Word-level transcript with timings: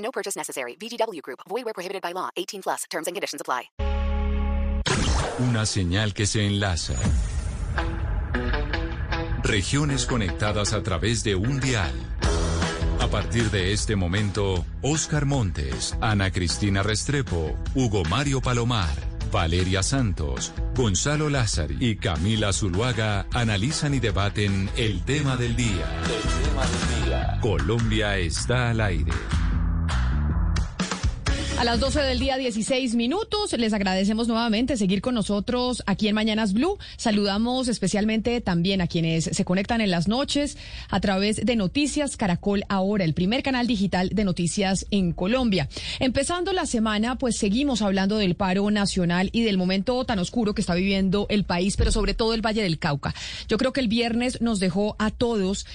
No 0.00 0.10
purchase 0.10 0.36
necessary. 0.36 0.76
VGW 0.76 1.22
Group. 1.22 1.40
Void 1.48 1.64
where 1.64 1.74
prohibited 1.74 2.02
by 2.02 2.12
law. 2.12 2.30
18 2.36 2.62
plus. 2.62 2.84
Terms 2.90 3.06
and 3.06 3.14
conditions 3.14 3.40
apply. 3.40 3.70
Una 5.38 5.64
señal 5.64 6.12
que 6.12 6.26
se 6.26 6.46
enlaza. 6.46 6.94
Regiones 9.42 10.04
conectadas 10.04 10.74
a 10.74 10.82
través 10.82 11.24
de 11.24 11.34
un 11.34 11.60
dial. 11.60 11.94
A 13.00 13.08
partir 13.08 13.50
de 13.50 13.72
este 13.72 13.96
momento, 13.96 14.66
Oscar 14.82 15.24
Montes, 15.24 15.96
Ana 16.02 16.30
Cristina 16.30 16.82
Restrepo, 16.82 17.56
Hugo 17.74 18.04
Mario 18.04 18.42
Palomar, 18.42 18.94
Valeria 19.32 19.82
Santos, 19.82 20.52
Gonzalo 20.74 21.30
Lázari 21.30 21.78
y 21.80 21.96
Camila 21.96 22.52
Zuluaga 22.52 23.26
analizan 23.32 23.94
y 23.94 24.00
debaten 24.00 24.68
el 24.76 25.02
tema 25.02 25.36
del 25.36 25.56
día. 25.56 25.86
El 26.04 26.44
tema 26.44 26.66
del 26.66 27.04
día. 27.04 27.38
Colombia 27.40 28.18
está 28.18 28.70
al 28.70 28.82
aire. 28.82 29.12
A 31.60 31.64
las 31.64 31.78
12 31.78 32.00
del 32.00 32.18
día, 32.18 32.38
16 32.38 32.94
minutos. 32.94 33.52
Les 33.52 33.74
agradecemos 33.74 34.26
nuevamente 34.28 34.78
seguir 34.78 35.02
con 35.02 35.14
nosotros 35.14 35.82
aquí 35.84 36.08
en 36.08 36.14
Mañanas 36.14 36.54
Blue. 36.54 36.78
Saludamos 36.96 37.68
especialmente 37.68 38.40
también 38.40 38.80
a 38.80 38.86
quienes 38.86 39.24
se 39.24 39.44
conectan 39.44 39.82
en 39.82 39.90
las 39.90 40.08
noches 40.08 40.56
a 40.88 41.00
través 41.00 41.44
de 41.44 41.56
Noticias 41.56 42.16
Caracol 42.16 42.64
Ahora, 42.70 43.04
el 43.04 43.12
primer 43.12 43.42
canal 43.42 43.66
digital 43.66 44.08
de 44.08 44.24
noticias 44.24 44.86
en 44.90 45.12
Colombia. 45.12 45.68
Empezando 45.98 46.54
la 46.54 46.64
semana, 46.64 47.18
pues 47.18 47.36
seguimos 47.36 47.82
hablando 47.82 48.16
del 48.16 48.36
paro 48.36 48.70
nacional 48.70 49.28
y 49.30 49.42
del 49.42 49.58
momento 49.58 50.02
tan 50.06 50.18
oscuro 50.18 50.54
que 50.54 50.62
está 50.62 50.72
viviendo 50.72 51.26
el 51.28 51.44
país, 51.44 51.76
pero 51.76 51.92
sobre 51.92 52.14
todo 52.14 52.32
el 52.32 52.40
Valle 52.40 52.62
del 52.62 52.78
Cauca. 52.78 53.14
Yo 53.48 53.58
creo 53.58 53.74
que 53.74 53.80
el 53.80 53.88
viernes 53.88 54.40
nos 54.40 54.60
dejó 54.60 54.96
a 54.98 55.10
todos 55.10 55.66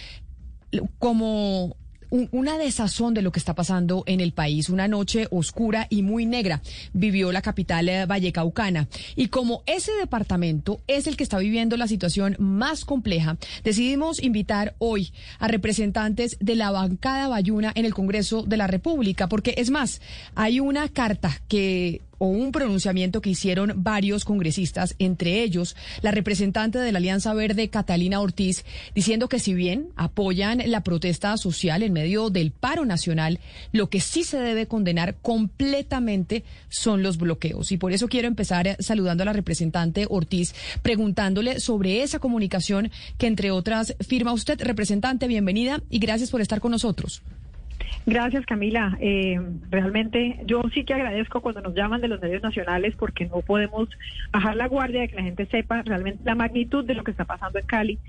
como 0.97 1.77
una 2.09 2.57
desazón 2.57 3.13
de 3.13 3.21
lo 3.21 3.31
que 3.31 3.39
está 3.39 3.55
pasando 3.55 4.03
en 4.05 4.19
el 4.19 4.31
país. 4.31 4.69
Una 4.69 4.87
noche 4.87 5.27
oscura 5.31 5.87
y 5.89 6.01
muy 6.01 6.25
negra 6.25 6.61
vivió 6.93 7.31
la 7.31 7.41
capital 7.41 7.89
eh, 7.89 8.05
vallecaucana. 8.05 8.87
Y 9.15 9.27
como 9.27 9.63
ese 9.65 9.91
departamento 9.93 10.81
es 10.87 11.07
el 11.07 11.17
que 11.17 11.23
está 11.23 11.37
viviendo 11.37 11.77
la 11.77 11.87
situación 11.87 12.35
más 12.39 12.85
compleja, 12.85 13.37
decidimos 13.63 14.21
invitar 14.21 14.75
hoy 14.77 15.11
a 15.39 15.47
representantes 15.47 16.37
de 16.39 16.55
la 16.55 16.71
bancada 16.71 17.27
bayuna 17.27 17.71
en 17.75 17.85
el 17.85 17.93
Congreso 17.93 18.43
de 18.43 18.57
la 18.57 18.67
República, 18.67 19.27
porque 19.27 19.55
es 19.57 19.69
más, 19.69 20.01
hay 20.35 20.59
una 20.59 20.89
carta 20.89 21.41
que 21.47 22.01
o 22.17 22.27
un 22.27 22.51
pronunciamiento 22.51 23.21
que 23.21 23.31
hicieron 23.31 23.73
varios 23.77 24.25
congresistas, 24.25 24.95
entre 24.99 25.43
ellos 25.43 25.75
la 26.01 26.11
representante 26.11 26.79
de 26.79 26.91
la 26.91 26.97
Alianza 26.97 27.33
Verde, 27.33 27.69
Catalina 27.69 28.21
Ortiz, 28.21 28.65
diciendo 28.93 29.29
que 29.29 29.39
si 29.39 29.53
bien 29.53 29.89
apoyan 29.95 30.61
la 30.65 30.83
protesta 30.83 31.37
social 31.37 31.83
en 31.83 31.93
medio 31.93 32.29
del 32.29 32.51
paro 32.51 32.85
nacional, 32.85 33.39
lo 33.71 33.89
que 33.89 33.99
sí 33.99 34.23
se 34.23 34.37
debe 34.37 34.67
condenar 34.67 35.15
completamente 35.21 36.43
son 36.69 37.03
los 37.03 37.17
bloqueos. 37.17 37.71
Y 37.71 37.77
por 37.77 37.93
eso 37.93 38.07
quiero 38.07 38.27
empezar 38.27 38.77
saludando 38.79 39.23
a 39.23 39.25
la 39.25 39.33
representante 39.33 40.07
Ortiz, 40.09 40.53
preguntándole 40.81 41.59
sobre 41.59 42.03
esa 42.03 42.19
comunicación 42.19 42.91
que, 43.17 43.27
entre 43.27 43.51
otras, 43.51 43.95
firma 44.07 44.33
usted. 44.33 44.61
Representante, 44.61 45.27
bienvenida 45.27 45.81
y 45.89 45.99
gracias 45.99 46.31
por 46.31 46.41
estar 46.41 46.59
con 46.59 46.71
nosotros. 46.71 47.21
Gracias, 48.05 48.45
Camila. 48.45 48.97
Eh, 48.99 49.39
realmente 49.69 50.39
yo 50.45 50.61
sí 50.73 50.83
que 50.83 50.93
agradezco 50.93 51.41
cuando 51.41 51.61
nos 51.61 51.73
llaman 51.73 52.01
de 52.01 52.07
los 52.07 52.21
medios 52.21 52.43
nacionales 52.43 52.95
porque 52.95 53.25
no 53.25 53.41
podemos 53.41 53.89
bajar 54.31 54.55
la 54.55 54.67
guardia 54.67 55.01
de 55.01 55.07
que 55.07 55.15
la 55.15 55.23
gente 55.23 55.45
sepa 55.47 55.81
realmente 55.81 56.21
la 56.23 56.35
magnitud 56.35 56.85
de 56.85 56.93
lo 56.93 57.03
que 57.03 57.11
está 57.11 57.25
pasando 57.25 57.59
en 57.59 57.65
Cali. 57.65 57.99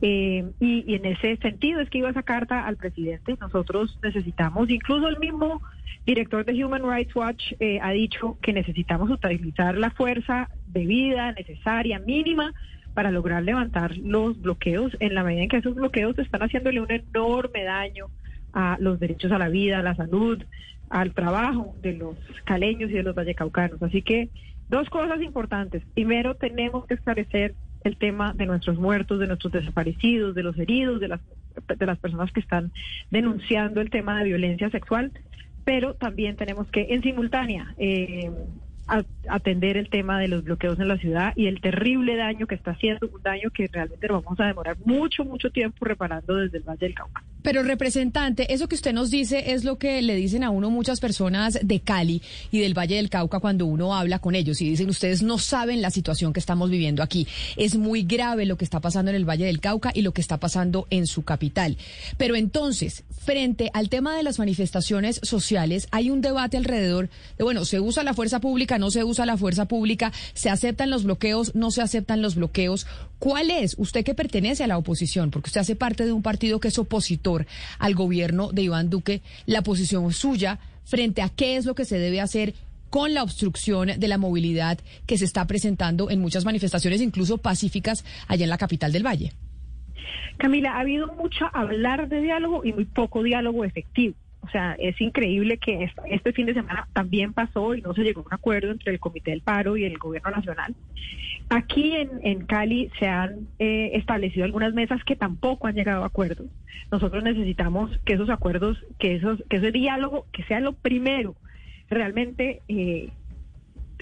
Eh, 0.00 0.44
y, 0.60 0.94
en 0.94 1.04
ese 1.06 1.36
sentido 1.38 1.80
es 1.80 1.90
que 1.90 1.98
iba 1.98 2.10
esa 2.10 2.22
carta 2.22 2.66
al 2.66 2.76
presidente. 2.76 3.36
Nosotros 3.40 3.98
necesitamos, 4.02 4.70
incluso 4.70 5.08
el 5.08 5.18
mismo 5.18 5.62
director 6.06 6.44
de 6.44 6.64
Human 6.64 6.82
Rights 6.82 7.14
Watch 7.16 7.52
eh, 7.58 7.80
ha 7.82 7.90
dicho 7.90 8.38
que 8.40 8.52
necesitamos 8.52 9.10
utilizar 9.10 9.76
la 9.76 9.90
fuerza 9.90 10.50
debida, 10.66 11.32
necesaria, 11.32 11.98
mínima 11.98 12.54
para 12.94 13.10
lograr 13.10 13.42
levantar 13.42 13.96
los 13.96 14.40
bloqueos 14.40 14.96
en 15.00 15.14
la 15.14 15.22
medida 15.22 15.42
en 15.42 15.48
que 15.48 15.58
esos 15.58 15.74
bloqueos 15.74 16.18
están 16.18 16.42
haciéndole 16.42 16.80
un 16.80 16.90
enorme 16.90 17.64
daño 17.64 18.06
a 18.52 18.76
los 18.80 18.98
derechos 18.98 19.32
a 19.32 19.38
la 19.38 19.48
vida, 19.48 19.78
a 19.78 19.82
la 19.82 19.94
salud, 19.94 20.42
al 20.90 21.12
trabajo 21.12 21.74
de 21.82 21.94
los 21.94 22.16
caleños 22.44 22.90
y 22.90 22.94
de 22.94 23.02
los 23.02 23.14
vallecaucanos. 23.14 23.82
Así 23.82 24.02
que 24.02 24.30
dos 24.68 24.88
cosas 24.90 25.20
importantes. 25.22 25.82
Primero, 25.94 26.34
tenemos 26.34 26.86
que 26.86 26.94
esclarecer 26.94 27.54
el 27.84 27.96
tema 27.96 28.32
de 28.34 28.46
nuestros 28.46 28.78
muertos, 28.78 29.20
de 29.20 29.26
nuestros 29.26 29.52
desaparecidos, 29.52 30.34
de 30.34 30.42
los 30.42 30.58
heridos, 30.58 31.00
de 31.00 31.08
las, 31.08 31.20
de 31.66 31.86
las 31.86 31.98
personas 31.98 32.32
que 32.32 32.40
están 32.40 32.72
denunciando 33.10 33.80
el 33.80 33.90
tema 33.90 34.18
de 34.18 34.24
violencia 34.24 34.70
sexual, 34.70 35.12
pero 35.64 35.94
también 35.94 36.36
tenemos 36.36 36.66
que, 36.68 36.86
en 36.90 37.02
simultánea, 37.02 37.74
eh, 37.78 38.30
atender 39.28 39.76
el 39.76 39.90
tema 39.90 40.18
de 40.18 40.28
los 40.28 40.44
bloqueos 40.44 40.80
en 40.80 40.88
la 40.88 40.96
ciudad 40.96 41.32
y 41.36 41.46
el 41.46 41.60
terrible 41.60 42.16
daño 42.16 42.46
que 42.46 42.54
está 42.54 42.72
haciendo, 42.72 43.08
un 43.12 43.22
daño 43.22 43.50
que 43.50 43.68
realmente 43.70 44.08
lo 44.08 44.22
vamos 44.22 44.40
a 44.40 44.46
demorar 44.46 44.76
mucho, 44.84 45.24
mucho 45.24 45.50
tiempo 45.50 45.84
reparando 45.84 46.36
desde 46.36 46.58
el 46.58 46.64
Valle 46.64 46.86
del 46.86 46.94
Cauca. 46.94 47.22
Pero 47.42 47.62
representante, 47.62 48.52
eso 48.52 48.68
que 48.68 48.74
usted 48.74 48.92
nos 48.92 49.10
dice 49.10 49.52
es 49.52 49.64
lo 49.64 49.78
que 49.78 50.02
le 50.02 50.16
dicen 50.16 50.42
a 50.42 50.50
uno 50.50 50.70
muchas 50.70 51.00
personas 51.00 51.58
de 51.62 51.80
Cali 51.80 52.22
y 52.50 52.60
del 52.60 52.76
Valle 52.76 52.96
del 52.96 53.10
Cauca 53.10 53.40
cuando 53.40 53.66
uno 53.66 53.94
habla 53.94 54.18
con 54.18 54.34
ellos 54.34 54.60
y 54.60 54.68
dicen 54.68 54.88
ustedes 54.88 55.22
no 55.22 55.38
saben 55.38 55.80
la 55.82 55.90
situación 55.90 56.32
que 56.32 56.40
estamos 56.40 56.70
viviendo 56.70 57.02
aquí. 57.02 57.26
Es 57.56 57.76
muy 57.76 58.02
grave 58.02 58.46
lo 58.46 58.56
que 58.56 58.64
está 58.64 58.80
pasando 58.80 59.10
en 59.10 59.16
el 59.16 59.28
Valle 59.28 59.46
del 59.46 59.60
Cauca 59.60 59.92
y 59.94 60.02
lo 60.02 60.12
que 60.12 60.20
está 60.20 60.38
pasando 60.38 60.86
en 60.90 61.06
su 61.06 61.22
capital. 61.24 61.76
Pero 62.16 62.34
entonces, 62.34 63.04
frente 63.24 63.70
al 63.72 63.88
tema 63.88 64.16
de 64.16 64.22
las 64.22 64.38
manifestaciones 64.38 65.20
sociales, 65.22 65.88
hay 65.90 66.10
un 66.10 66.20
debate 66.20 66.56
alrededor 66.56 67.08
de, 67.36 67.44
bueno, 67.44 67.64
se 67.64 67.80
usa 67.80 68.02
la 68.02 68.14
fuerza 68.14 68.40
pública 68.40 68.77
no 68.78 68.90
se 68.90 69.04
usa 69.04 69.26
la 69.26 69.36
fuerza 69.36 69.66
pública, 69.66 70.12
se 70.34 70.50
aceptan 70.50 70.90
los 70.90 71.04
bloqueos, 71.04 71.54
no 71.54 71.70
se 71.70 71.82
aceptan 71.82 72.22
los 72.22 72.34
bloqueos. 72.34 72.86
¿Cuál 73.18 73.50
es, 73.50 73.74
usted 73.78 74.04
que 74.04 74.14
pertenece 74.14 74.64
a 74.64 74.66
la 74.66 74.78
oposición, 74.78 75.30
porque 75.30 75.48
usted 75.48 75.60
hace 75.60 75.76
parte 75.76 76.06
de 76.06 76.12
un 76.12 76.22
partido 76.22 76.60
que 76.60 76.68
es 76.68 76.78
opositor 76.78 77.46
al 77.78 77.94
gobierno 77.94 78.52
de 78.52 78.62
Iván 78.62 78.90
Duque, 78.90 79.22
la 79.46 79.62
posición 79.62 80.12
suya 80.12 80.58
frente 80.84 81.22
a 81.22 81.28
qué 81.28 81.56
es 81.56 81.66
lo 81.66 81.74
que 81.74 81.84
se 81.84 81.98
debe 81.98 82.20
hacer 82.20 82.54
con 82.90 83.14
la 83.14 83.22
obstrucción 83.22 83.88
de 83.98 84.08
la 84.08 84.18
movilidad 84.18 84.78
que 85.06 85.18
se 85.18 85.24
está 85.24 85.46
presentando 85.46 86.10
en 86.10 86.20
muchas 86.20 86.44
manifestaciones, 86.44 87.00
incluso 87.00 87.38
pacíficas, 87.38 88.04
allá 88.26 88.44
en 88.44 88.50
la 88.50 88.58
capital 88.58 88.92
del 88.92 89.06
Valle? 89.06 89.32
Camila, 90.38 90.72
ha 90.72 90.80
habido 90.80 91.08
mucho 91.08 91.46
hablar 91.52 92.08
de 92.08 92.22
diálogo 92.22 92.64
y 92.64 92.72
muy 92.72 92.84
poco 92.84 93.22
diálogo 93.22 93.64
efectivo. 93.64 94.14
O 94.40 94.48
sea, 94.50 94.76
es 94.78 95.00
increíble 95.00 95.58
que 95.58 95.90
este 96.06 96.32
fin 96.32 96.46
de 96.46 96.54
semana 96.54 96.88
también 96.92 97.32
pasó 97.32 97.74
y 97.74 97.82
no 97.82 97.92
se 97.94 98.02
llegó 98.02 98.22
a 98.22 98.24
un 98.26 98.34
acuerdo 98.34 98.70
entre 98.70 98.92
el 98.92 99.00
Comité 99.00 99.32
del 99.32 99.42
Paro 99.42 99.76
y 99.76 99.84
el 99.84 99.98
Gobierno 99.98 100.30
Nacional. 100.30 100.74
Aquí 101.50 101.94
en, 101.96 102.46
Cali 102.46 102.90
se 102.98 103.06
han 103.06 103.48
eh, 103.58 103.90
establecido 103.94 104.44
algunas 104.44 104.74
mesas 104.74 105.02
que 105.04 105.16
tampoco 105.16 105.66
han 105.66 105.74
llegado 105.74 106.02
a 106.02 106.06
acuerdos. 106.06 106.46
Nosotros 106.90 107.24
necesitamos 107.24 107.90
que 108.04 108.14
esos 108.14 108.30
acuerdos, 108.30 108.78
que, 108.98 109.16
esos, 109.16 109.42
que 109.48 109.56
ese 109.56 109.72
diálogo, 109.72 110.26
que 110.32 110.44
sea 110.44 110.60
lo 110.60 110.72
primero 110.72 111.36
realmente 111.90 112.60
eh, 112.68 113.10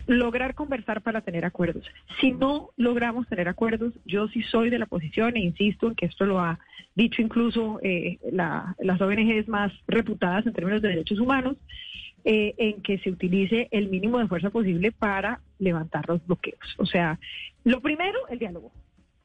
lograr 0.07 0.55
conversar 0.55 1.03
para 1.03 1.21
tener 1.21 1.45
acuerdos. 1.45 1.85
Si 2.21 2.33
no 2.33 2.71
logramos 2.77 3.27
tener 3.29 3.49
acuerdos, 3.49 3.93
yo 4.05 4.29
sí 4.29 4.43
soy 4.43 4.71
de 4.71 4.79
la 4.79 4.87
posición 4.87 5.37
e 5.37 5.41
insisto 5.41 5.89
en 5.89 5.95
que 5.95 6.07
esto 6.07 6.27
lo 6.27 6.41
ha 6.41 6.59
dicho 6.95 7.23
incluso 7.23 7.79
eh, 7.83 8.19
las 8.33 9.01
ONGs 9.01 9.49
más 9.49 9.73
reputadas 9.87 10.47
en 10.47 10.53
términos 10.53 10.81
de 10.83 10.89
derechos 10.89 11.21
humanos, 11.21 11.57
eh, 12.25 12.55
en 12.59 12.83
que 12.83 12.99
se 12.99 13.11
utilice 13.11 13.69
el 13.71 13.89
mínimo 13.89 14.19
de 14.19 14.27
fuerza 14.27 14.51
posible 14.51 14.91
para 14.91 15.41
levantar 15.59 16.09
los 16.09 16.27
bloqueos. 16.27 16.75
O 16.79 16.87
sea, 16.87 17.21
lo 17.65 17.81
primero, 17.81 18.19
el 18.29 18.39
diálogo. 18.39 18.73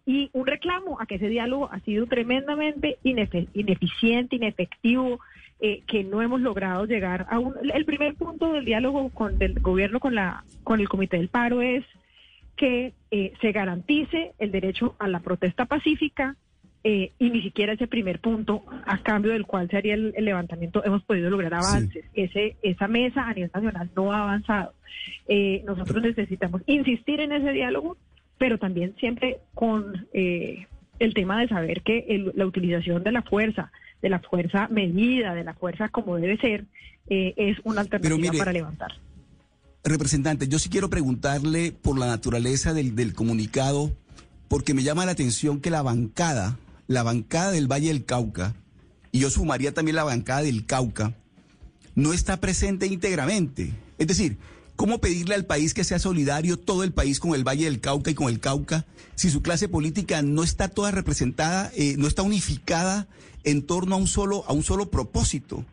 Y 0.06 0.30
un 0.34 0.46
reclamo 0.46 1.00
a 1.00 1.06
que 1.06 1.16
ese 1.16 1.28
diálogo 1.28 1.70
ha 1.72 1.80
sido 1.80 2.06
tremendamente 2.08 2.98
ineficiente, 3.04 4.36
inefectivo, 4.36 5.20
eh, 5.62 5.84
que 5.88 6.04
no 6.04 6.22
hemos 6.22 6.42
logrado 6.42 6.86
llegar 6.86 7.28
a 7.30 7.40
un... 7.40 7.54
El 7.74 7.86
primer 7.86 8.16
punto 8.16 8.52
del 8.54 8.66
diálogo 8.66 9.10
con 9.10 9.38
del 9.38 9.54
gobierno 9.60 10.00
con, 10.00 10.16
la, 10.16 10.44
con 10.64 10.80
el 10.82 10.90
Comité 10.90 11.18
del 11.18 11.30
Paro 11.30 11.62
es 11.62 11.86
que 12.58 12.94
eh, 13.12 13.34
se 13.42 13.52
garantice 13.52 14.34
el 14.40 14.52
derecho 14.52 14.96
a 15.00 15.08
la 15.08 15.20
protesta 15.22 15.66
pacífica, 15.66 16.36
eh, 16.84 17.12
y 17.20 17.30
ni 17.30 17.42
siquiera 17.44 17.74
ese 17.74 17.86
primer 17.88 18.20
punto, 18.20 18.64
a 18.86 18.98
cambio 19.04 19.32
del 19.34 19.46
cual 19.46 19.70
se 19.70 19.78
haría 19.78 19.94
el, 19.94 20.14
el 20.18 20.26
levantamiento, 20.26 20.84
hemos 20.84 21.04
podido 21.04 21.30
lograr 21.30 21.54
avances. 21.54 22.06
Ese, 22.14 22.56
esa 22.64 22.88
mesa 22.88 23.28
a 23.28 23.34
nivel 23.34 23.52
nacional 23.54 23.90
no 23.96 24.12
ha 24.12 24.24
avanzado. 24.24 24.74
Eh, 25.28 25.64
nosotros 25.66 26.02
necesitamos 26.02 26.62
insistir 26.66 27.20
en 27.22 27.32
ese 27.34 27.52
diálogo, 27.52 27.98
pero 28.40 28.58
también 28.58 28.96
siempre 29.00 29.38
con 29.54 30.08
eh, 30.14 30.66
el 30.98 31.14
tema 31.14 31.40
de 31.40 31.48
saber 31.48 31.82
que 31.84 32.06
el- 32.10 32.32
la 32.36 32.46
utilización 32.48 33.04
de 33.04 33.12
la 33.12 33.22
fuerza, 33.22 33.72
de 34.02 34.10
la 34.10 34.20
fuerza 34.20 34.68
medida, 34.70 35.34
de 35.34 35.44
la 35.44 35.54
fuerza 35.54 35.90
como 35.90 36.16
debe 36.18 36.38
ser, 36.38 36.66
eh, 37.08 37.34
es 37.38 37.58
una 37.64 37.82
alternativa 37.82 38.18
mire, 38.18 38.38
para 38.38 38.54
levantar. 38.54 38.92
Representante, 39.84 40.48
yo 40.48 40.60
sí 40.60 40.70
quiero 40.70 40.90
preguntarle 40.90 41.72
por 41.72 41.98
la 41.98 42.08
naturaleza 42.08 42.74
del, 42.74 42.96
del 42.96 43.14
comunicado, 43.14 43.92
porque 44.48 44.74
me 44.74 44.84
llama 44.84 45.06
la 45.06 45.12
atención 45.12 45.60
que 45.60 45.72
la 45.72 45.82
bancada, 45.82 46.58
la 46.88 47.04
bancada 47.04 47.52
del 47.52 47.72
Valle 47.72 47.88
del 47.88 48.06
Cauca, 48.06 48.54
y 49.12 49.20
yo 49.20 49.30
sumaría 49.30 49.74
también 49.74 49.96
la 49.96 50.04
bancada 50.04 50.44
del 50.44 50.66
Cauca, 50.66 51.14
no 51.96 52.14
está 52.14 52.38
presente 52.40 52.88
íntegramente. 52.88 53.74
Es 53.98 54.08
decir, 54.08 54.38
¿cómo 54.76 55.00
pedirle 55.00 55.36
al 55.36 55.46
país 55.46 55.74
que 55.74 55.84
sea 55.84 56.00
solidario 56.00 56.58
todo 56.58 56.84
el 56.84 56.94
país 56.94 57.20
con 57.20 57.36
el 57.36 57.48
Valle 57.48 57.66
del 57.66 57.82
Cauca 57.82 58.12
y 58.12 58.16
con 58.16 58.30
el 58.30 58.40
Cauca 58.40 58.86
si 59.16 59.30
su 59.30 59.42
clase 59.42 59.68
política 59.68 60.22
no 60.22 60.44
está 60.44 60.70
toda 60.70 60.92
representada, 60.92 61.72
eh, 61.76 61.96
no 61.98 62.08
está 62.08 62.24
unificada 62.24 63.08
en 63.44 63.64
torno 63.64 63.96
a 63.96 63.98
un 63.98 64.08
solo, 64.08 64.44
a 64.48 64.54
un 64.54 64.64
solo 64.64 64.90
propósito? 64.90 65.66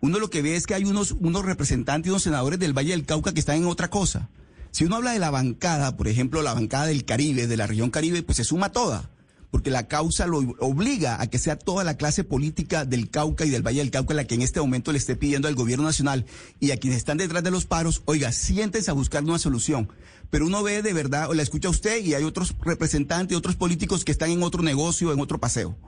Uno 0.00 0.18
lo 0.18 0.28
que 0.28 0.42
ve 0.42 0.56
es 0.56 0.66
que 0.66 0.74
hay 0.74 0.84
unos, 0.84 1.12
unos 1.12 1.44
representantes 1.44 2.08
y 2.08 2.10
unos 2.10 2.22
senadores 2.22 2.58
del 2.58 2.76
Valle 2.76 2.90
del 2.90 3.06
Cauca 3.06 3.32
que 3.32 3.40
están 3.40 3.56
en 3.56 3.66
otra 3.66 3.88
cosa. 3.88 4.28
Si 4.70 4.84
uno 4.84 4.96
habla 4.96 5.12
de 5.12 5.18
la 5.18 5.30
bancada, 5.30 5.96
por 5.96 6.08
ejemplo, 6.08 6.42
la 6.42 6.52
bancada 6.52 6.86
del 6.86 7.04
Caribe, 7.04 7.46
de 7.46 7.56
la 7.56 7.66
región 7.66 7.90
Caribe, 7.90 8.22
pues 8.22 8.36
se 8.36 8.44
suma 8.44 8.72
toda, 8.72 9.08
porque 9.50 9.70
la 9.70 9.86
causa 9.86 10.26
lo 10.26 10.38
obliga 10.58 11.22
a 11.22 11.28
que 11.28 11.38
sea 11.38 11.56
toda 11.56 11.84
la 11.84 11.96
clase 11.96 12.24
política 12.24 12.84
del 12.84 13.08
Cauca 13.08 13.46
y 13.46 13.50
del 13.50 13.62
Valle 13.62 13.78
del 13.78 13.92
Cauca 13.92 14.12
la 14.12 14.26
que 14.26 14.34
en 14.34 14.42
este 14.42 14.60
momento 14.60 14.90
le 14.90 14.98
esté 14.98 15.14
pidiendo 15.14 15.46
al 15.46 15.54
gobierno 15.54 15.84
nacional 15.84 16.26
y 16.58 16.72
a 16.72 16.76
quienes 16.76 16.98
están 16.98 17.18
detrás 17.18 17.44
de 17.44 17.52
los 17.52 17.64
paros, 17.64 18.02
oiga, 18.04 18.32
siéntense 18.32 18.90
a 18.90 18.94
buscar 18.94 19.22
una 19.22 19.38
solución. 19.38 19.88
Pero 20.28 20.46
uno 20.46 20.62
ve 20.64 20.82
de 20.82 20.92
verdad, 20.92 21.30
o 21.30 21.34
la 21.34 21.42
escucha 21.42 21.68
usted 21.68 22.04
y 22.04 22.14
hay 22.14 22.24
otros 22.24 22.56
representantes, 22.62 23.38
otros 23.38 23.54
políticos 23.54 24.04
que 24.04 24.10
están 24.10 24.30
en 24.30 24.42
otro 24.42 24.62
negocio, 24.62 25.12
en 25.12 25.20
otro 25.20 25.38
paseo. 25.38 25.78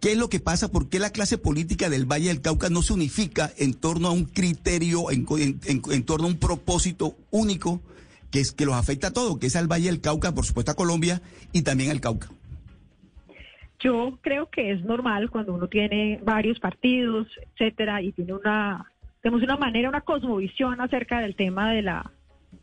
¿Qué 0.00 0.12
es 0.12 0.18
lo 0.18 0.28
que 0.30 0.40
pasa? 0.40 0.70
¿Por 0.70 0.88
qué 0.88 0.98
la 0.98 1.10
clase 1.10 1.36
política 1.36 1.90
del 1.90 2.06
Valle 2.10 2.28
del 2.28 2.40
Cauca 2.40 2.70
no 2.70 2.80
se 2.82 2.94
unifica 2.94 3.50
en 3.58 3.74
torno 3.74 4.08
a 4.08 4.12
un 4.12 4.24
criterio, 4.24 5.10
en, 5.10 5.26
en- 5.36 5.82
en- 5.90 6.04
torno 6.04 6.26
a 6.26 6.30
un 6.30 6.38
propósito 6.38 7.16
único 7.30 7.80
que 8.30 8.40
es 8.40 8.52
que 8.52 8.64
los 8.64 8.74
afecta 8.76 9.08
a 9.08 9.12
todo, 9.12 9.38
que 9.38 9.46
es 9.48 9.56
al 9.56 9.66
Valle 9.70 9.86
del 9.90 10.00
Cauca, 10.00 10.32
por 10.32 10.46
supuesto 10.46 10.72
a 10.72 10.74
Colombia 10.76 11.20
y 11.52 11.62
también 11.62 11.90
al 11.90 12.00
Cauca? 12.00 12.28
Yo 13.80 14.18
creo 14.22 14.48
que 14.50 14.72
es 14.72 14.84
normal 14.84 15.30
cuando 15.30 15.54
uno 15.54 15.66
tiene 15.68 16.20
varios 16.22 16.58
partidos, 16.60 17.26
etcétera, 17.54 18.02
y 18.02 18.12
tiene 18.12 18.34
una, 18.34 18.90
tenemos 19.22 19.42
una 19.42 19.56
manera, 19.56 19.88
una 19.88 20.02
cosmovisión 20.02 20.80
acerca 20.80 21.20
del 21.20 21.34
tema 21.34 21.72
de 21.72 21.82
la, 21.82 22.10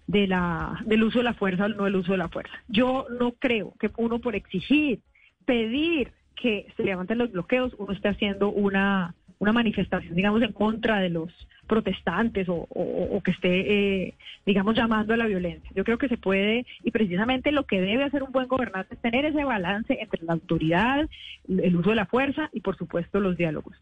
de 0.05 0.27
la, 0.27 0.79
del 0.85 1.03
uso 1.03 1.17
de 1.19 1.23
la 1.23 1.33
fuerza 1.33 1.65
o 1.65 1.69
no 1.69 1.87
el 1.87 1.95
uso 1.95 2.11
de 2.13 2.19
la 2.19 2.29
fuerza. 2.29 2.53
Yo 2.67 3.07
no 3.19 3.31
creo 3.33 3.73
que 3.79 3.89
uno 3.97 4.19
por 4.19 4.35
exigir, 4.35 5.01
pedir 5.45 6.11
que 6.39 6.67
se 6.77 6.83
levanten 6.83 7.17
los 7.17 7.31
bloqueos, 7.31 7.73
uno 7.77 7.93
esté 7.93 8.09
haciendo 8.09 8.49
una, 8.49 9.15
una 9.39 9.53
manifestación, 9.53 10.15
digamos, 10.15 10.41
en 10.41 10.53
contra 10.53 10.99
de 10.99 11.09
los 11.09 11.31
protestantes 11.67 12.47
o, 12.49 13.21
que 13.23 13.31
esté, 13.31 14.05
eh, 14.05 14.13
digamos, 14.45 14.75
llamando 14.75 15.13
a 15.13 15.17
la 15.17 15.27
violencia. 15.27 15.69
Yo 15.75 15.83
creo 15.83 15.97
que 15.97 16.07
se 16.07 16.17
puede, 16.17 16.65
y 16.81 16.91
precisamente 16.91 17.51
lo 17.51 17.65
que 17.65 17.81
debe 17.81 18.05
hacer 18.05 18.23
un 18.23 18.31
buen 18.31 18.47
gobernante 18.47 18.95
es 18.95 19.01
tener 19.01 19.25
ese 19.25 19.43
balance 19.43 19.97
entre 19.99 20.23
la 20.23 20.33
autoridad, 20.33 21.09
el 21.49 21.75
uso 21.75 21.89
de 21.89 21.97
la 21.97 22.05
fuerza 22.05 22.49
y, 22.53 22.61
por 22.61 22.77
supuesto, 22.77 23.19
los 23.19 23.35
diálogos. 23.35 23.75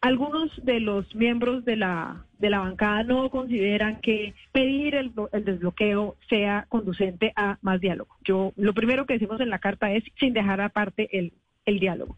Algunos 0.00 0.50
de 0.64 0.78
los 0.78 1.12
miembros 1.16 1.64
de 1.64 1.76
la, 1.76 2.24
de 2.38 2.50
la 2.50 2.60
bancada 2.60 3.02
no 3.02 3.28
consideran 3.28 4.00
que 4.00 4.34
pedir 4.52 4.94
el, 4.94 5.12
el 5.32 5.44
desbloqueo 5.44 6.16
sea 6.28 6.66
conducente 6.68 7.32
a 7.34 7.58
más 7.60 7.80
diálogo. 7.80 8.16
Yo, 8.24 8.52
lo 8.56 8.72
primero 8.72 9.04
que 9.04 9.14
decimos 9.14 9.40
en 9.40 9.50
la 9.50 9.58
carta 9.58 9.92
es 9.92 10.04
sin 10.20 10.32
dejar 10.32 10.60
aparte 10.60 11.08
el, 11.18 11.32
el 11.66 11.78
diálogo. 11.78 12.16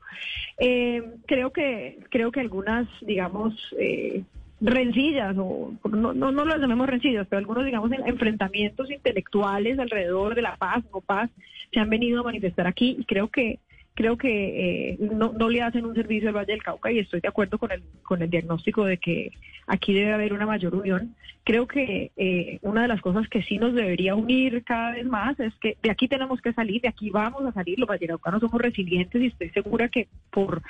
Eh, 0.59 1.03
creo 1.27 1.51
que 1.51 1.99
creo 2.11 2.33
que 2.33 2.41
algunas, 2.41 2.87
digamos, 3.03 3.55
eh, 3.79 4.23
rencillas, 4.61 5.37
o 5.39 5.73
no, 5.89 6.15
no, 6.15 6.33
no 6.33 6.45
las 6.45 6.59
llamemos 6.61 6.89
rencillas, 6.89 7.27
pero 7.29 7.39
algunos, 7.41 7.65
digamos, 7.65 7.93
en- 7.93 8.07
enfrentamientos 8.07 8.91
intelectuales 8.91 9.79
alrededor 9.79 10.35
de 10.35 10.43
la 10.43 10.57
paz, 10.57 10.85
no 10.93 11.01
paz, 11.01 11.31
se 11.73 11.81
han 11.81 11.91
venido 11.91 12.21
a 12.21 12.25
manifestar 12.25 12.67
aquí 12.67 12.97
y 12.99 13.05
creo 13.05 13.29
que 13.29 13.59
creo 13.95 14.17
que 14.19 14.91
eh, 14.91 14.99
no, 14.99 15.33
no 15.33 15.49
le 15.49 15.63
hacen 15.63 15.85
un 15.87 15.95
servicio 15.95 16.29
al 16.29 16.35
Valle 16.35 16.53
del 16.53 16.63
Cauca 16.63 16.91
y 16.91 16.99
estoy 16.99 17.21
de 17.21 17.29
acuerdo 17.29 17.59
con 17.59 17.71
el, 17.71 17.83
con 18.03 18.23
el 18.23 18.31
diagnóstico 18.31 18.85
de 18.85 18.99
que 18.99 19.31
aquí 19.67 19.95
debe 19.95 20.13
haber 20.13 20.33
una 20.33 20.47
mayor 20.47 20.75
unión. 20.75 21.15
Creo 21.45 21.67
que 21.67 22.11
eh, 22.17 22.59
una 22.63 22.83
de 22.83 22.89
las 22.89 23.01
cosas 23.01 23.29
que 23.29 23.43
sí 23.43 23.59
nos 23.59 23.75
debería 23.75 24.15
unir 24.15 24.65
cada 24.65 24.93
vez 24.93 25.07
más 25.07 25.39
es 25.39 25.55
que 25.57 25.77
de 25.83 25.91
aquí 25.91 26.09
tenemos 26.09 26.41
que 26.41 26.53
salir, 26.53 26.83
de 26.83 26.89
aquí 26.89 27.11
vamos 27.11 27.45
a 27.47 27.53
salir, 27.53 27.79
los 27.79 27.89
vallecaucanos 27.89 28.41
somos 28.41 28.61
resilientes 28.61 29.23
y 29.23 29.27
estoy 29.27 29.51
segura 29.51 29.89
que 29.89 30.09
por 30.31 30.63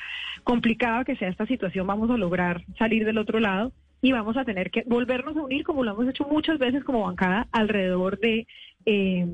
complicada 0.42 1.04
que 1.04 1.16
sea 1.16 1.28
esta 1.28 1.46
situación 1.46 1.86
vamos 1.86 2.10
a 2.10 2.16
lograr 2.16 2.62
salir 2.78 3.04
del 3.04 3.18
otro 3.18 3.40
lado 3.40 3.72
y 4.02 4.12
vamos 4.12 4.36
a 4.36 4.44
tener 4.44 4.70
que 4.70 4.84
volvernos 4.86 5.34
a 5.36 5.42
unir 5.42 5.64
como 5.64 5.82
lo 5.82 5.92
hemos 5.92 6.08
hecho 6.08 6.24
muchas 6.24 6.58
veces 6.58 6.84
como 6.84 7.04
bancada 7.04 7.46
alrededor 7.52 8.18
de, 8.18 8.46
eh, 8.86 9.26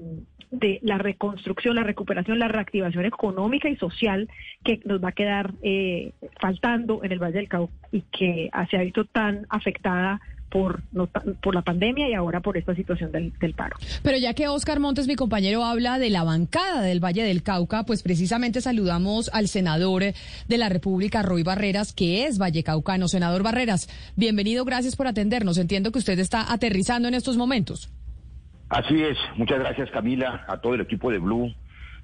de 0.51 0.81
la 0.83 0.99
reconstrucción, 0.99 1.77
la 1.77 1.85
recuperación, 1.85 2.39
la 2.39 2.49
reactivación 2.49 3.05
económica 3.05 3.69
y 3.69 3.77
social 3.77 4.29
que 4.65 4.81
nos 4.85 5.03
va 5.03 5.11
a 5.11 5.13
quedar 5.13 5.53
eh, 5.63 6.13
faltando 6.41 7.05
en 7.05 7.13
el 7.13 7.19
Valle 7.21 7.39
del 7.39 7.49
Cauca 7.49 7.73
y 7.93 8.03
que 8.03 8.51
se 8.69 8.77
ha 8.77 8.83
visto 8.83 9.05
tan 9.05 9.47
afectada 9.49 10.21
por, 10.51 10.83
no 10.93 11.07
por 11.07 11.55
la 11.55 11.63
pandemia 11.63 12.09
y 12.09 12.15
ahora 12.15 12.41
por 12.41 12.57
esta 12.57 12.75
situación 12.75 13.13
del, 13.13 13.33
del 13.39 13.55
paro. 13.55 13.77
Pero 14.03 14.19
ya 14.19 14.35
que 14.35 14.49
Oscar 14.49 14.81
Montes, 14.81 15.07
mi 15.07 15.15
compañero, 15.15 15.65
habla 15.65 15.99
de 15.99 16.11
la 16.11 16.25
bancada 16.25 16.83
del 16.83 17.03
Valle 17.03 17.23
del 17.23 17.43
Cauca, 17.43 17.85
pues 17.85 18.03
precisamente 18.03 18.61
saludamos 18.61 19.31
al 19.33 19.49
senador 19.49 20.03
de 20.49 20.59
la 20.59 20.69
República, 20.69 21.23
Roy 21.23 21.43
Barreras, 21.43 21.93
que 21.93 22.27
es 22.27 22.39
vallecaucano. 22.39 23.09
Senador 23.09 23.43
Barreras, 23.43 23.89
bienvenido, 24.17 24.65
gracias 24.65 24.97
por 24.97 25.07
atendernos. 25.07 25.57
Entiendo 25.57 25.93
que 25.93 26.01
usted 26.01 26.19
está 26.19 26.53
aterrizando 26.53 27.09
en 27.09 27.15
estos 27.15 27.37
momentos. 27.37 27.89
Así 28.71 29.03
es, 29.03 29.19
muchas 29.35 29.59
gracias 29.59 29.91
Camila, 29.91 30.45
a 30.47 30.59
todo 30.59 30.75
el 30.75 30.81
equipo 30.83 31.11
de 31.11 31.19
Blue. 31.19 31.53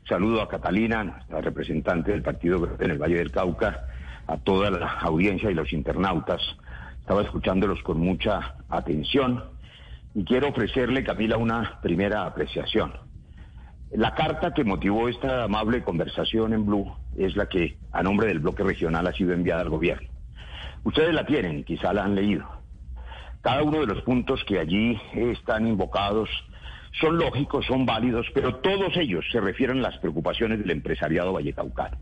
Saludo 0.08 0.42
a 0.42 0.48
Catalina, 0.48 1.24
la 1.28 1.40
representante 1.40 2.10
del 2.10 2.22
Partido 2.22 2.76
en 2.80 2.90
el 2.90 2.98
Valle 2.98 3.18
del 3.18 3.30
Cauca, 3.30 3.86
a 4.26 4.36
toda 4.38 4.68
la 4.72 4.98
audiencia 5.02 5.48
y 5.48 5.54
los 5.54 5.72
internautas. 5.72 6.42
Estaba 6.98 7.22
escuchándolos 7.22 7.80
con 7.84 8.00
mucha 8.00 8.56
atención 8.68 9.44
y 10.12 10.24
quiero 10.24 10.48
ofrecerle, 10.48 11.05
Camila, 11.05 11.36
una 11.36 11.81
primera 11.82 12.26
apreciación. 12.26 12.94
La 13.93 14.17
carta 14.17 14.52
que 14.52 14.64
motivó 14.64 15.08
esta 15.08 15.44
amable 15.44 15.84
conversación 15.84 16.52
en 16.52 16.67
Blue 16.67 16.93
es 17.17 17.36
la 17.36 17.48
que, 17.48 17.79
a 17.93 18.02
nombre 18.02 18.26
del 18.26 18.41
bloque 18.41 18.64
regional, 18.64 19.06
ha 19.06 19.12
sido 19.12 19.32
enviada 19.32 19.62
al 19.62 19.70
gobierno. 19.70 20.08
Ustedes 20.82 21.14
la 21.14 21.24
tienen, 21.26 21.62
quizá 21.62 21.93
la 21.93 22.02
han 22.02 22.17
leído. 22.17 22.44
Cada 23.41 23.62
uno 23.62 23.79
de 23.79 23.86
los 23.86 24.02
puntos 24.02 24.43
que 24.43 24.58
allí 24.58 25.00
están 25.14 25.69
invocados 25.69 26.29
son 27.00 27.19
lógicos, 27.19 27.67
son 27.67 27.84
válidos, 27.84 28.26
pero 28.32 28.56
todos 28.56 28.96
ellos 28.96 29.24
se 29.31 29.41
refieren 29.41 29.79
a 29.79 29.91
las 29.91 29.98
preocupaciones 29.98 30.58
del 30.58 30.70
empresariado 30.70 31.32
vallecaucano. 31.32 31.96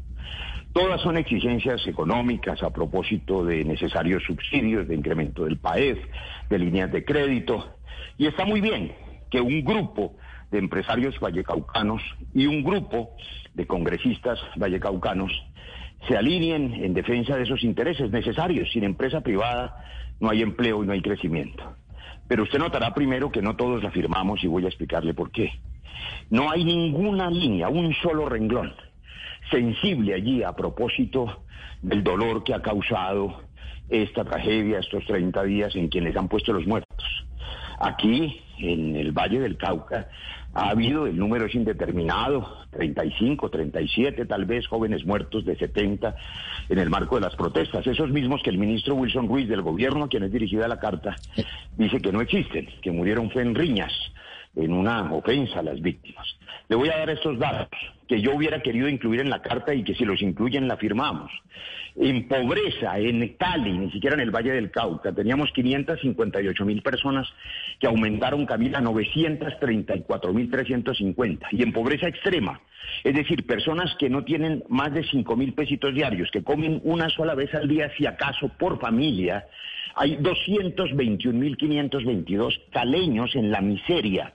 Todas 0.73 1.01
son 1.03 1.17
exigencias 1.17 1.87
económicas 1.87 2.63
a 2.63 2.71
propósito 2.71 3.45
de 3.45 3.65
necesarios 3.65 4.25
subsidios, 4.25 4.89
de 4.89 4.95
incremento 4.95 5.45
del 5.45 5.59
PAED, 5.59 5.99
de 6.51 6.59
líneas 6.59 6.91
de 6.91 7.05
crédito. 7.05 7.77
Y 8.19 8.27
está 8.27 8.45
muy 8.45 8.61
bien 8.61 8.93
que 9.31 9.41
un 9.41 9.65
grupo 9.65 10.17
de 10.51 10.59
empresarios 10.59 11.19
vallecaucanos 11.21 12.03
y 12.33 12.47
un 12.47 12.63
grupo 12.63 13.11
de 13.55 13.67
congresistas 13.67 14.39
vallecaucanos 14.57 15.33
se 16.09 16.17
alineen 16.17 16.75
en 16.75 16.93
defensa 16.93 17.37
de 17.37 17.45
esos 17.45 17.63
intereses 17.63 18.11
necesarios. 18.11 18.71
Sin 18.73 18.85
empresa 18.85 19.21
privada 19.21 19.85
no 20.21 20.31
hay 20.31 20.43
empleo 20.43 20.83
y 20.83 20.87
no 20.87 20.93
hay 20.93 21.03
crecimiento. 21.03 21.77
Pero 22.27 22.45
usted 22.45 22.59
notará 22.59 22.95
primero 22.95 23.31
que 23.31 23.43
no 23.43 23.57
todos 23.57 23.83
la 23.83 23.91
firmamos 23.91 24.43
y 24.43 24.47
voy 24.47 24.65
a 24.65 24.69
explicarle 24.69 25.15
por 25.15 25.31
qué. 25.31 25.53
No 26.31 26.51
hay 26.51 26.65
ninguna 26.65 27.31
línea, 27.31 27.69
un 27.69 27.95
solo 27.95 28.29
renglón 28.29 28.73
sensible 29.51 30.15
allí 30.15 30.43
a 30.43 30.53
propósito 30.53 31.45
del 31.83 32.03
dolor 32.03 32.45
que 32.45 32.55
ha 32.55 32.63
causado 32.63 33.43
esta 33.89 34.25
tragedia, 34.25 34.79
estos 34.79 35.05
30 35.07 35.43
días 35.45 35.77
en 35.77 35.89
quienes 35.89 36.17
han 36.17 36.29
puesto 36.29 36.53
los 36.53 36.67
muertos. 36.67 37.27
Aquí, 37.79 38.41
en 38.59 38.97
el 38.97 39.13
Valle 39.13 39.41
del 39.41 39.57
Cauca, 39.57 40.09
ha 40.55 40.71
habido, 40.71 41.07
el 41.07 41.19
número 41.19 41.47
es 41.47 41.55
indeterminado, 41.55 42.67
35, 42.71 43.51
37 43.51 44.25
tal 44.27 44.45
vez 44.45 44.67
jóvenes 44.69 45.05
muertos 45.05 45.45
de 45.45 45.57
70 45.57 46.15
en 46.69 46.79
el 46.79 46.91
marco 46.91 47.17
de 47.17 47.23
las 47.23 47.35
protestas. 47.35 47.87
Esos 47.87 48.11
mismos 48.11 48.41
que 48.43 48.51
el 48.51 48.59
ministro 48.59 48.95
Wilson 48.95 49.29
Ruiz 49.29 49.49
del 49.49 49.63
gobierno, 49.63 50.05
a 50.05 50.09
quien 50.09 50.23
es 50.23 50.33
dirigida 50.33 50.69
la 50.69 50.79
carta, 50.79 51.17
dice 51.77 52.01
que 52.01 52.13
no 52.13 52.21
existen, 52.21 52.69
que 52.81 52.93
murieron 52.93 53.31
fue 53.31 53.43
en 53.43 53.55
riñas 53.55 53.93
en 54.57 54.73
una 54.73 55.13
ofensa 55.13 55.59
a 55.59 55.63
las 55.63 55.81
víctimas. 55.81 56.27
Le 56.69 56.77
voy 56.77 56.89
a 56.89 56.99
dar 56.99 57.11
estos 57.11 57.39
datos 57.39 57.79
que 58.07 58.21
yo 58.21 58.35
hubiera 58.35 58.63
querido 58.63 58.89
incluir 58.89 59.21
en 59.21 59.31
la 59.31 59.43
carta 59.43 59.75
y 59.75 59.83
que 59.83 59.95
si 59.95 60.05
los 60.05 60.23
incluyen 60.23 60.69
la 60.69 60.77
firmamos. 60.77 61.33
En 61.97 62.27
pobreza, 62.27 62.99
en 62.99 63.37
Cali, 63.37 63.73
ni 63.73 63.91
siquiera 63.93 64.15
en 64.15 64.21
el 64.21 64.33
Valle 64.33 64.53
del 64.53 64.73
Cauca, 64.73 65.13
teníamos 65.13 65.53
558 65.53 66.65
mil 66.65 66.83
personas 66.83 67.29
que 67.79 67.87
aumentaron, 67.87 68.47
Camila, 68.47 68.79
a 68.79 68.81
934 68.81 70.33
mil 70.33 70.51
350. 70.51 71.49
Y 71.53 71.63
en 71.63 71.73
pobreza 71.73 72.09
extrema, 72.09 72.61
es 73.05 73.15
decir, 73.15 73.47
personas 73.47 73.95
que 73.97 74.11
no 74.11 74.25
tienen 74.25 74.65
más 74.69 74.93
de 74.93 75.05
5 75.05 75.37
mil 75.37 75.55
pesitos 75.55 75.95
diarios, 75.95 76.31
que 76.33 76.43
comen 76.43 76.81
una 76.83 77.09
sola 77.11 77.37
vez 77.37 77.55
al 77.55 77.69
día, 77.69 77.89
si 77.97 78.07
acaso, 78.07 78.49
por 78.59 78.81
familia, 78.81 79.47
hay 79.95 80.17
221 80.17 81.39
mil 81.39 81.57
522 81.57 82.61
caleños 82.73 83.37
en 83.37 83.53
la 83.53 83.61
miseria. 83.61 84.35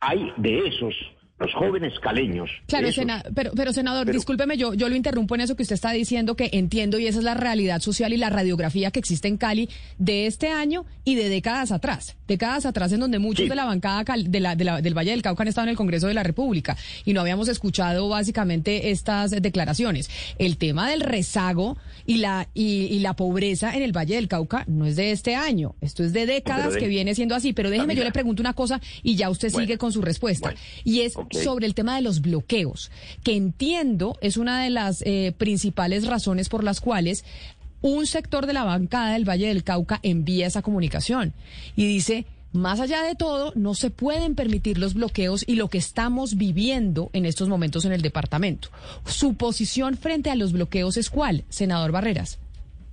Hay 0.00 0.32
de 0.36 0.66
esos 0.66 0.94
los 1.38 1.52
jóvenes 1.52 1.98
caleños. 2.00 2.50
Claro, 2.66 2.88
pero, 3.34 3.52
pero 3.56 3.72
senador, 3.72 4.10
discúlpeme, 4.10 4.56
yo, 4.56 4.74
yo 4.74 4.88
lo 4.88 4.94
interrumpo 4.94 5.34
en 5.34 5.42
eso 5.42 5.56
que 5.56 5.62
usted 5.62 5.74
está 5.74 5.90
diciendo, 5.90 6.36
que 6.36 6.50
entiendo 6.52 6.98
y 6.98 7.06
esa 7.06 7.18
es 7.18 7.24
la 7.24 7.34
realidad 7.34 7.80
social 7.80 8.12
y 8.12 8.16
la 8.16 8.30
radiografía 8.30 8.90
que 8.90 9.00
existe 9.00 9.28
en 9.28 9.36
Cali 9.36 9.68
de 9.98 10.26
este 10.26 10.48
año 10.48 10.86
y 11.04 11.16
de 11.16 11.28
décadas 11.28 11.72
atrás. 11.72 12.16
Décadas 12.26 12.66
atrás 12.66 12.92
en 12.92 13.00
donde 13.00 13.18
muchos 13.18 13.48
de 13.48 13.54
la 13.54 13.64
bancada 13.64 14.04
de 14.16 14.40
la, 14.40 14.56
del 14.56 14.96
Valle 14.96 15.10
del 15.10 15.22
Cauca 15.22 15.42
han 15.42 15.48
estado 15.48 15.66
en 15.66 15.70
el 15.70 15.76
Congreso 15.76 16.06
de 16.06 16.14
la 16.14 16.22
República 16.22 16.76
y 17.04 17.12
no 17.12 17.20
habíamos 17.20 17.48
escuchado 17.48 18.08
básicamente 18.08 18.90
estas 18.90 19.30
declaraciones. 19.30 20.08
El 20.38 20.56
tema 20.56 20.90
del 20.90 21.00
rezago 21.00 21.76
y 22.06 22.18
la, 22.18 22.48
y, 22.54 22.98
la 23.00 23.14
pobreza 23.14 23.76
en 23.76 23.82
el 23.82 23.92
Valle 23.92 24.14
del 24.14 24.28
Cauca 24.28 24.64
no 24.66 24.86
es 24.86 24.96
de 24.96 25.10
este 25.10 25.34
año, 25.34 25.74
esto 25.80 26.02
es 26.02 26.12
de 26.12 26.26
décadas 26.26 26.76
que 26.76 26.88
viene 26.88 27.14
siendo 27.14 27.34
así. 27.34 27.52
Pero 27.52 27.70
déjeme, 27.70 27.94
yo 27.94 28.04
le 28.04 28.12
pregunto 28.12 28.40
una 28.40 28.54
cosa 28.54 28.80
y 29.02 29.16
ya 29.16 29.30
usted 29.30 29.50
sigue 29.50 29.78
con 29.78 29.92
su 29.92 30.00
respuesta. 30.00 30.54
y 30.84 31.00
es 31.00 31.14
sobre 31.30 31.66
el 31.66 31.74
tema 31.74 31.96
de 31.96 32.02
los 32.02 32.20
bloqueos, 32.20 32.90
que 33.22 33.36
entiendo 33.36 34.16
es 34.20 34.36
una 34.36 34.62
de 34.62 34.70
las 34.70 35.02
eh, 35.02 35.34
principales 35.36 36.06
razones 36.06 36.48
por 36.48 36.64
las 36.64 36.80
cuales 36.80 37.24
un 37.84 38.06
sector 38.06 38.46
de 38.46 38.54
la 38.54 38.64
bancada 38.64 39.12
del 39.12 39.28
Valle 39.28 39.48
del 39.48 39.62
Cauca 39.62 40.00
envía 40.02 40.46
esa 40.46 40.62
comunicación 40.62 41.34
y 41.76 41.86
dice, 41.86 42.24
más 42.50 42.80
allá 42.80 43.02
de 43.02 43.14
todo, 43.14 43.52
no 43.56 43.74
se 43.74 43.90
pueden 43.90 44.34
permitir 44.34 44.78
los 44.78 44.94
bloqueos 44.94 45.44
y 45.46 45.56
lo 45.56 45.68
que 45.68 45.76
estamos 45.76 46.38
viviendo 46.38 47.10
en 47.12 47.26
estos 47.26 47.50
momentos 47.50 47.84
en 47.84 47.92
el 47.92 48.00
departamento. 48.00 48.68
¿Su 49.04 49.34
posición 49.34 49.98
frente 49.98 50.30
a 50.30 50.34
los 50.34 50.54
bloqueos 50.54 50.96
es 50.96 51.10
cuál, 51.10 51.44
senador 51.50 51.92
Barreras? 51.92 52.40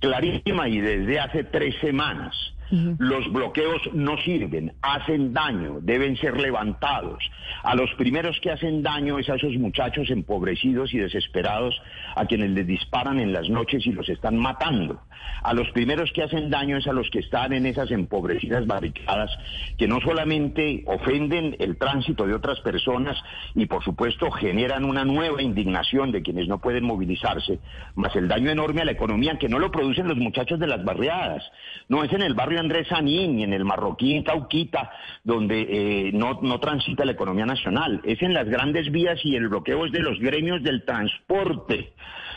Clarísima 0.00 0.68
y 0.68 0.80
desde 0.80 1.18
hace 1.20 1.44
tres 1.44 1.74
semanas. 1.80 2.51
Los 2.72 3.30
bloqueos 3.30 3.82
no 3.92 4.16
sirven, 4.18 4.72
hacen 4.80 5.34
daño, 5.34 5.78
deben 5.82 6.16
ser 6.16 6.40
levantados. 6.40 7.22
A 7.62 7.74
los 7.74 7.92
primeros 7.96 8.40
que 8.40 8.50
hacen 8.50 8.82
daño 8.82 9.18
es 9.18 9.28
a 9.28 9.34
esos 9.34 9.54
muchachos 9.58 10.08
empobrecidos 10.08 10.94
y 10.94 10.98
desesperados 10.98 11.78
a 12.16 12.24
quienes 12.24 12.50
les 12.52 12.66
disparan 12.66 13.20
en 13.20 13.34
las 13.34 13.50
noches 13.50 13.86
y 13.86 13.92
los 13.92 14.08
están 14.08 14.38
matando. 14.38 15.02
A 15.42 15.54
los 15.54 15.68
primeros 15.70 16.12
que 16.12 16.22
hacen 16.22 16.50
daño 16.50 16.76
es 16.76 16.86
a 16.86 16.92
los 16.92 17.10
que 17.10 17.18
están 17.18 17.52
en 17.52 17.66
esas 17.66 17.90
empobrecidas 17.90 18.66
barricadas 18.66 19.30
que 19.76 19.88
no 19.88 20.00
solamente 20.00 20.84
ofenden 20.86 21.56
el 21.58 21.76
tránsito 21.76 22.26
de 22.26 22.34
otras 22.34 22.60
personas 22.60 23.16
y 23.54 23.66
por 23.66 23.82
supuesto 23.82 24.30
generan 24.30 24.84
una 24.84 25.04
nueva 25.04 25.42
indignación 25.42 26.12
de 26.12 26.22
quienes 26.22 26.48
no 26.48 26.58
pueden 26.58 26.84
movilizarse, 26.84 27.58
más 27.94 28.14
el 28.16 28.28
daño 28.28 28.50
enorme 28.50 28.82
a 28.82 28.84
la 28.84 28.92
economía 28.92 29.38
que 29.38 29.48
no 29.48 29.58
lo 29.58 29.70
producen 29.70 30.08
los 30.08 30.16
muchachos 30.16 30.58
de 30.58 30.66
las 30.66 30.84
barriadas. 30.84 31.42
No 31.88 32.04
es 32.04 32.12
en 32.12 32.22
el 32.22 32.34
barrio 32.34 32.60
Andrés 32.60 32.88
Sanín 32.88 33.40
en 33.40 33.52
el 33.52 33.64
Marroquín 33.64 34.22
Cauquita 34.22 34.90
donde 35.24 35.60
eh, 35.60 36.12
no, 36.12 36.40
no 36.42 36.60
transita 36.60 37.04
la 37.04 37.12
economía 37.12 37.46
nacional. 37.46 38.00
Es 38.04 38.22
en 38.22 38.34
las 38.34 38.48
grandes 38.48 38.90
vías 38.90 39.20
y 39.24 39.36
el 39.36 39.48
bloqueo 39.48 39.86
es 39.86 39.92
de 39.92 40.00
los 40.00 40.18
gremios 40.18 40.62
del 40.62 40.84
transporte. 40.84 41.92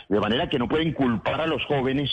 De 0.08 0.20
manera 0.20 0.48
que 0.48 0.58
no 0.58 0.68
pueden 0.68 0.92
culpar 0.92 1.40
a 1.40 1.46
los 1.46 1.64
jóvenes 1.64 2.10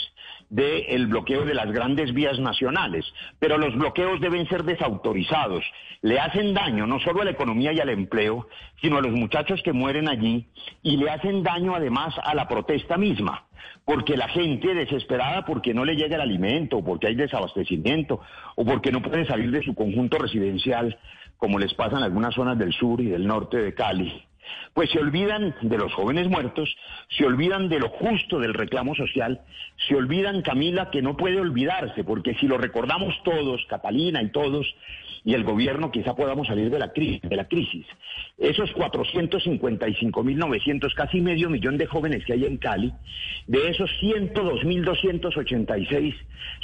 del 0.54 1.08
bloqueo 1.08 1.46
de 1.46 1.56
las 1.56 1.72
grandes 1.72 2.14
vías 2.14 2.40
nacionales. 2.40 3.06
Pero 3.40 3.58
los 3.58 3.76
bloqueos 3.76 4.22
deben 4.22 4.48
ser 4.48 4.64
desautorizados. 4.64 5.66
Le 6.02 6.20
hacen 6.20 6.54
daño 6.54 6.86
no 6.86 7.00
solo 7.00 7.22
a 7.22 7.26
la 7.26 7.32
economía 7.32 7.74
y 7.74 7.80
al 7.80 7.90
empleo, 7.90 8.48
sino 8.80 8.98
a 8.98 9.02
los 9.02 9.14
muchachos 9.14 9.62
que 9.64 9.74
mueren 9.74 10.08
allí 10.08 10.46
y 10.84 10.98
le 10.98 11.10
hacen 11.10 11.42
daño 11.42 11.74
además 11.74 12.14
a 12.24 12.36
la 12.36 12.48
protesta 12.48 12.98
misma 12.98 13.46
porque 13.86 14.16
la 14.16 14.30
gente 14.30 14.74
desesperada 14.74 15.46
porque 15.46 15.74
no 15.74 15.84
le 15.84 15.96
llega 15.96 16.16
el 16.16 16.22
alimento, 16.22 16.78
o 16.78 16.84
porque 16.84 17.08
hay 17.08 17.16
desabastecimiento, 17.16 18.22
o 18.56 18.64
porque 18.64 18.92
no 18.92 19.02
pueden 19.02 19.26
salir 19.26 19.52
de 19.52 19.64
su 19.64 19.74
conjunto 19.74 20.18
residencial, 20.18 20.98
como 21.38 21.60
les 21.60 21.74
pasa 21.74 21.98
en 21.98 22.04
algunas 22.04 22.34
zonas 22.34 22.58
del 22.58 22.72
sur 22.72 23.02
y 23.02 23.08
del 23.08 23.28
norte 23.28 23.58
de 23.58 23.74
Cali, 23.74 24.24
pues 24.74 24.90
se 24.92 25.00
olvidan 25.00 25.56
de 25.62 25.78
los 25.78 25.94
jóvenes 25.94 26.28
muertos, 26.28 26.76
se 27.10 27.26
olvidan 27.26 27.70
de 27.70 27.80
lo 27.80 27.90
justo 27.90 28.40
del 28.40 28.54
reclamo 28.54 28.96
social, 28.96 29.42
se 29.88 29.96
olvidan, 29.96 30.42
Camila, 30.42 30.90
que 30.90 31.02
no 31.02 31.16
puede 31.18 31.40
olvidarse, 31.40 32.04
porque 32.04 32.36
si 32.36 32.48
lo 32.48 32.58
recordamos 32.58 33.16
todos, 33.24 33.66
Catalina 33.68 34.22
y 34.22 34.30
todos, 34.30 34.66
y 35.26 35.34
el 35.34 35.44
gobierno 35.44 35.92
quizá 35.92 36.16
podamos 36.16 36.48
salir 36.48 36.70
de 36.70 36.80
la 36.80 36.92
crisis. 36.92 37.22
De 37.22 37.36
la 37.36 37.48
crisis. 37.48 37.86
Esos 38.38 38.74
455.900, 38.76 40.94
casi 40.96 41.20
medio 41.22 41.50
millón 41.50 41.78
de 41.78 41.86
jóvenes 41.86 42.26
que 42.26 42.34
hay 42.34 42.46
en 42.46 42.58
Cali, 42.58 42.92
de 43.48 43.70
esos 43.70 43.90
102.286 44.02 46.16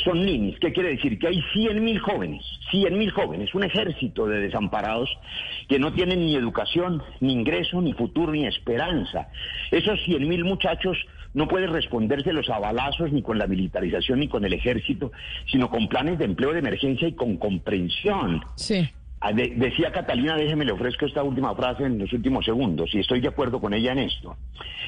son 0.04 0.26
ninis. 0.26 0.60
¿Qué 0.60 0.74
quiere 0.74 0.90
decir? 0.90 1.18
Que 1.20 1.28
hay 1.28 1.42
100.000 1.54 2.00
jóvenes, 2.00 2.44
100.000 2.72 3.12
jóvenes, 3.12 3.56
un 3.56 3.64
ejército 3.64 4.28
de 4.28 4.42
desamparados 4.42 5.10
que 5.68 5.80
no 5.80 5.94
tienen 5.94 6.20
ni 6.20 6.36
educación, 6.36 7.02
ni 7.22 7.32
ingreso, 7.34 7.82
ni 7.82 7.94
futuro, 7.94 8.34
ni 8.34 8.46
esperanza. 8.46 9.30
Esos 9.72 10.00
100.000 10.06 10.44
muchachos 10.44 10.98
no 11.34 11.48
puede 11.48 11.68
respondérselos 11.68 12.50
a 12.50 12.60
balazos 12.60 13.12
ni 13.12 13.22
con 13.22 13.38
la 13.38 13.48
militarización 13.48 14.20
ni 14.20 14.28
con 14.28 14.46
el 14.46 14.54
ejército, 14.54 15.12
sino 15.52 15.70
con 15.70 15.88
planes 15.88 16.20
de 16.20 16.26
empleo 16.26 16.54
de 16.54 16.60
emergencia 16.60 17.08
y 17.08 17.14
con 17.14 17.38
comprensión. 17.38 18.42
Sí. 18.56 18.90
Ah, 19.22 19.34
decía 19.34 19.92
Catalina, 19.92 20.38
déjeme 20.38 20.64
le 20.64 20.72
ofrezco 20.72 21.06
esta 21.06 21.24
última 21.24 21.54
frase 21.54 21.84
en 21.84 22.00
los 22.00 22.14
últimos 22.14 22.46
segundos, 22.46 22.90
y 22.96 23.00
estoy 23.00 23.20
de 23.20 23.28
acuerdo 23.28 23.60
con 23.60 23.74
ella 23.74 23.92
en 23.92 24.00
esto. 24.00 24.38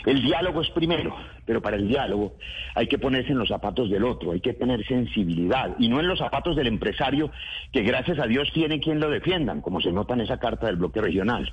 El 0.05 0.21
diálogo 0.21 0.61
es 0.61 0.69
primero, 0.69 1.13
pero 1.45 1.61
para 1.61 1.75
el 1.75 1.88
diálogo 1.88 2.35
hay 2.73 2.88
que 2.88 2.97
ponerse 2.97 3.33
en 3.33 3.39
los 3.39 3.50
zapatos 3.50 3.89
del 3.89 4.05
otro, 4.05 4.31
hay 4.31 4.39
que 4.39 4.53
tener 4.53 4.85
sensibilidad, 4.88 5.75
y 5.79 5.89
no 5.89 6.00
en 6.00 6.07
los 6.07 6.19
zapatos 6.19 6.55
del 6.55 6.67
empresario 6.67 7.29
que 7.73 7.81
gracias 7.81 8.19
a 8.19 8.25
Dios 8.25 8.50
tiene 8.53 8.79
quien 8.79 9.01
lo 9.01 9.09
defiendan, 9.09 9.59
como 9.59 9.81
se 9.81 9.91
nota 9.91 10.13
en 10.13 10.21
esa 10.21 10.38
carta 10.38 10.67
del 10.67 10.77
bloque 10.77 11.01
regional, 11.01 11.51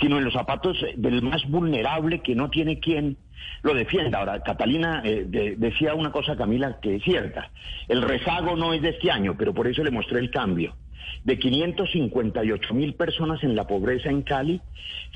sino 0.00 0.18
en 0.18 0.24
los 0.24 0.32
zapatos 0.32 0.76
del 0.96 1.22
más 1.22 1.44
vulnerable 1.48 2.20
que 2.20 2.36
no 2.36 2.48
tiene 2.48 2.78
quien 2.78 3.16
lo 3.62 3.74
defienda. 3.74 4.20
Ahora, 4.20 4.40
Catalina 4.40 5.02
eh, 5.04 5.26
decía 5.58 5.94
una 5.94 6.12
cosa, 6.12 6.36
Camila, 6.36 6.78
que 6.80 6.96
es 6.96 7.02
cierta. 7.02 7.50
El 7.88 8.02
rezago 8.02 8.54
no 8.54 8.72
es 8.72 8.82
de 8.82 8.90
este 8.90 9.10
año, 9.10 9.34
pero 9.36 9.52
por 9.52 9.66
eso 9.66 9.82
le 9.82 9.90
mostré 9.90 10.20
el 10.20 10.30
cambio. 10.30 10.76
De 11.24 11.38
558 11.38 12.74
mil 12.74 12.94
personas 12.94 13.42
en 13.44 13.54
la 13.54 13.66
pobreza 13.66 14.08
en 14.08 14.22
Cali, 14.22 14.60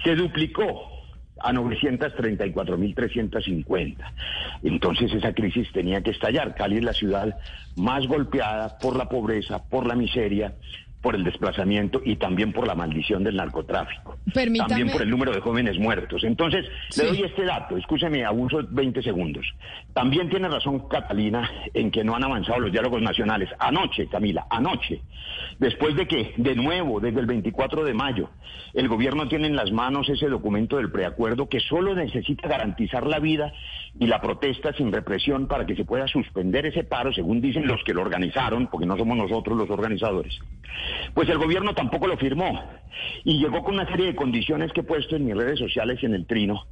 se 0.03 0.15
duplicó 0.15 0.91
a 1.41 1.53
934 1.53 2.79
mil 2.79 2.95
350. 2.95 4.13
Entonces 4.63 5.13
esa 5.13 5.33
crisis 5.33 5.71
tenía 5.73 6.01
que 6.03 6.11
estallar. 6.11 6.55
Cali 6.55 6.79
es 6.79 6.85
la 6.85 6.93
ciudad 6.93 7.37
más 7.77 8.07
golpeada 8.07 8.79
por 8.79 8.97
la 8.97 9.09
pobreza, 9.09 9.63
por 9.69 9.87
la 9.87 9.95
miseria, 9.95 10.55
por 11.05 11.15
el 11.15 11.23
desplazamiento 11.23 12.01
y 12.03 12.17
también 12.17 12.51
por 12.51 12.67
la 12.67 12.75
maldición 12.75 13.23
del 13.23 13.37
narcotráfico. 13.37 14.17
También 14.33 14.91
por 14.91 15.03
el 15.03 15.11
número 15.11 15.33
de 15.33 15.41
jóvenes 15.41 15.79
muertos. 15.79 16.25
Entonces, 16.25 16.65
le 16.97 17.05
doy 17.05 17.23
este 17.25 17.45
dato, 17.45 17.77
escúcheme, 17.77 18.25
abuso 18.25 18.61
20 18.67 19.03
segundos. 19.03 19.45
También 19.93 20.31
tiene 20.31 20.49
razón 20.49 20.89
Catalina 20.89 21.49
en 21.75 21.91
que 21.91 22.03
no 22.03 22.17
han 22.17 22.25
avanzado 22.25 22.61
los 22.61 22.73
diálogos 22.73 23.03
nacionales. 23.03 23.51
Anoche, 23.59 24.07
Camila, 24.07 24.47
anoche, 24.49 25.03
después 25.59 25.95
de 25.95 26.09
que, 26.09 26.33
de 26.39 26.55
nuevo, 26.55 27.01
desde 27.01 27.21
el 27.21 27.27
24 27.27 27.85
de 27.85 27.93
mayo, 27.93 28.31
el 28.73 28.89
gobierno 28.89 29.29
tiene 29.29 29.47
en 29.47 29.57
las 29.57 29.73
manos 29.73 30.09
ese 30.09 30.29
documento 30.29 30.79
del 30.79 30.91
preacuerdo 30.91 31.51
que 31.51 31.61
solo 31.61 31.95
necesita 31.95 32.49
garantizar 32.49 33.07
la 33.07 33.19
vida 33.19 33.53
y 34.01 34.07
la 34.07 34.21
protesta 34.21 34.73
sin 34.73 34.91
represión 34.91 35.47
para 35.47 35.67
que 35.67 35.77
se 35.77 35.85
pueda 35.85 36.09
suspender 36.09 36.67
ese 36.67 36.83
paro, 36.83 37.13
según 37.13 37.41
dicen 37.41 37.67
los 37.67 37.85
que 37.85 37.95
lo 37.95 38.01
organizaron, 38.01 38.69
porque 38.69 38.87
no 38.87 38.97
somos 38.97 39.17
nosotros 39.17 39.57
los 39.57 39.71
organizadores. 39.71 40.39
Pues 41.15 41.29
el 41.29 41.39
gobierno 41.39 41.75
tampoco 41.75 42.07
lo 42.07 42.17
firmó. 42.17 42.63
Y 43.25 43.39
llegó 43.39 43.63
con 43.65 43.75
una 43.75 43.87
serie 43.87 44.07
de 44.07 44.17
condiciones 44.17 44.73
que 44.73 44.81
he 44.81 44.85
puesto 44.85 45.17
en 45.17 45.27
mis 45.27 45.37
redes 45.37 45.59
sociales 45.59 45.99
y 46.03 46.07
en 46.07 46.15
el 46.15 46.27
trino, 46.27 46.67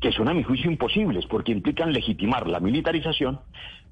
que 0.00 0.12
son 0.12 0.28
a 0.28 0.34
mi 0.34 0.42
juicio 0.42 0.70
imposibles 0.70 1.26
porque 1.26 1.52
implican 1.52 1.92
legitimar 1.92 2.46
la 2.46 2.60
militarización, 2.60 3.40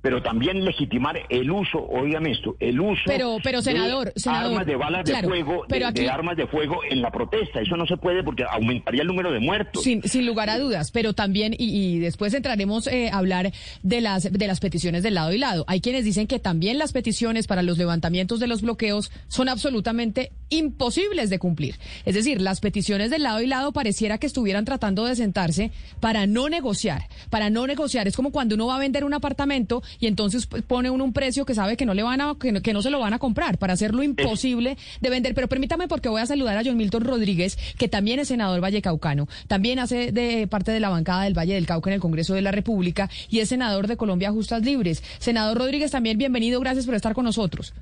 pero 0.03 0.21
también 0.21 0.65
legitimar 0.65 1.17
el 1.29 1.51
uso, 1.51 1.79
oigan 1.89 2.27
esto, 2.27 2.57
el 2.59 2.81
uso 2.81 3.03
pero, 3.07 3.39
pero, 3.43 3.63
senador, 3.63 4.13
de 4.13 4.31
armas 4.31 4.67
de 4.67 4.77
balas 4.77 5.05
de 5.05 5.23
fuego, 5.23 5.65
de, 5.69 6.11
armas 6.11 6.37
de 6.37 6.47
fuego 6.49 6.81
en 6.91 7.01
la 7.01 7.13
protesta. 7.13 7.61
Eso 7.61 7.77
no 7.77 7.87
se 7.87 7.97
puede 7.97 8.25
porque 8.25 8.45
aumentaría 8.51 9.03
el 9.03 9.09
número 9.09 9.31
de 9.31 9.39
muertos. 9.39 9.85
Sin, 9.85 10.03
sin 10.03 10.27
lugar 10.27 10.51
a 10.51 10.59
dudas, 10.59 10.91
pero 10.91 11.13
también, 11.13 11.55
y, 11.57 12.01
después 12.01 12.35
entraremos 12.35 12.89
eh, 12.89 13.11
a 13.11 13.19
hablar 13.19 13.53
de 13.85 14.01
las, 14.01 14.33
de 14.33 14.47
las 14.47 14.59
peticiones 14.59 15.05
del 15.05 15.15
lado 15.15 15.33
y 15.33 15.39
lado. 15.39 15.65
Hay 15.69 15.81
quienes 15.81 16.05
dicen 16.05 16.27
que 16.27 16.41
también 16.41 16.79
las 16.79 16.93
peticiones 16.93 17.47
para 17.47 17.63
los 17.63 17.79
levantamientos 17.79 18.41
de 18.41 18.49
los 18.49 18.63
bloqueos 18.63 19.13
son 19.29 19.49
absolutamente 19.49 20.33
imposibles 20.49 21.31
de 21.31 21.39
cumplir. 21.39 21.77
Es 22.05 22.17
decir, 22.17 22.41
las 22.41 22.61
peticiones 22.61 23.11
del 23.11 23.23
lado 23.23 23.41
y 23.41 23.47
lado 23.47 23.73
pareciera 23.73 24.19
que 24.19 24.27
estuvieran 24.27 24.65
tratando 24.65 25.05
de 25.05 25.15
sentarse 25.15 25.62
para 26.01 26.27
no 26.27 26.49
negociar, 26.49 27.09
para 27.31 27.51
no 27.51 27.67
negociar. 27.67 28.09
Es 28.09 28.17
como 28.17 28.33
cuando 28.33 28.55
uno 28.55 28.67
va 28.67 28.77
a 28.77 28.79
vender 28.79 29.05
un 29.05 29.15
apartamento 29.15 29.83
y 30.01 30.07
entonces 30.07 30.47
pone 30.47 30.91
uno 30.91 31.05
un 31.05 31.13
precio 31.13 31.45
que 31.45 31.55
sabe 31.55 31.77
que 31.77 31.87
no 31.87 31.95
le 31.95 32.03
van 32.03 32.21
a, 32.21 32.35
que 32.39 32.53
no, 32.53 32.61
que 32.63 32.73
no 32.73 32.83
se 32.83 32.91
lo 32.91 32.99
van 32.99 33.13
a 33.13 33.19
comprar, 33.19 33.59
para 33.59 33.75
hacerlo 33.75 34.03
imposible 34.03 34.77
de 35.01 35.11
vender. 35.11 35.35
Pero 35.35 35.49
permítame 35.49 35.89
porque 35.89 36.09
voy 36.09 36.21
a 36.21 36.27
saludar 36.27 36.57
a 36.57 36.63
John 36.65 36.77
Milton 36.77 37.05
Rodríguez, 37.05 37.59
que 37.79 37.89
también 37.89 38.21
es 38.21 38.29
senador 38.29 38.61
vallecaucano, 38.61 39.29
también 39.49 39.79
hace 39.79 40.13
de 40.13 40.47
parte 40.47 40.73
de 40.73 40.81
la 40.81 40.89
bancada 40.89 41.25
del 41.25 41.37
Valle 41.37 41.55
del 41.55 41.67
Cauca 41.67 41.91
en 41.91 41.95
el 41.95 42.01
Congreso 42.01 42.35
de 42.35 42.43
la 42.43 42.53
República 42.53 43.11
y 43.29 43.41
es 43.41 43.49
senador 43.49 43.87
de 43.87 43.97
Colombia 43.97 44.31
Justas 44.31 44.63
Libres. 44.63 45.03
Senador 45.19 45.59
Rodríguez, 45.59 45.91
también 45.91 46.19
bienvenido, 46.19 46.61
gracias 46.61 46.87
por 46.87 46.95
estar 46.95 47.15
con 47.15 47.25
nosotros. 47.25 47.75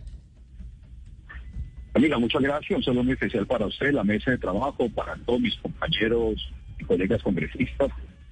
Amiga, 1.95 2.19
muchas 2.19 2.43
gracias. 2.43 2.79
Un 2.79 2.85
saludo 2.85 3.05
muy 3.05 3.15
especial 3.15 3.47
para 3.47 3.67
usted, 3.67 3.93
la 3.93 4.05
mesa 4.05 4.31
de 4.31 4.39
trabajo, 4.39 4.89
para 4.91 5.17
todos 5.27 5.41
mis 5.41 5.57
compañeros 5.57 6.37
colegas 6.85 7.23
congresistas 7.23 7.91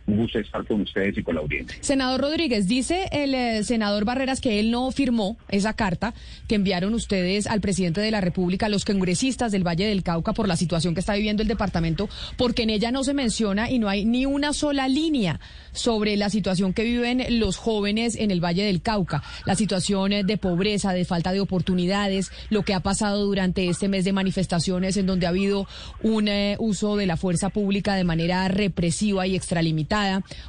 un 0.09 0.17
gusto 0.17 0.39
estar 0.39 0.65
con 0.67 0.81
ustedes 0.81 1.17
y 1.19 1.23
con 1.23 1.35
la 1.35 1.43
audiencia. 1.43 1.77
Senador 1.81 2.21
Rodríguez, 2.21 2.67
dice 2.67 3.09
el 3.13 3.35
eh, 3.35 3.63
senador 3.63 4.05
Barreras 4.05 4.41
que 4.41 4.59
él 4.59 4.71
no 4.71 4.91
firmó 4.91 5.37
esa 5.49 5.75
carta 5.75 6.15
que 6.49 6.55
enviaron 6.55 6.95
ustedes 6.95 7.47
al 7.47 7.61
presidente 7.61 8.01
de 8.01 8.11
la 8.11 8.21
República, 8.21 8.69
los 8.69 8.85
congresistas 8.85 9.53
del 9.53 9.67
Valle 9.67 9.87
del 9.87 10.03
Cauca, 10.03 10.33
por 10.33 10.49
la 10.49 10.57
situación 10.57 10.95
que 10.95 11.01
está 11.01 11.15
viviendo 11.15 11.43
el 11.43 11.49
departamento, 11.49 12.09
porque 12.37 12.63
en 12.63 12.71
ella 12.71 12.91
no 12.91 13.05
se 13.05 13.15
menciona 13.15 13.71
y 13.71 13.79
no 13.79 13.89
hay 13.89 14.05
ni 14.05 14.27
una 14.27 14.53
sola 14.53 14.89
línea 14.89 15.41
sobre 15.79 16.17
la 16.17 16.31
situación 16.31 16.73
que 16.73 16.85
viven 16.85 17.25
los 17.39 17.57
jóvenes 17.57 18.17
en 18.17 18.31
el 18.31 18.45
Valle 18.45 18.65
del 18.65 18.83
Cauca, 18.83 19.23
la 19.47 19.55
situación 19.55 20.13
eh, 20.13 20.25
de 20.25 20.37
pobreza, 20.39 20.93
de 20.93 21.05
falta 21.05 21.33
de 21.33 21.41
oportunidades, 21.41 22.31
lo 22.51 22.63
que 22.63 22.75
ha 22.75 22.81
pasado 22.81 23.25
durante 23.25 23.69
este 23.69 23.89
mes 23.89 24.05
de 24.05 24.13
manifestaciones 24.13 24.97
en 24.97 25.07
donde 25.07 25.27
ha 25.27 25.31
habido 25.31 25.67
un 26.03 26.29
eh, 26.29 26.57
uso 26.59 26.97
de 26.97 27.07
la 27.07 27.17
fuerza 27.17 27.51
pública 27.51 27.95
de 27.95 28.05
manera 28.05 28.49
represiva 28.49 29.27
y 29.27 29.37
extralimitada 29.37 29.79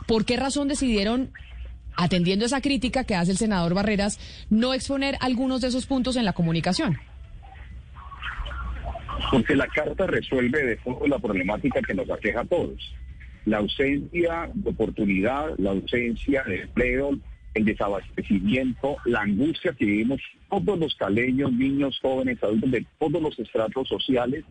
¿Por 0.08 0.26
qué 0.26 0.38
razón 0.38 0.68
decidieron, 0.68 1.32
atendiendo 1.96 2.46
esa 2.46 2.62
crítica 2.62 3.04
que 3.04 3.16
hace 3.16 3.32
el 3.32 3.38
senador 3.38 3.74
Barreras, 3.74 4.20
no 4.50 4.74
exponer 4.74 5.16
algunos 5.22 5.62
de 5.62 5.68
esos 5.68 5.86
puntos 5.86 6.16
en 6.16 6.26
la 6.26 6.34
comunicación? 6.34 6.98
Porque 9.32 9.56
la 9.56 9.68
carta 9.68 10.08
resuelve 10.08 10.64
de 10.64 10.78
fondo 10.78 11.06
la 11.08 11.20
problemática 11.20 11.82
que 11.82 11.94
nos 11.94 12.10
aqueja 12.10 12.42
a 12.42 12.46
todos. 12.46 12.94
La 13.46 13.58
ausencia 13.58 14.50
de 14.54 14.70
oportunidad, 14.70 15.56
la 15.58 15.72
ausencia 15.72 16.44
de 16.44 16.62
empleo, 16.62 17.18
el 17.54 17.66
desabastecimiento, 17.66 18.98
la 19.06 19.22
angustia 19.22 19.74
que 19.74 19.86
vivimos 19.86 20.22
todos 20.50 20.78
los 20.80 20.96
caleños, 20.96 21.52
niños, 21.52 22.00
jóvenes, 22.02 22.42
adultos 22.44 22.72
de 22.72 22.86
todos 23.00 23.22
los 23.22 23.38
estratos 23.40 23.88
sociales, 23.88 24.46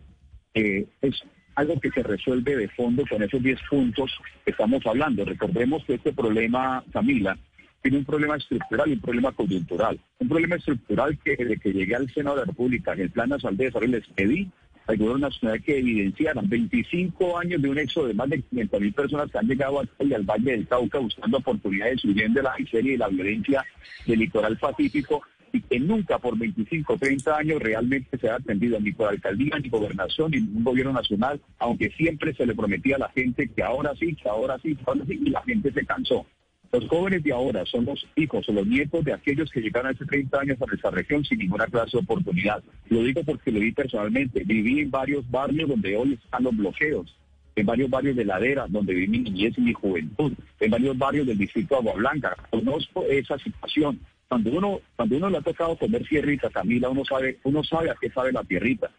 eh, 0.53 0.85
es 1.01 1.15
algo 1.55 1.79
que 1.79 1.91
se 1.91 2.03
resuelve 2.03 2.55
de 2.55 2.69
fondo 2.69 3.03
con 3.09 3.21
esos 3.21 3.41
10 3.41 3.59
puntos 3.69 4.11
que 4.45 4.51
estamos 4.51 4.85
hablando. 4.85 5.25
Recordemos 5.25 5.83
que 5.85 5.95
este 5.95 6.13
problema, 6.13 6.83
Camila, 6.91 7.37
tiene 7.81 7.97
un 7.97 8.05
problema 8.05 8.35
estructural 8.35 8.89
y 8.89 8.93
un 8.93 9.01
problema 9.01 9.31
coyuntural. 9.31 9.99
Un 10.19 10.27
problema 10.27 10.55
estructural 10.55 11.17
que 11.19 11.35
desde 11.35 11.57
que 11.57 11.71
llegué 11.71 11.95
al 11.95 12.09
Senado 12.11 12.37
de 12.37 12.41
la 12.41 12.47
República, 12.47 12.93
en 12.93 13.01
el 13.01 13.09
Plan 13.09 13.29
Nacional 13.29 13.57
de 13.57 13.65
Desarrollo, 13.65 13.91
les 13.91 14.07
pedí 14.07 14.49
al 14.89 14.97
Gobierno 14.97 15.29
Nacional 15.29 15.61
que 15.61 15.77
evidenciaran 15.77 16.49
25 16.49 17.37
años 17.37 17.61
de 17.61 17.69
un 17.69 17.77
éxodo 17.77 18.07
de 18.07 18.15
más 18.15 18.27
de 18.27 18.41
500 18.41 18.81
mil 18.81 18.93
personas 18.93 19.31
que 19.31 19.37
han 19.37 19.47
llegado 19.47 19.79
al, 19.79 19.89
al 19.99 20.23
Valle 20.23 20.51
del 20.51 20.67
Cauca 20.67 20.97
buscando 20.97 21.37
oportunidades, 21.37 22.03
huyendo 22.03 22.39
de 22.39 22.43
la 22.43 22.55
miseria 22.57 22.93
y 22.93 22.97
la 22.97 23.07
violencia 23.07 23.63
del 24.07 24.19
litoral 24.19 24.57
pacífico 24.57 25.21
y 25.51 25.61
que 25.61 25.79
nunca 25.79 26.17
por 26.17 26.35
25 26.35 26.93
o 26.93 26.97
30 26.97 27.37
años 27.37 27.61
realmente 27.61 28.17
se 28.17 28.29
ha 28.29 28.35
atendido 28.35 28.79
ni 28.79 28.91
por 28.91 29.09
alcaldía, 29.09 29.59
ni 29.59 29.69
gobernación, 29.69 30.31
ni 30.31 30.41
ningún 30.41 30.63
gobierno 30.63 30.93
nacional, 30.93 31.39
aunque 31.59 31.91
siempre 31.91 32.33
se 32.33 32.47
le 32.47 32.55
prometía 32.55 32.95
a 32.95 32.99
la 32.99 33.09
gente 33.09 33.47
que 33.47 33.61
ahora 33.61 33.93
sí, 33.95 34.15
que 34.15 34.27
ahora 34.27 34.57
sí, 34.57 34.75
que 34.75 34.83
ahora 34.87 35.05
sí, 35.05 35.19
y 35.23 35.29
la 35.29 35.43
gente 35.43 35.71
se 35.71 35.85
cansó. 35.85 36.25
Los 36.71 36.87
jóvenes 36.87 37.23
de 37.23 37.33
ahora 37.33 37.65
son 37.65 37.85
los 37.85 38.05
hijos 38.15 38.47
o 38.47 38.53
los 38.53 38.67
nietos 38.67 39.03
de 39.03 39.13
aquellos 39.13 39.49
que 39.49 39.59
llegaron 39.59 39.91
hace 39.91 40.05
30 40.05 40.39
años 40.39 40.61
a 40.61 40.65
nuestra 40.67 40.91
región 40.91 41.25
sin 41.25 41.39
ninguna 41.39 41.65
clase 41.65 41.97
de 41.97 42.03
oportunidad. 42.03 42.63
Lo 42.89 43.01
digo 43.01 43.23
porque 43.23 43.51
lo 43.51 43.59
vi 43.59 43.71
personalmente. 43.71 44.43
Viví 44.45 44.81
en 44.81 44.91
varios 44.91 45.29
barrios 45.31 45.67
donde 45.67 45.97
hoy 45.97 46.13
están 46.13 46.43
los 46.43 46.55
bloqueos, 46.55 47.17
en 47.55 47.65
varios 47.65 47.89
barrios 47.89 48.15
de 48.15 48.25
ladera 48.25 48.67
donde 48.69 48.93
viví 48.93 49.07
mi 49.07 49.19
niñez 49.19 49.57
y 49.57 49.61
mi 49.61 49.73
juventud, 49.73 50.33
en 50.59 50.71
varios 50.71 50.95
barrios 50.95 51.25
del 51.25 51.39
distrito 51.39 51.73
de 51.73 51.79
Agua 51.79 51.93
Blanca. 51.95 52.35
Conozco 52.51 53.03
esa 53.05 53.39
situación. 53.39 53.99
Cuando 54.27 54.51
uno, 54.51 54.79
cuando 54.95 55.17
uno 55.17 55.29
le 55.31 55.37
ha 55.39 55.41
tocado 55.41 55.75
comer 55.75 56.07
tierrita, 56.07 56.51
Camila, 56.51 56.89
uno 56.89 57.03
sabe, 57.03 57.39
uno 57.45 57.63
sabe 57.63 57.89
a 57.89 57.95
qué 57.99 58.11
sabe 58.11 58.31
la 58.31 58.43
tierrita. 58.43 58.91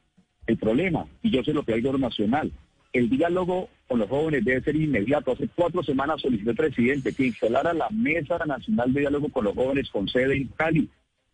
El 0.44 0.56
problema, 0.56 1.06
y 1.22 1.30
yo 1.30 1.44
sé 1.44 1.52
lo 1.52 1.62
que 1.62 1.74
hay 1.74 1.80
gobierno 1.80 2.08
nacional, 2.08 2.50
el 2.92 3.08
diálogo 3.08 3.68
con 3.86 3.98
los 3.98 4.08
jóvenes 4.08 4.44
debe 4.44 4.62
ser 4.62 4.76
inmediato. 4.76 5.32
Hace 5.32 5.48
cuatro 5.54 5.82
semanas 5.82 6.20
solicitó 6.20 6.50
el 6.50 6.56
presidente 6.56 7.12
que 7.12 7.26
instalara 7.26 7.72
la 7.72 7.88
Mesa 7.90 8.38
Nacional 8.46 8.92
de 8.92 9.00
Diálogo 9.00 9.28
con 9.28 9.44
los 9.44 9.54
Jóvenes 9.54 9.90
con 9.90 10.08
sede 10.08 10.36
en 10.36 10.48
Cali 10.48 10.88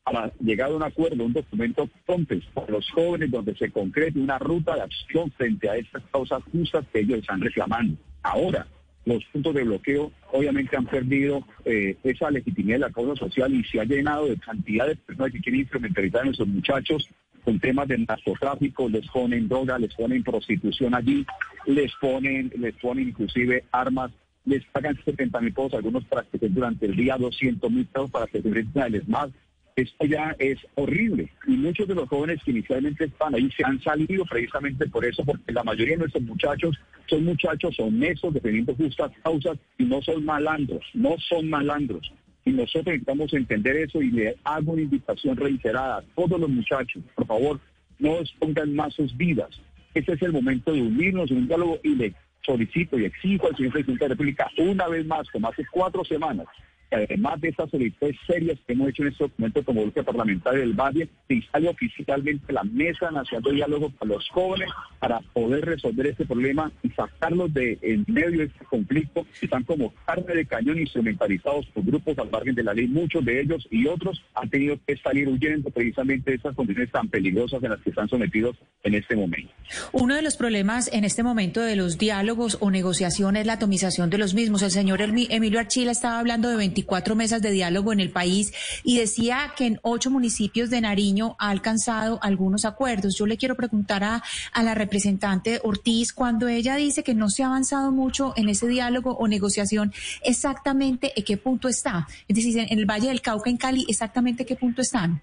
para 0.05 0.33
llegar 0.39 0.71
a 0.71 0.77
un 0.77 0.83
acuerdo, 0.83 1.25
un 1.25 1.33
documento 1.33 1.89
complex 2.07 2.47
para 2.55 2.71
los 2.71 2.89
jóvenes 2.91 3.31
donde 3.31 3.57
se 3.57 3.71
concrete 3.71 4.21
una 4.21 4.39
ruta 4.39 4.77
de 4.77 4.83
acción 4.83 5.33
frente 5.33 5.69
a 5.69 5.77
estas 5.77 6.03
causas 6.13 6.43
justas 6.53 6.85
que 6.93 7.01
ellos 7.01 7.19
están 7.19 7.41
reclamando. 7.41 7.97
Ahora, 8.23 8.67
los 9.05 9.25
puntos 9.27 9.55
de 9.55 9.65
bloqueo 9.65 10.13
obviamente 10.33 10.77
han 10.77 10.87
perdido 10.87 11.45
eh, 11.65 11.97
esa 12.05 12.31
legitimidad 12.31 12.77
de 12.77 12.87
la 12.87 12.93
causa 12.93 13.17
social 13.17 13.53
y 13.53 13.65
se 13.65 13.81
ha 13.81 13.85
llenado 13.85 14.27
de 14.27 14.37
cantidad 14.37 14.87
de 14.87 14.97
personas 14.97 15.33
que 15.33 15.41
quieren 15.41 15.63
instrumentalizar 15.63 16.21
a 16.23 16.25
nuestros 16.25 16.49
muchachos 16.49 17.09
con 17.47 17.61
temas 17.61 17.87
de 17.87 17.99
narcotráfico, 17.99 18.89
les 18.89 19.07
ponen 19.07 19.47
droga, 19.47 19.79
les 19.79 19.95
ponen 19.95 20.25
prostitución 20.25 20.97
allí, 20.97 21.25
les 21.65 21.93
ponen, 22.01 22.51
les 22.59 22.75
ponen 22.75 23.11
inclusive 23.11 23.63
armas, 23.71 24.11
les 24.45 24.65
pagan 24.67 24.99
70 25.05 25.41
mil 25.41 25.53
pesos 25.53 25.75
algunos 25.75 26.05
para 26.07 26.25
que 26.25 26.39
durante 26.49 26.87
el 26.87 26.97
día 26.97 27.17
200 27.17 27.71
mil 27.71 27.87
pesos 27.87 28.11
para 28.11 28.27
que 28.27 28.43
se 28.43 28.81
al 28.81 28.95
ESMAD 28.97 29.31
esto 29.77 30.07
ya 30.07 30.35
es 30.39 30.59
horrible. 30.75 31.31
Y 31.47 31.53
muchos 31.53 31.87
de 31.87 31.95
los 31.95 32.09
jóvenes 32.09 32.43
que 32.43 32.51
inicialmente 32.51 33.05
están 33.05 33.35
ahí 33.35 33.49
se 33.55 33.65
han 33.65 33.81
salido 33.83 34.25
precisamente 34.25 34.89
por 34.89 35.05
eso, 35.05 35.23
porque 35.23 35.53
la 35.53 35.63
mayoría 35.63 35.95
de 35.95 36.01
nuestros 36.01 36.25
muchachos 36.25 36.77
son 37.07 37.25
muchachos 37.27 37.79
honestos, 37.79 38.35
defendiendo 38.35 38.75
justas 38.75 39.13
causas 39.23 39.59
y 39.79 39.85
no 39.85 40.03
son 40.03 40.25
malandros, 40.25 40.83
no 40.95 41.17
son 41.29 41.49
malandros. 41.49 42.11
Y 42.47 42.53
nosotros 42.53 42.87
necesitamos 42.87 43.35
entender 43.35 43.77
eso 43.77 44.01
y 44.01 44.11
le 44.13 44.37
hago 44.45 44.73
una 44.73 44.83
invitación 44.83 45.37
reiterada 45.37 45.99
a 45.99 46.03
todos 46.15 46.41
los 46.41 46.49
muchachos, 46.49 47.03
por 47.17 47.27
favor, 47.27 47.61
no 47.99 48.21
expongan 48.21 48.73
más 48.73 48.95
sus 48.95 49.15
vidas. 49.17 49.51
Este 49.93 50.13
es 50.13 50.23
el 50.23 50.33
momento 50.33 50.73
de 50.73 50.81
unirnos 50.81 51.29
en 51.31 51.39
un 51.39 51.49
diálogo 51.49 51.81
y 51.83 51.97
le 51.97 52.15
solicito 52.43 52.99
y 52.99 53.05
exijo 53.05 53.49
al 53.49 53.57
señor 53.57 53.73
presidente 53.73 54.05
de 54.05 54.09
la 54.09 54.13
República 54.15 54.49
una 54.59 54.87
vez 54.87 55.05
más, 55.05 55.29
como 55.31 55.49
hace 55.49 55.67
cuatro 55.73 56.05
semanas, 56.05 56.47
además 56.91 57.41
de 57.41 57.49
estas 57.49 57.71
solicitudes 57.71 58.17
serias 58.27 58.59
que 58.67 58.73
hemos 58.73 58.89
hecho 58.89 59.03
en 59.03 59.09
este 59.09 59.25
documento 59.25 59.65
como 59.65 59.83
grupo 59.83 60.03
parlamentario 60.05 60.61
del 60.61 60.75
Valle, 60.75 61.09
se 61.29 61.35
instale 61.35 61.69
oficialmente 61.69 62.53
la 62.53 62.65
Mesa 62.65 63.11
Nacional 63.11 63.43
de 63.43 63.53
Diálogo 63.53 63.91
para 63.91 64.13
los 64.13 64.29
jóvenes 64.31 64.69
para 64.99 65.21
poder 65.33 65.65
resolver 65.65 66.07
este 66.07 66.25
problema 66.25 66.71
y 66.83 66.91
sacarlos 66.91 67.53
de 67.53 67.79
en 67.83 68.05
medio 68.09 68.39
de 68.39 68.45
este 68.45 68.65
conflicto 68.65 69.27
que 69.39 69.47
están 69.47 69.65
como 69.65 69.93
carne 70.07 70.35
de 70.35 70.47
cañón 70.47 70.79
instrumentalizados 70.79 71.67
por 71.67 71.85
grupos 71.85 72.19
al 72.19 72.31
margen 72.31 72.55
de 72.55 72.63
la 72.63 72.75
ley. 72.75 72.89
Muchos 72.89 73.25
de 73.25 73.41
ellos 73.41 73.67
y 73.71 73.87
otros 73.87 74.23
han 74.35 74.49
tenido 74.51 74.79
que 74.87 74.97
salir 74.97 75.29
huyendo 75.29 75.71
precisamente 75.71 76.31
de 76.31 76.37
esas 76.37 76.55
condiciones 76.55 76.93
tan 76.93 77.09
peligrosas 77.09 77.63
en 77.63 77.71
las 77.71 77.81
que 77.81 77.91
están 77.91 78.09
sometidos 78.09 78.57
en 78.83 78.95
este 78.95 79.17
momento. 79.17 79.53
Uno 79.93 80.15
de 80.15 80.23
los 80.23 80.37
problemas 80.37 80.91
en 80.93 81.05
este 81.05 81.23
momento 81.23 81.61
de 81.61 81.77
los 81.77 81.99
diálogos 81.99 82.59
o 82.61 82.71
negociaciones 82.71 83.41
es 83.41 83.47
la 83.47 83.55
atomización 83.55 84.11
de 84.11 84.19
los 84.19 84.35
mismos. 84.35 84.63
El 84.63 84.71
señor 84.71 85.01
Emilio 85.01 85.59
Archila 85.59 85.91
estaba 85.91 86.19
hablando 86.19 86.49
de 86.49 86.57
24 86.77 87.15
mesas 87.15 87.41
de 87.41 87.51
diálogo 87.51 87.93
en 87.93 88.01
el 88.01 88.11
país 88.11 88.53
y 88.85 88.99
decía 88.99 89.55
que 89.57 89.67
en 89.67 89.81
ocho 89.83 90.11
municipios 90.11 90.69
de 90.69 90.83
Nariño 90.83 91.37
ha 91.39 91.49
alcanzado 91.49 92.19
algunos 92.23 92.67
acuerdos. 92.67 93.17
Yo 93.17 93.27
le 93.27 93.39
quiero 93.39 93.55
preguntar 93.55 94.05
a, 94.05 94.23
a 94.53 94.63
la 94.63 94.75
representante 94.75 95.61
Ortiz, 95.63 96.13
cuando 96.13 96.49
ella 96.49 96.77
dice 96.77 97.03
que 97.03 97.15
no 97.15 97.31
se 97.31 97.43
ha 97.43 97.47
avanzado 97.47 97.93
mucho 97.93 98.35
en 98.37 98.51
ese 98.51 98.69
diálogo 98.69 99.17
o 99.17 99.27
negociación, 99.27 99.93
exactamente 100.23 101.13
en 101.17 101.25
qué 101.25 101.39
punto 101.39 101.69
está. 101.69 102.07
Es 102.29 102.37
decir, 102.37 102.59
en 102.59 102.79
el 102.79 102.85
Valle 102.85 103.09
del 103.09 103.23
Cauca, 103.23 103.49
en 103.49 103.57
Cali, 103.57 103.87
exactamente 103.89 104.45
qué 104.45 104.57
punto 104.57 104.83
están. 104.83 105.23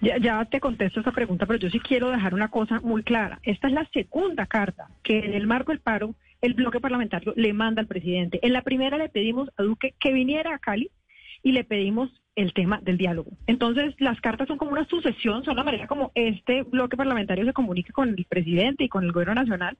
Ya, 0.00 0.18
ya, 0.18 0.44
te 0.44 0.60
contesto 0.60 1.00
esa 1.00 1.12
pregunta, 1.12 1.46
pero 1.46 1.58
yo 1.58 1.70
sí 1.70 1.80
quiero 1.80 2.10
dejar 2.10 2.34
una 2.34 2.48
cosa 2.48 2.80
muy 2.80 3.02
clara. 3.02 3.38
Esta 3.42 3.68
es 3.68 3.72
la 3.72 3.88
segunda 3.94 4.44
carta 4.44 4.88
que 5.02 5.20
en 5.20 5.32
el 5.32 5.46
marco 5.46 5.72
del 5.72 5.80
paro 5.80 6.14
el 6.44 6.52
bloque 6.52 6.78
parlamentario 6.78 7.32
le 7.36 7.54
manda 7.54 7.80
al 7.80 7.88
presidente. 7.88 8.38
En 8.42 8.52
la 8.52 8.60
primera 8.60 8.98
le 8.98 9.08
pedimos 9.08 9.48
a 9.56 9.62
Duque 9.62 9.94
que 9.98 10.12
viniera 10.12 10.54
a 10.54 10.58
Cali 10.58 10.90
y 11.42 11.52
le 11.52 11.64
pedimos 11.64 12.10
el 12.36 12.52
tema 12.52 12.80
del 12.82 12.98
diálogo. 12.98 13.30
Entonces, 13.46 13.94
las 13.98 14.20
cartas 14.20 14.48
son 14.48 14.58
como 14.58 14.72
una 14.72 14.84
sucesión, 14.86 15.42
son 15.44 15.56
la 15.56 15.64
manera 15.64 15.86
como 15.86 16.12
este 16.14 16.62
bloque 16.62 16.98
parlamentario 16.98 17.46
se 17.46 17.54
comunica 17.54 17.94
con 17.94 18.10
el 18.10 18.26
presidente 18.26 18.84
y 18.84 18.88
con 18.90 19.04
el 19.04 19.12
gobierno 19.12 19.36
nacional. 19.36 19.78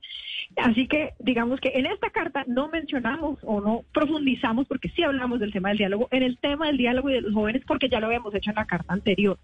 Así 0.57 0.87
que, 0.87 1.11
digamos 1.19 1.61
que 1.61 1.73
en 1.75 1.85
esta 1.85 2.09
carta 2.09 2.45
no 2.47 2.69
mencionamos 2.69 3.41
o 3.43 3.61
no 3.61 3.83
profundizamos, 3.93 4.67
porque 4.67 4.89
sí 4.89 5.03
hablamos 5.03 5.41
del 5.41 5.53
tema 5.53 5.69
del 5.69 5.79
diálogo, 5.79 6.09
en 6.13 6.23
el 6.23 6.39
tema 6.39 6.69
del 6.69 6.79
diálogo 6.79 7.11
y 7.11 7.15
de 7.15 7.21
los 7.23 7.35
jóvenes, 7.35 7.63
porque 7.67 7.91
ya 7.91 8.01
lo 8.01 8.07
habíamos 8.07 8.35
hecho 8.35 8.51
en 8.51 8.57
la 8.57 8.67
carta 8.67 8.95
anterior. 8.95 9.39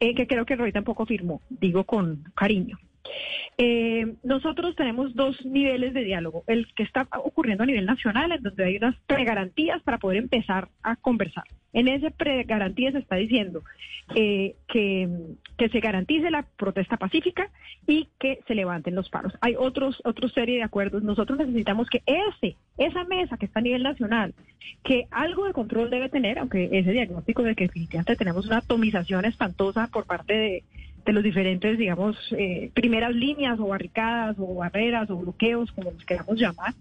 eh, 0.00 0.14
que 0.14 0.26
creo 0.26 0.46
que 0.46 0.56
Roy 0.56 0.72
tampoco 0.72 1.04
firmó, 1.04 1.42
digo 1.50 1.84
con 1.84 2.24
cariño. 2.34 2.78
Eh, 3.56 4.14
nosotros 4.22 4.74
tenemos 4.74 5.14
dos 5.14 5.44
niveles 5.44 5.94
de 5.94 6.04
diálogo. 6.04 6.44
El 6.46 6.72
que 6.74 6.82
está 6.82 7.06
ocurriendo 7.18 7.62
a 7.62 7.66
nivel 7.66 7.86
nacional, 7.86 8.32
en 8.32 8.42
donde 8.42 8.64
hay 8.64 8.76
unas 8.76 8.96
pregarantías 9.06 9.82
para 9.82 9.98
poder 9.98 10.18
empezar 10.18 10.68
a 10.82 10.96
conversar. 10.96 11.44
En 11.72 11.88
ese 11.88 12.10
pregarantía 12.10 12.92
se 12.92 12.98
está 12.98 13.16
diciendo 13.16 13.62
eh, 14.14 14.54
que, 14.68 15.08
se 15.56 15.80
garantice 15.80 16.30
la 16.30 16.42
protesta 16.56 16.96
pacífica 16.96 17.50
y 17.86 18.08
que 18.18 18.40
se 18.46 18.54
levanten 18.54 18.94
los 18.94 19.08
paros. 19.08 19.32
Hay 19.40 19.54
otros, 19.58 20.00
otra 20.04 20.28
serie 20.28 20.56
de 20.56 20.62
acuerdos. 20.62 21.02
Nosotros 21.02 21.38
necesitamos 21.38 21.88
que 21.88 22.02
ese, 22.06 22.56
esa 22.78 23.04
mesa 23.04 23.36
que 23.36 23.46
está 23.46 23.60
a 23.60 23.62
nivel 23.62 23.82
nacional, 23.82 24.34
que 24.84 25.06
algo 25.10 25.46
de 25.46 25.52
control 25.52 25.90
debe 25.90 26.08
tener, 26.10 26.38
aunque 26.38 26.68
ese 26.72 26.92
diagnóstico 26.92 27.42
de 27.42 27.54
que 27.54 27.64
definitivamente 27.64 28.16
tenemos 28.16 28.46
una 28.46 28.58
atomización 28.58 29.24
espantosa 29.24 29.88
por 29.92 30.06
parte 30.06 30.34
de 30.34 30.64
de 31.04 31.12
los 31.12 31.22
diferentes, 31.22 31.78
digamos, 31.78 32.16
eh, 32.36 32.70
primeras 32.74 33.14
líneas 33.14 33.58
o 33.60 33.68
barricadas 33.68 34.36
o 34.38 34.54
barreras 34.54 35.10
o 35.10 35.16
bloqueos, 35.16 35.70
como 35.72 35.90
los 35.90 36.04
queramos 36.04 36.38
llamar. 36.38 36.74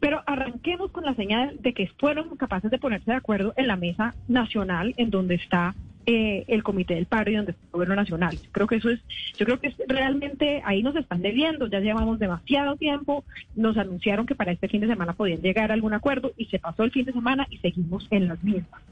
Pero 0.00 0.22
arranquemos 0.26 0.90
con 0.90 1.04
la 1.04 1.14
señal 1.14 1.56
de 1.60 1.72
que 1.72 1.86
fueron 1.98 2.36
capaces 2.36 2.70
de 2.70 2.78
ponerse 2.78 3.10
de 3.10 3.16
acuerdo 3.16 3.54
en 3.56 3.66
la 3.66 3.76
mesa 3.76 4.14
nacional 4.28 4.94
en 4.96 5.10
donde 5.10 5.36
está 5.36 5.74
eh, 6.06 6.44
el 6.48 6.62
Comité 6.62 6.94
del 6.94 7.06
Paro 7.06 7.30
y 7.30 7.36
donde 7.36 7.52
está 7.52 7.64
el 7.64 7.72
Gobierno 7.72 7.96
Nacional. 7.96 8.38
Creo 8.52 8.66
que 8.66 8.76
eso 8.76 8.90
es, 8.90 9.00
yo 9.36 9.46
creo 9.46 9.60
que 9.60 9.68
es 9.68 9.74
realmente 9.88 10.62
ahí 10.64 10.82
nos 10.82 10.96
están 10.96 11.22
debiendo, 11.22 11.66
ya 11.66 11.80
llevamos 11.80 12.18
demasiado 12.18 12.76
tiempo, 12.76 13.24
nos 13.54 13.76
anunciaron 13.76 14.26
que 14.26 14.34
para 14.34 14.52
este 14.52 14.68
fin 14.68 14.80
de 14.80 14.86
semana 14.86 15.14
podían 15.14 15.40
llegar 15.40 15.70
a 15.70 15.74
algún 15.74 15.94
acuerdo 15.94 16.32
y 16.36 16.46
se 16.46 16.58
pasó 16.58 16.84
el 16.84 16.90
fin 16.90 17.04
de 17.04 17.12
semana 17.12 17.46
y 17.50 17.58
seguimos 17.58 18.06
en 18.10 18.28
las 18.28 18.42
mismas. 18.42 18.82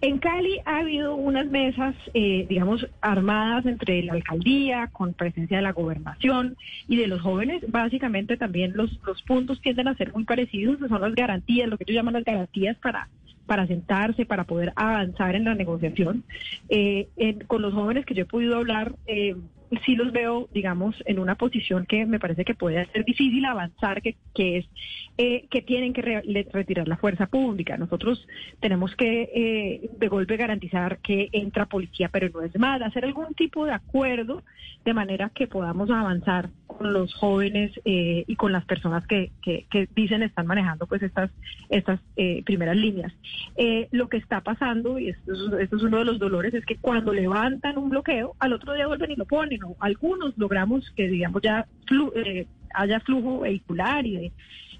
En 0.00 0.18
Cali 0.18 0.60
ha 0.64 0.78
habido 0.78 1.14
unas 1.14 1.46
mesas, 1.46 1.94
eh, 2.12 2.46
digamos, 2.48 2.86
armadas 3.00 3.64
entre 3.66 4.02
la 4.02 4.12
alcaldía, 4.12 4.88
con 4.88 5.14
presencia 5.14 5.56
de 5.56 5.62
la 5.62 5.72
gobernación 5.72 6.56
y 6.86 6.96
de 6.96 7.06
los 7.06 7.22
jóvenes. 7.22 7.62
Básicamente 7.68 8.36
también 8.36 8.72
los, 8.76 8.98
los 9.06 9.22
puntos 9.22 9.60
tienden 9.60 9.88
a 9.88 9.96
ser 9.96 10.12
muy 10.12 10.24
parecidos, 10.24 10.78
son 10.88 11.00
las 11.00 11.14
garantías, 11.14 11.68
lo 11.68 11.78
que 11.78 11.84
ellos 11.84 11.96
llaman 11.96 12.14
las 12.14 12.24
garantías 12.24 12.76
para 12.78 13.08
para 13.46 13.66
sentarse, 13.66 14.26
para 14.26 14.44
poder 14.44 14.72
avanzar 14.76 15.34
en 15.34 15.44
la 15.44 15.54
negociación. 15.54 16.24
Eh, 16.68 17.08
con 17.46 17.62
los 17.62 17.72
jóvenes 17.72 18.04
que 18.04 18.14
yo 18.14 18.22
he 18.22 18.26
podido 18.26 18.56
hablar, 18.56 18.94
eh, 19.06 19.36
sí 19.84 19.96
los 19.96 20.12
veo, 20.12 20.48
digamos, 20.52 20.96
en 21.06 21.18
una 21.18 21.34
posición 21.34 21.86
que 21.86 22.06
me 22.06 22.18
parece 22.18 22.44
que 22.44 22.54
puede 22.54 22.86
ser 22.86 23.04
difícil 23.04 23.44
avanzar, 23.44 24.02
que, 24.02 24.16
que 24.34 24.58
es 24.58 24.66
eh, 25.18 25.46
que 25.50 25.62
tienen 25.62 25.92
que 25.92 26.02
retirar 26.52 26.88
la 26.88 26.96
fuerza 26.96 27.26
pública. 27.26 27.76
Nosotros 27.76 28.26
tenemos 28.60 28.94
que 28.96 29.30
eh, 29.34 29.90
de 29.98 30.08
golpe 30.08 30.36
garantizar 30.36 30.98
que 30.98 31.28
entra 31.32 31.66
policía, 31.66 32.10
pero 32.12 32.28
no 32.28 32.42
es 32.42 32.56
más, 32.58 32.82
hacer 32.82 33.04
algún 33.04 33.34
tipo 33.34 33.64
de 33.64 33.72
acuerdo 33.72 34.42
de 34.84 34.94
manera 34.94 35.30
que 35.34 35.48
podamos 35.48 35.90
avanzar 35.90 36.50
con 36.66 36.92
los 36.92 37.14
jóvenes 37.14 37.72
eh, 37.84 38.24
y 38.26 38.36
con 38.36 38.52
las 38.52 38.64
personas 38.66 39.06
que, 39.06 39.32
que, 39.42 39.66
dicen 39.94 40.22
están 40.22 40.46
manejando 40.46 40.86
pues 40.86 41.02
estas, 41.02 41.30
estas 41.70 41.98
primeras 42.44 42.76
líneas. 42.76 43.12
lo 43.90 44.08
que 44.08 44.18
está 44.18 44.42
pasando, 44.42 44.98
y 44.98 45.08
esto 45.08 45.32
es, 45.32 45.62
esto 45.62 45.76
es 45.76 45.82
uno 45.82 45.98
de 45.98 46.04
los 46.04 46.18
dolores, 46.18 46.54
es 46.54 46.64
que 46.66 46.76
cuando 46.76 47.12
levantan 47.12 47.78
un 47.78 47.90
bloqueo, 47.90 48.34
al 48.38 48.52
otro 48.52 48.74
día 48.74 48.86
vuelven 48.86 49.12
y 49.12 49.16
lo 49.16 49.24
ponen 49.24 49.55
algunos 49.78 50.36
logramos 50.36 50.90
que, 50.92 51.08
digamos, 51.08 51.42
ya 51.42 51.66
eh, 52.14 52.46
haya 52.74 53.00
flujo 53.00 53.40
vehicular 53.40 54.06
y 54.06 54.32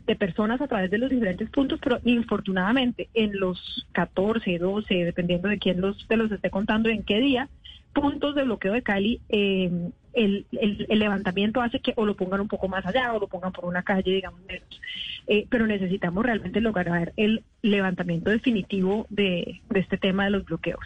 de, 0.06 0.16
personas 0.16 0.60
a 0.60 0.68
través 0.68 0.88
de 0.90 0.98
los 0.98 1.10
diferentes 1.10 1.50
puntos, 1.50 1.80
pero 1.82 1.98
infortunadamente 2.04 3.08
en 3.12 3.40
los 3.40 3.88
14, 3.90 4.58
12, 4.58 4.94
dependiendo 5.04 5.48
de 5.48 5.58
quién 5.58 5.80
los, 5.80 6.06
te 6.06 6.16
los 6.16 6.30
esté 6.30 6.48
contando 6.48 6.88
en 6.88 7.02
qué 7.02 7.18
día, 7.18 7.48
puntos 7.92 8.36
de 8.36 8.44
bloqueo 8.44 8.72
de 8.72 8.82
Cali, 8.82 9.20
eh, 9.28 9.90
el, 10.12 10.46
levantamiento 10.88 11.60
hace 11.60 11.80
que 11.80 11.92
o 11.96 12.06
lo 12.06 12.14
pongan 12.14 12.40
un 12.40 12.48
poco 12.48 12.68
más 12.68 12.86
allá 12.86 13.12
o 13.12 13.18
lo 13.18 13.26
pongan 13.26 13.52
por 13.52 13.64
una 13.64 13.82
calle, 13.82 14.12
digamos, 14.12 14.40
menos. 14.46 14.80
Eh, 15.26 15.46
pero 15.50 15.66
necesitamos 15.66 16.24
realmente 16.24 16.60
lograr 16.60 17.12
el 17.16 17.42
levantamiento 17.62 18.30
definitivo 18.30 19.06
de, 19.10 19.60
de 19.68 19.80
este 19.80 19.98
tema 19.98 20.24
de 20.24 20.30
los 20.30 20.44
bloqueos 20.44 20.84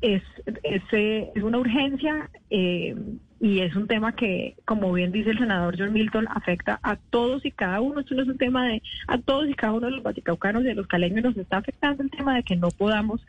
es, 0.00 0.22
es, 0.62 0.82
es 0.92 1.42
una 1.42 1.58
urgencia 1.58 2.30
eh, 2.48 2.96
y 3.38 3.60
es 3.60 3.74
un 3.74 3.86
tema 3.86 4.12
que, 4.12 4.54
como 4.64 4.92
bien 4.92 5.12
dice 5.12 5.30
el 5.30 5.38
senador 5.38 5.76
John 5.78 5.92
Milton, 5.92 6.26
afecta 6.28 6.78
a 6.82 6.96
todos 6.96 7.44
y 7.44 7.50
cada 7.50 7.80
uno. 7.80 8.00
Esto 8.00 8.14
no 8.14 8.22
es 8.22 8.28
un 8.28 8.38
tema 8.38 8.66
de 8.66 8.82
a 9.08 9.18
todos 9.18 9.48
y 9.48 9.54
cada 9.54 9.72
uno 9.72 9.86
de 9.86 9.92
los 9.92 10.02
vaticaucanos 10.02 10.62
y 10.62 10.66
de 10.66 10.74
los 10.74 10.86
caleños, 10.86 11.24
nos 11.24 11.36
está 11.36 11.58
afectando 11.58 12.02
el 12.02 12.10
tema 12.10 12.34
de 12.36 12.42
que 12.42 12.56
no 12.56 12.68
podamos. 12.70 13.20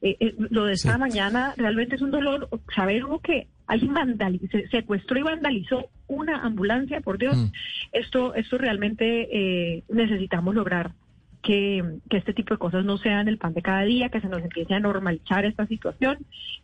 Eh, 0.00 0.16
eh, 0.18 0.34
lo 0.50 0.64
de 0.64 0.74
esta 0.74 0.98
mañana 0.98 1.54
realmente 1.56 1.94
es 1.94 2.02
un 2.02 2.10
dolor 2.10 2.48
saber 2.74 3.04
uno 3.04 3.20
que 3.20 3.46
alguien 3.66 3.94
vandalizó, 3.94 4.58
secuestró 4.70 5.18
y 5.18 5.22
vandalizó 5.22 5.90
una 6.08 6.42
ambulancia, 6.42 7.00
por 7.00 7.18
Dios. 7.18 7.36
Mm. 7.36 7.52
Esto, 7.92 8.34
esto 8.34 8.58
realmente 8.58 9.84
necesitamos 9.88 10.54
lograr 10.54 10.92
que, 11.42 11.84
este 12.10 12.32
tipo 12.32 12.54
de 12.54 12.58
cosas 12.58 12.84
no 12.84 12.96
sean 12.98 13.28
el 13.28 13.38
pan 13.38 13.52
de 13.52 13.62
cada 13.62 13.82
día, 13.82 14.08
que 14.08 14.20
se 14.20 14.28
nos 14.28 14.42
empiece 14.42 14.74
a 14.74 14.80
normalizar 14.80 15.44
esta 15.44 15.66
situación. 15.66 16.18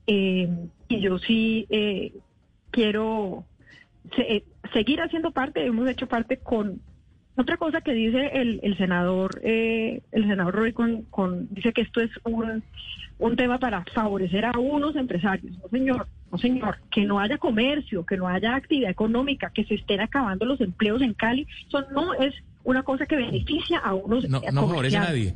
Eh, 0.06 0.48
y 0.88 1.00
yo 1.00 1.18
sí 1.18 1.66
eh, 1.68 2.12
quiero 2.70 3.44
eh, 4.16 4.44
seguir 4.72 5.00
haciendo 5.00 5.32
parte, 5.32 5.66
hemos 5.66 5.88
hecho 5.88 6.06
parte 6.06 6.38
con 6.38 6.80
otra 7.36 7.56
cosa 7.56 7.80
que 7.80 7.92
dice 7.92 8.30
el, 8.34 8.58
el 8.62 8.76
senador, 8.76 9.40
el 9.44 10.02
senador 10.10 10.54
Roy 10.54 10.72
con, 10.72 11.02
con, 11.02 11.48
dice 11.54 11.72
que 11.72 11.82
esto 11.82 12.00
es 12.00 12.10
un, 12.24 12.64
un 13.18 13.36
tema 13.36 13.58
para 13.58 13.84
favorecer 13.94 14.44
a 14.44 14.58
unos 14.58 14.96
empresarios. 14.96 15.56
No, 15.58 15.68
señor, 15.68 16.08
no, 16.32 16.38
señor, 16.38 16.78
que 16.90 17.04
no 17.04 17.20
haya 17.20 17.38
comercio, 17.38 18.04
que 18.04 18.16
no 18.16 18.26
haya 18.26 18.56
actividad 18.56 18.90
económica, 18.90 19.50
que 19.50 19.64
se 19.64 19.74
estén 19.74 20.00
acabando 20.00 20.46
los 20.46 20.60
empleos 20.60 21.00
en 21.00 21.14
Cali. 21.14 21.46
Eso 21.68 21.84
no 21.92 22.14
es 22.14 22.34
una 22.64 22.83
cosa 22.83 23.07
que 23.07 23.16
beneficia 23.16 23.79
a 23.79 23.94
unos. 23.94 24.29
No, 24.29 24.40
no 24.53 24.68
favorece 24.68 24.97
a 24.97 25.01
nadie. 25.01 25.35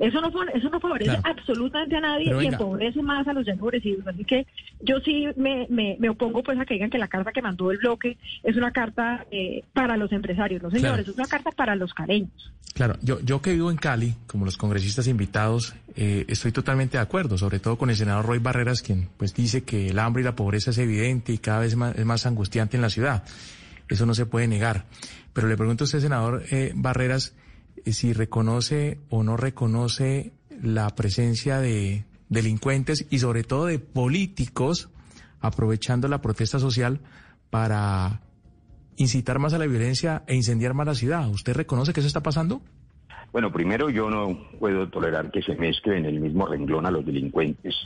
Eso 0.00 0.18
no, 0.22 0.30
eso 0.54 0.70
no 0.70 0.80
favorece 0.80 1.18
absolutamente 1.22 1.94
a 1.94 2.00
nadie 2.00 2.32
y 2.42 2.46
empobrece 2.46 3.02
más 3.02 3.28
a 3.28 3.34
los 3.34 3.44
ya 3.44 3.52
empobrecidos. 3.52 4.06
Así 4.06 4.24
que 4.24 4.46
yo 4.80 4.98
sí 5.00 5.26
me, 5.36 5.66
me, 5.68 6.08
opongo 6.08 6.42
pues 6.42 6.58
a 6.58 6.64
que 6.64 6.74
digan 6.74 6.88
que 6.88 6.96
la 6.96 7.08
carta 7.08 7.32
que 7.32 7.42
mandó 7.42 7.70
el 7.70 7.76
bloque 7.76 8.16
es 8.42 8.56
una 8.56 8.72
carta 8.72 9.26
eh, 9.30 9.62
para 9.74 9.98
los 9.98 10.10
empresarios. 10.12 10.62
No, 10.62 10.70
señores, 10.70 11.06
es 11.06 11.14
una 11.14 11.26
carta 11.26 11.50
para 11.50 11.76
los 11.76 11.92
careños. 11.92 12.50
Claro, 12.72 12.96
yo, 13.02 13.20
yo 13.20 13.42
que 13.42 13.52
vivo 13.52 13.70
en 13.70 13.76
Cali, 13.76 14.14
como 14.26 14.46
los 14.46 14.56
congresistas 14.56 15.06
invitados, 15.06 15.74
eh, 15.96 16.24
estoy 16.28 16.50
totalmente 16.50 16.96
de 16.96 17.02
acuerdo, 17.02 17.36
sobre 17.36 17.58
todo 17.58 17.76
con 17.76 17.90
el 17.90 17.96
senador 17.96 18.24
Roy 18.24 18.38
Barreras, 18.38 18.80
quien 18.80 19.10
pues 19.18 19.34
dice 19.34 19.64
que 19.64 19.88
el 19.88 19.98
hambre 19.98 20.22
y 20.22 20.24
la 20.24 20.34
pobreza 20.34 20.70
es 20.70 20.78
evidente 20.78 21.34
y 21.34 21.38
cada 21.38 21.60
vez 21.60 21.76
más, 21.76 21.94
es 21.98 22.06
más 22.06 22.24
angustiante 22.24 22.78
en 22.78 22.82
la 22.82 22.88
ciudad. 22.88 23.22
Eso 23.90 24.06
no 24.06 24.14
se 24.14 24.24
puede 24.24 24.48
negar. 24.48 24.86
Pero 25.32 25.48
le 25.48 25.56
pregunto 25.56 25.84
a 25.84 25.86
usted, 25.86 26.00
senador 26.00 26.44
eh, 26.50 26.72
Barreras, 26.74 27.34
eh, 27.84 27.92
si 27.92 28.12
reconoce 28.12 28.98
o 29.10 29.22
no 29.22 29.36
reconoce 29.36 30.32
la 30.62 30.88
presencia 30.94 31.58
de 31.60 32.04
delincuentes 32.28 33.06
y 33.10 33.18
sobre 33.18 33.44
todo 33.44 33.66
de 33.66 33.78
políticos 33.78 34.88
aprovechando 35.40 36.08
la 36.08 36.22
protesta 36.22 36.58
social 36.58 37.00
para 37.50 38.22
incitar 38.96 39.38
más 39.38 39.54
a 39.54 39.58
la 39.58 39.66
violencia 39.66 40.22
e 40.26 40.36
incendiar 40.36 40.74
más 40.74 40.86
la 40.86 40.94
ciudad. 40.94 41.28
¿Usted 41.28 41.54
reconoce 41.54 41.92
que 41.92 42.00
eso 42.00 42.06
está 42.06 42.22
pasando? 42.22 42.62
Bueno, 43.32 43.52
primero 43.52 43.90
yo 43.90 44.10
no 44.10 44.36
puedo 44.58 44.88
tolerar 44.88 45.30
que 45.30 45.40
se 45.42 45.54
mezclen 45.54 46.04
en 46.04 46.16
el 46.16 46.20
mismo 46.20 46.46
renglón 46.46 46.84
a 46.84 46.90
los 46.90 47.06
delincuentes 47.06 47.76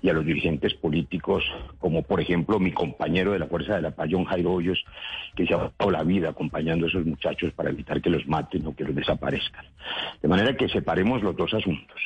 y 0.00 0.08
a 0.08 0.12
los 0.12 0.24
dirigentes 0.24 0.72
políticos, 0.74 1.42
como 1.80 2.02
por 2.02 2.20
ejemplo 2.20 2.60
mi 2.60 2.70
compañero 2.70 3.32
de 3.32 3.40
la 3.40 3.46
Fuerza 3.46 3.74
de 3.74 3.82
la 3.82 3.94
John 4.08 4.24
Jairo 4.24 4.52
Hoyos, 4.52 4.84
que 5.34 5.46
se 5.46 5.54
ha 5.54 5.72
dado 5.76 5.90
la 5.90 6.04
vida 6.04 6.28
acompañando 6.28 6.86
a 6.86 6.88
esos 6.88 7.04
muchachos 7.04 7.52
para 7.54 7.70
evitar 7.70 8.00
que 8.00 8.08
los 8.10 8.24
maten 8.28 8.66
o 8.68 8.76
que 8.76 8.84
los 8.84 8.94
desaparezcan. 8.94 9.64
De 10.22 10.28
manera 10.28 10.56
que 10.56 10.68
separemos 10.68 11.22
los 11.22 11.34
dos 11.36 11.52
asuntos. 11.54 12.00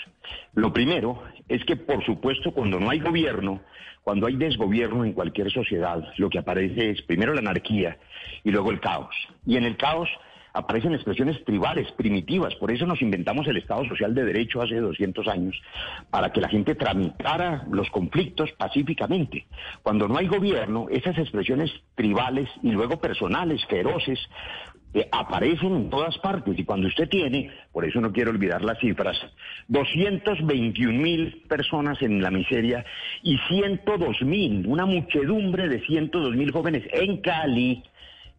Lo 0.55 0.72
primero 0.72 1.22
es 1.46 1.62
que, 1.66 1.77
por 1.77 2.03
supuesto, 2.07 2.53
cuando 2.53 2.81
no 2.81 2.88
hay 2.88 3.01
gobierno, 3.01 3.61
cuando 4.03 4.27
hay 4.27 4.37
desgobierno 4.37 5.05
en 5.05 5.12
cualquier 5.12 5.51
sociedad, 5.53 6.03
lo 6.16 6.31
que 6.31 6.38
aparece 6.38 6.90
es 6.90 7.03
primero 7.03 7.35
la 7.35 7.40
anarquía 7.40 7.98
y 8.44 8.51
luego 8.51 8.70
el 8.70 8.81
caos. 8.81 9.14
Y 9.44 9.59
en 9.59 9.64
el 9.64 9.77
caos 9.77 10.09
aparecen 10.52 10.94
expresiones 10.94 11.44
tribales, 11.44 11.90
primitivas. 11.92 12.54
Por 12.56 12.70
eso 12.70 12.87
nos 12.87 13.02
inventamos 13.02 13.46
el 13.46 13.56
Estado 13.56 13.84
Social 13.87 14.14
de 14.14 14.24
Derecho 14.24 14.62
hace 14.62 14.76
200 14.76 15.26
años, 15.28 15.61
para 16.11 16.32
que 16.32 16.40
la 16.40 16.48
gente 16.48 16.74
tramitara 16.74 17.66
los 17.70 17.90
conflictos 17.90 18.50
pacíficamente. 18.52 19.46
Cuando 19.82 20.08
no 20.08 20.16
hay 20.18 20.26
gobierno, 20.26 20.87
esas 20.90 21.18
expresiones 21.18 21.70
tribales 21.94 22.48
y 22.62 22.70
luego 22.70 23.00
personales, 23.00 23.64
feroces, 23.66 24.18
eh, 24.94 25.06
aparecen 25.12 25.76
en 25.76 25.90
todas 25.90 26.16
partes 26.16 26.58
y 26.58 26.64
cuando 26.64 26.88
usted 26.88 27.11
tiene, 27.11 27.50
por 27.72 27.84
eso 27.84 28.00
no 28.00 28.11
quiero 28.11 28.30
olvidar 28.30 28.64
las 28.64 28.78
cifras, 28.78 29.18
221 29.68 30.98
mil 30.98 31.42
personas 31.46 32.00
en 32.00 32.22
la 32.22 32.30
miseria 32.30 32.87
y 33.22 33.37
102 33.48 34.22
mil, 34.22 34.66
una 34.66 34.87
muchedumbre 34.87 35.68
de 35.68 35.84
102 35.84 36.34
mil 36.34 36.50
jóvenes 36.52 36.84
en 36.90 37.18
Cali 37.18 37.82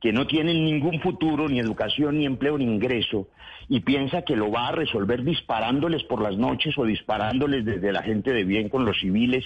que 0.02 0.14
no 0.14 0.28
tienen 0.28 0.64
ningún 0.66 1.00
futuro, 1.02 1.48
ni 1.48 1.60
educación, 1.60 2.20
ni 2.20 2.26
empleo, 2.26 2.58
ni 2.58 2.66
ingreso, 2.66 3.28
y 3.68 3.82
piensa 3.82 4.24
que 4.24 4.36
lo 4.36 4.52
va 4.52 4.70
a 4.70 4.72
resolver 4.72 5.24
disparándoles 5.24 6.04
por 6.04 6.22
las 6.22 6.38
noches 6.38 6.78
o 6.78 6.86
disparándoles 6.86 7.66
desde 7.66 7.92
la 7.92 8.02
gente 8.02 8.32
de 8.32 8.44
bien 8.44 8.70
con 8.70 8.86
los 8.86 9.00
civiles, 9.00 9.46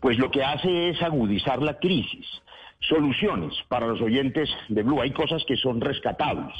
pues 0.00 0.18
lo 0.18 0.30
que 0.30 0.44
hace 0.44 0.90
es 0.90 1.02
agudizar 1.02 1.62
la 1.62 1.78
crisis. 1.78 2.26
Soluciones 2.80 3.54
para 3.68 3.86
los 3.86 4.00
oyentes 4.00 4.50
de 4.68 4.82
Blue. 4.82 5.00
Hay 5.00 5.12
cosas 5.12 5.44
que 5.46 5.56
son 5.56 5.80
rescatables. 5.80 6.52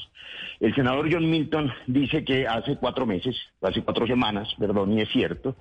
El 0.61 0.73
senador 0.75 1.13
John 1.13 1.29
Milton 1.29 1.73
dice 1.89 2.25
que 2.25 2.47
hace 2.47 2.77
cuatro 2.77 3.05
meses, 3.05 3.37
hace 3.61 3.83
cuatro 3.83 4.07
semanas, 4.07 4.49
perdón, 4.57 4.97
y 4.97 5.01
es 5.01 5.09
cierto, 5.11 5.57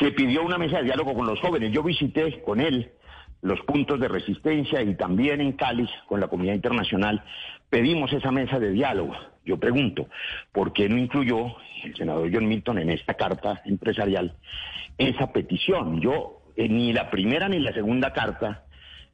se 0.00 0.10
pidió 0.10 0.42
una 0.42 0.58
mesa 0.58 0.78
de 0.78 0.84
diálogo 0.84 1.14
con 1.14 1.26
los 1.26 1.38
jóvenes. 1.38 1.72
Yo 1.72 1.84
visité 1.84 2.42
con 2.42 2.60
él 2.60 2.90
los 3.44 3.60
puntos 3.60 4.00
de 4.00 4.08
resistencia 4.08 4.80
y 4.80 4.94
también 4.94 5.42
en 5.42 5.52
Cali 5.52 5.86
con 6.08 6.18
la 6.18 6.28
comunidad 6.28 6.54
internacional 6.54 7.22
pedimos 7.68 8.10
esa 8.14 8.30
mesa 8.30 8.58
de 8.58 8.70
diálogo. 8.70 9.14
Yo 9.44 9.58
pregunto, 9.58 10.08
¿por 10.50 10.72
qué 10.72 10.88
no 10.88 10.96
incluyó 10.96 11.54
el 11.84 11.94
senador 11.94 12.30
John 12.32 12.48
Milton 12.48 12.78
en 12.78 12.88
esta 12.88 13.14
carta 13.14 13.60
empresarial 13.66 14.32
esa 14.96 15.30
petición? 15.30 16.00
Yo, 16.00 16.40
eh, 16.56 16.70
ni 16.70 16.94
la 16.94 17.10
primera 17.10 17.46
ni 17.46 17.58
la 17.58 17.74
segunda 17.74 18.14
carta, 18.14 18.64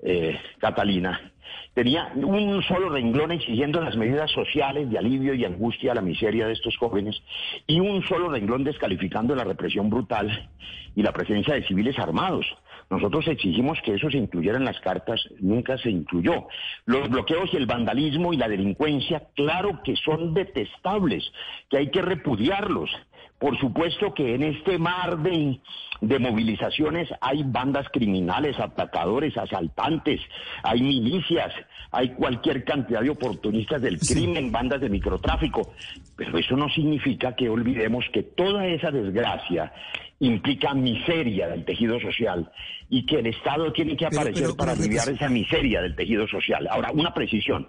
eh, 0.00 0.38
Catalina, 0.58 1.32
tenía 1.74 2.12
un 2.14 2.62
solo 2.62 2.88
renglón 2.88 3.32
exigiendo 3.32 3.80
las 3.80 3.96
medidas 3.96 4.30
sociales 4.30 4.88
de 4.90 4.98
alivio 4.98 5.34
y 5.34 5.44
angustia 5.44 5.90
a 5.90 5.96
la 5.96 6.02
miseria 6.02 6.46
de 6.46 6.52
estos 6.52 6.76
jóvenes 6.76 7.20
y 7.66 7.80
un 7.80 8.04
solo 8.04 8.28
renglón 8.28 8.62
descalificando 8.62 9.34
la 9.34 9.42
represión 9.42 9.90
brutal 9.90 10.48
y 10.94 11.02
la 11.02 11.12
presencia 11.12 11.54
de 11.54 11.66
civiles 11.66 11.98
armados. 11.98 12.46
Nosotros 12.90 13.28
exigimos 13.28 13.78
que 13.84 13.94
eso 13.94 14.10
se 14.10 14.18
incluyera 14.18 14.58
en 14.58 14.64
las 14.64 14.80
cartas, 14.80 15.20
nunca 15.38 15.78
se 15.78 15.90
incluyó. 15.90 16.48
Los 16.86 17.08
bloqueos 17.08 17.48
y 17.52 17.56
el 17.56 17.66
vandalismo 17.66 18.32
y 18.32 18.36
la 18.36 18.48
delincuencia, 18.48 19.28
claro 19.36 19.80
que 19.84 19.94
son 19.94 20.34
detestables, 20.34 21.22
que 21.70 21.78
hay 21.78 21.90
que 21.92 22.02
repudiarlos. 22.02 22.90
Por 23.38 23.58
supuesto 23.58 24.12
que 24.12 24.34
en 24.34 24.42
este 24.42 24.76
mar 24.76 25.18
de, 25.18 25.60
de, 26.00 26.18
movilizaciones 26.18 27.08
hay 27.20 27.44
bandas 27.44 27.86
criminales, 27.90 28.58
atacadores, 28.58 29.36
asaltantes, 29.38 30.20
hay 30.64 30.82
milicias, 30.82 31.54
hay 31.92 32.10
cualquier 32.10 32.64
cantidad 32.64 33.00
de 33.00 33.10
oportunistas 33.10 33.80
del 33.80 33.98
crimen, 33.98 34.52
bandas 34.52 34.80
de 34.80 34.90
microtráfico, 34.90 35.72
pero 36.16 36.36
eso 36.36 36.56
no 36.56 36.68
significa 36.68 37.34
que 37.34 37.48
olvidemos 37.48 38.04
que 38.12 38.24
toda 38.24 38.66
esa 38.66 38.90
desgracia 38.90 39.72
implica 40.20 40.74
miseria 40.74 41.48
del 41.48 41.64
tejido 41.64 41.98
social 41.98 42.50
y 42.88 43.04
que 43.06 43.18
el 43.18 43.26
Estado 43.26 43.72
tiene 43.72 43.96
que 43.96 44.06
aparecer 44.06 44.50
para 44.56 44.72
aliviar 44.72 45.08
esa 45.08 45.28
miseria 45.28 45.82
del 45.82 45.96
tejido 45.96 46.28
social. 46.28 46.68
Ahora, 46.70 46.92
una 46.92 47.12
precisión. 47.12 47.68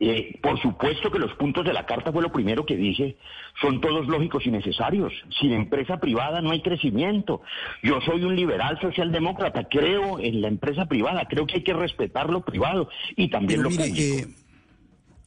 Eh, 0.00 0.36
por 0.42 0.60
supuesto 0.60 1.12
que 1.12 1.18
los 1.20 1.32
puntos 1.34 1.64
de 1.64 1.72
la 1.72 1.86
carta 1.86 2.10
fue 2.10 2.22
lo 2.22 2.32
primero 2.32 2.66
que 2.66 2.74
dije, 2.74 3.16
son 3.60 3.80
todos 3.80 4.08
lógicos 4.08 4.44
y 4.46 4.50
necesarios. 4.50 5.12
Sin 5.40 5.52
empresa 5.52 6.00
privada 6.00 6.40
no 6.40 6.50
hay 6.50 6.60
crecimiento. 6.60 7.42
Yo 7.84 8.00
soy 8.00 8.24
un 8.24 8.34
liberal 8.34 8.80
socialdemócrata, 8.80 9.68
creo 9.68 10.18
en 10.18 10.40
la 10.40 10.48
empresa 10.48 10.86
privada, 10.86 11.26
creo 11.28 11.46
que 11.46 11.56
hay 11.56 11.62
que 11.62 11.74
respetar 11.74 12.30
lo 12.30 12.44
privado 12.44 12.88
y 13.14 13.28
también 13.28 13.62
lo 13.62 13.68
público. 13.68 13.94
Eh, 13.96 14.26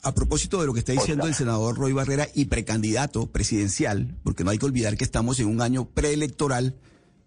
a 0.05 0.13
propósito 0.13 0.61
de 0.61 0.67
lo 0.67 0.73
que 0.73 0.79
está 0.79 0.91
diciendo 0.91 1.25
el 1.25 1.33
senador 1.33 1.75
Roy 1.77 1.91
Barrera 1.91 2.27
y 2.35 2.45
precandidato 2.45 3.25
presidencial, 3.25 4.15
porque 4.23 4.43
no 4.43 4.51
hay 4.51 4.59
que 4.59 4.65
olvidar 4.67 4.95
que 4.97 5.03
estamos 5.03 5.39
en 5.39 5.47
un 5.47 5.61
año 5.61 5.85
preelectoral 5.85 6.75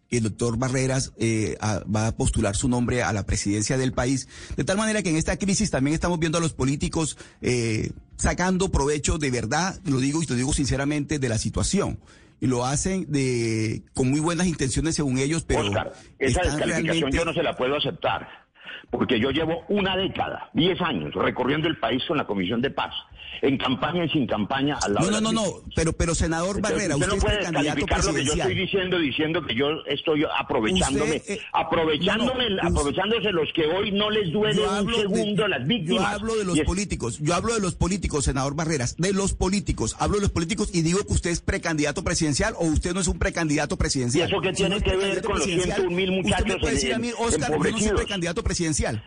y 0.08 0.18
el 0.18 0.22
doctor 0.22 0.56
Barreras 0.58 1.12
eh, 1.18 1.58
va 1.60 2.06
a 2.06 2.16
postular 2.16 2.54
su 2.54 2.68
nombre 2.68 3.02
a 3.02 3.12
la 3.12 3.26
presidencia 3.26 3.76
del 3.76 3.92
país. 3.92 4.28
De 4.56 4.62
tal 4.62 4.76
manera 4.76 5.02
que 5.02 5.10
en 5.10 5.16
esta 5.16 5.36
crisis 5.36 5.72
también 5.72 5.92
estamos 5.92 6.20
viendo 6.20 6.38
a 6.38 6.40
los 6.40 6.52
políticos 6.52 7.18
eh, 7.42 7.90
sacando 8.16 8.70
provecho 8.70 9.18
de 9.18 9.32
verdad, 9.32 9.80
lo 9.84 9.98
digo 9.98 10.22
y 10.22 10.26
lo 10.26 10.36
digo 10.36 10.52
sinceramente, 10.52 11.18
de 11.18 11.28
la 11.28 11.38
situación. 11.38 11.98
Y 12.40 12.46
lo 12.46 12.64
hacen 12.64 13.10
de 13.10 13.82
con 13.92 14.08
muy 14.08 14.20
buenas 14.20 14.46
intenciones 14.46 14.94
según 14.94 15.18
ellos, 15.18 15.42
pero... 15.42 15.62
Oscar, 15.62 15.92
esa 16.20 16.42
descalificación 16.42 17.10
yo 17.10 17.24
no 17.24 17.34
se 17.34 17.42
la 17.42 17.56
puedo 17.56 17.76
aceptar 17.76 18.47
porque 18.90 19.20
yo 19.20 19.30
llevo 19.30 19.64
una 19.68 19.96
década, 19.96 20.48
diez 20.52 20.80
años, 20.80 21.14
recorriendo 21.14 21.68
el 21.68 21.78
país 21.78 22.04
con 22.06 22.16
la 22.16 22.26
Comisión 22.26 22.60
de 22.60 22.70
Paz, 22.70 22.94
en 23.42 23.56
campaña 23.58 24.04
y 24.04 24.08
sin 24.10 24.26
campaña 24.26 24.78
al 24.82 24.94
lado 24.94 25.10
No, 25.10 25.20
no, 25.20 25.32
no, 25.32 25.32
no, 25.32 25.54
pero, 25.74 25.92
pero 25.92 26.14
senador 26.14 26.60
Barrera, 26.60 26.96
usted, 26.96 27.08
no 27.08 27.16
puede 27.16 27.38
descalificar 27.38 28.04
lo 28.04 28.14
que 28.14 28.24
yo 28.24 28.32
estoy 28.32 28.54
diciendo, 28.54 28.98
diciendo 28.98 29.46
que 29.46 29.54
yo 29.54 29.66
estoy 29.86 30.24
aprovechándome, 30.38 31.22
eh, 31.26 31.40
aprovechándome, 31.52 32.44
aprovechándose 32.62 33.32
los 33.32 33.52
que 33.52 33.66
hoy 33.66 33.92
no 33.92 34.10
les 34.10 34.32
duele 34.32 34.66
un 34.66 34.94
segundo 34.94 35.48
las 35.48 35.66
víctimas. 35.66 36.02
Yo 36.02 36.06
hablo 36.06 36.36
de 36.36 36.44
los 36.44 36.60
políticos, 36.60 37.18
yo 37.20 37.34
hablo 37.34 37.54
de 37.54 37.60
los 37.60 37.74
políticos, 37.74 38.24
senador 38.24 38.54
Barreras, 38.54 38.96
de 38.96 39.12
los 39.12 39.34
políticos, 39.34 39.96
hablo 39.98 40.16
de 40.16 40.22
los 40.22 40.30
políticos 40.30 40.70
y 40.72 40.82
digo 40.82 41.04
que 41.06 41.12
usted 41.12 41.30
es 41.30 41.40
precandidato 41.40 42.02
presidencial 42.04 42.54
o 42.58 42.64
usted 42.66 42.94
no 42.94 43.00
es 43.00 43.08
un 43.08 43.18
precandidato 43.18 43.76
presidencial. 43.76 44.28
¿Y 44.28 44.32
eso 44.32 44.40
qué 44.40 44.52
tiene 44.52 44.80
que 44.80 44.96
ver 44.96 45.22
con 45.22 45.38
los 45.38 45.44
101 45.44 45.90
mil 45.90 46.12
muchachos 46.12 46.40
usted 46.40 46.54
me 46.54 46.60
puede 46.60 46.74
decir 46.74 46.94
a 46.94 46.98
mí, 46.98 47.10
Oscar, 47.18 47.50
no 47.50 47.64
es 47.64 47.82
un 47.82 47.96
precandidato 47.96 48.42
presidencial 48.42 49.02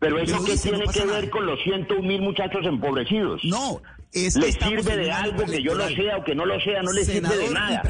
pero 0.00 0.18
eso 0.18 0.42
qué 0.42 0.56
tiene 0.56 0.84
que 0.86 1.04
ver 1.04 1.30
con 1.30 1.46
los 1.46 1.62
101 1.62 2.02
mil 2.02 2.22
muchachos 2.22 2.62
empobrecidos. 2.64 3.42
No, 3.44 3.82
es 4.12 4.34
¿Le 4.34 4.50
sirve 4.50 4.96
de 4.96 5.12
algo 5.12 5.44
que 5.44 5.62
yo 5.62 5.74
lo 5.74 5.86
sea 5.88 6.16
o 6.16 6.24
que 6.24 6.34
no 6.34 6.46
lo 6.46 6.58
sea? 6.60 6.82
No 6.82 6.92
le 6.92 7.04
sirve 7.04 7.36
de 7.36 7.50
nada. 7.50 7.82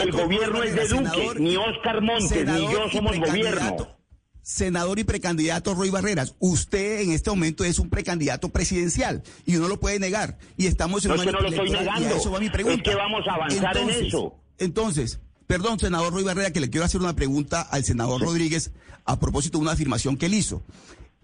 El 0.00 0.12
gobierno 0.12 0.62
es 0.62 0.74
de 0.76 0.88
Duque, 0.88 1.32
ni 1.38 1.56
Oscar 1.56 2.00
Montes, 2.00 2.46
ni 2.46 2.72
yo 2.72 2.88
somos 2.90 3.18
gobierno. 3.18 3.88
Senador 4.42 5.00
y 5.00 5.04
precandidato 5.04 5.74
Roy 5.74 5.90
Barreras, 5.90 6.36
usted 6.38 7.00
en 7.00 7.10
este 7.10 7.30
momento 7.30 7.64
es 7.64 7.80
un 7.80 7.90
precandidato 7.90 8.48
presidencial 8.50 9.24
y 9.44 9.56
uno 9.56 9.66
lo 9.66 9.80
puede 9.80 9.98
negar. 9.98 10.38
Y 10.56 10.68
estamos 10.68 11.04
en 11.04 11.10
no 11.10 11.14
es 11.16 11.22
que 11.22 11.32
no 11.32 11.40
lo 11.40 11.48
estoy 11.48 11.68
negando. 11.68 12.14
Eso 12.14 12.30
va 12.30 12.38
mi 12.38 12.48
pregunta. 12.48 12.76
Es 12.76 12.82
que 12.82 12.94
vamos 12.94 13.26
a 13.26 13.34
avanzar 13.34 13.76
en 13.76 13.90
eso. 13.90 14.36
Entonces, 14.58 15.18
perdón, 15.48 15.80
senador 15.80 16.12
Roy 16.12 16.22
Barrera, 16.22 16.52
que 16.52 16.60
le 16.60 16.70
quiero 16.70 16.84
hacer 16.84 17.00
una 17.00 17.16
pregunta 17.16 17.60
al 17.60 17.82
senador 17.82 18.20
Rodríguez 18.20 18.70
a 19.04 19.18
propósito 19.18 19.58
de 19.58 19.62
una 19.62 19.72
afirmación 19.72 20.16
que 20.16 20.26
él 20.26 20.34
hizo. 20.34 20.62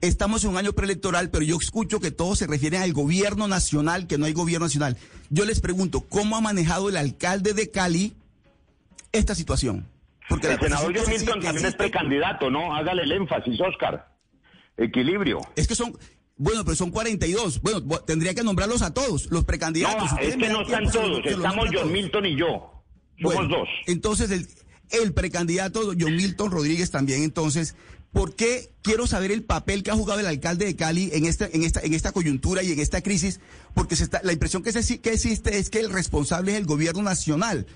Estamos 0.02 0.42
en 0.42 0.50
un 0.50 0.56
año 0.56 0.72
preelectoral, 0.72 1.30
pero 1.30 1.44
yo 1.44 1.56
escucho 1.62 2.00
que 2.00 2.10
todos 2.10 2.40
se 2.40 2.48
refieren 2.48 2.82
al 2.82 2.92
gobierno 2.92 3.46
nacional, 3.46 4.08
que 4.08 4.18
no 4.18 4.26
hay 4.26 4.32
gobierno 4.32 4.66
nacional. 4.66 4.96
Yo 5.30 5.44
les 5.44 5.60
pregunto, 5.60 6.00
¿cómo 6.00 6.36
ha 6.36 6.40
manejado 6.40 6.88
el 6.88 6.96
alcalde 6.96 7.54
de 7.54 7.70
Cali 7.70 8.12
esta 9.12 9.36
situación? 9.36 9.86
Porque 10.28 10.48
el 10.48 10.58
senador 10.58 10.92
John 10.98 11.08
Milton 11.08 11.40
también 11.40 11.66
es 11.66 11.76
precandidato, 11.76 12.50
¿no? 12.50 12.74
Hágale 12.74 13.04
el 13.04 13.12
énfasis, 13.12 13.60
Oscar. 13.60 14.12
Equilibrio. 14.76 15.40
Es 15.54 15.68
que 15.68 15.76
son, 15.76 15.96
bueno, 16.36 16.64
pero 16.64 16.74
son 16.74 16.90
42. 16.90 17.62
Bueno, 17.62 17.80
tendría 18.00 18.34
que 18.34 18.42
nombrarlos 18.42 18.82
a 18.82 18.92
todos, 18.92 19.30
los 19.30 19.44
precandidatos. 19.44 20.10
No, 20.10 20.18
es 20.18 20.36
que 20.36 20.48
no 20.48 20.62
están 20.62 20.90
todos, 20.90 21.24
estamos 21.24 21.68
John 21.72 21.92
Milton 21.92 22.26
y 22.26 22.36
yo. 22.36 22.82
Somos 23.20 23.48
dos. 23.48 23.68
Entonces, 23.86 24.32
el, 24.32 24.48
el 25.00 25.14
precandidato 25.14 25.92
John 25.96 26.16
Milton 26.16 26.50
Rodríguez 26.50 26.90
también, 26.90 27.22
entonces, 27.22 27.76
¿por 28.12 28.36
qué 28.36 28.72
quiero 28.82 29.06
saber 29.06 29.32
el 29.32 29.42
papel 29.42 29.82
que 29.82 29.90
ha 29.90 29.96
jugado 29.96 30.20
el 30.20 30.26
alcalde 30.26 30.66
de 30.66 30.76
Cali 30.76 31.10
en 31.12 31.24
esta, 31.24 31.46
en 31.46 31.62
esta, 31.62 31.80
en 31.80 31.94
esta 31.94 32.12
coyuntura 32.12 32.62
y 32.62 32.72
en 32.72 32.78
esta 32.78 33.00
crisis? 33.00 33.40
Porque 33.74 33.96
se 33.96 34.04
está, 34.04 34.20
la 34.22 34.32
impresión 34.32 34.62
que, 34.62 34.70
existe 34.70 35.58
es 35.58 35.70
que 35.70 35.80
el 35.80 35.90
responsable 35.90 36.52
es 36.52 36.58
el 36.58 36.66
gobierno 36.66 37.02
nacional. 37.02 37.66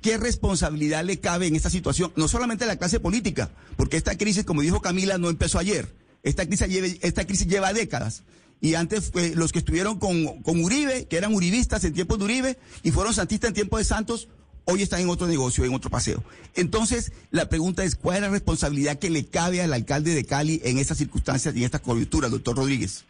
¿Qué 0.00 0.16
responsabilidad 0.16 1.04
le 1.04 1.18
cabe 1.20 1.46
en 1.46 1.56
esta 1.56 1.68
situación? 1.68 2.12
No 2.16 2.28
solamente 2.28 2.64
a 2.64 2.68
la 2.68 2.76
clase 2.76 3.00
política, 3.00 3.50
porque 3.76 3.96
esta 3.98 4.16
crisis, 4.16 4.44
como 4.44 4.62
dijo 4.62 4.80
Camila, 4.80 5.18
no 5.18 5.28
empezó 5.28 5.58
ayer. 5.58 5.94
Esta 6.22 6.46
crisis 6.46 6.68
lleva, 6.68 6.86
esta 7.02 7.26
crisis 7.26 7.46
lleva 7.46 7.72
décadas. 7.72 8.22
Y 8.62 8.74
antes 8.74 9.12
los 9.34 9.52
que 9.52 9.58
estuvieron 9.58 9.98
con, 9.98 10.42
con 10.42 10.62
Uribe, 10.62 11.06
que 11.06 11.16
eran 11.16 11.34
uribistas 11.34 11.82
en 11.84 11.94
tiempos 11.94 12.18
de 12.18 12.24
Uribe, 12.24 12.58
y 12.82 12.90
fueron 12.90 13.12
santistas 13.12 13.48
en 13.48 13.54
tiempos 13.54 13.80
de 13.80 13.84
Santos, 13.84 14.28
hoy 14.64 14.82
están 14.82 15.00
en 15.00 15.08
otro 15.08 15.26
negocio, 15.26 15.64
en 15.64 15.74
otro 15.74 15.90
paseo. 15.90 16.22
Entonces, 16.54 17.12
la 17.30 17.48
pregunta 17.48 17.84
es, 17.84 17.96
¿cuál 17.96 18.16
es 18.16 18.22
la 18.22 18.28
responsabilidad 18.30 18.98
que 18.98 19.10
le 19.10 19.26
cabe 19.26 19.62
al 19.62 19.72
alcalde 19.72 20.14
de 20.14 20.24
Cali 20.24 20.60
en 20.64 20.78
estas 20.78 20.98
circunstancias 20.98 21.54
y 21.54 21.58
en 21.58 21.64
esta 21.64 21.78
coyuntura, 21.78 22.28
doctor 22.28 22.56
Rodríguez? 22.56 23.04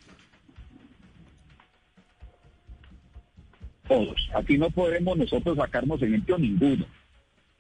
Todos. 3.89 4.29
Aquí 4.35 4.57
no 4.57 4.71
podemos 4.71 5.19
nosotros 5.19 5.57
sacarnos 5.57 6.01
ejemplo 6.03 6.39
ninguno. 6.39 6.87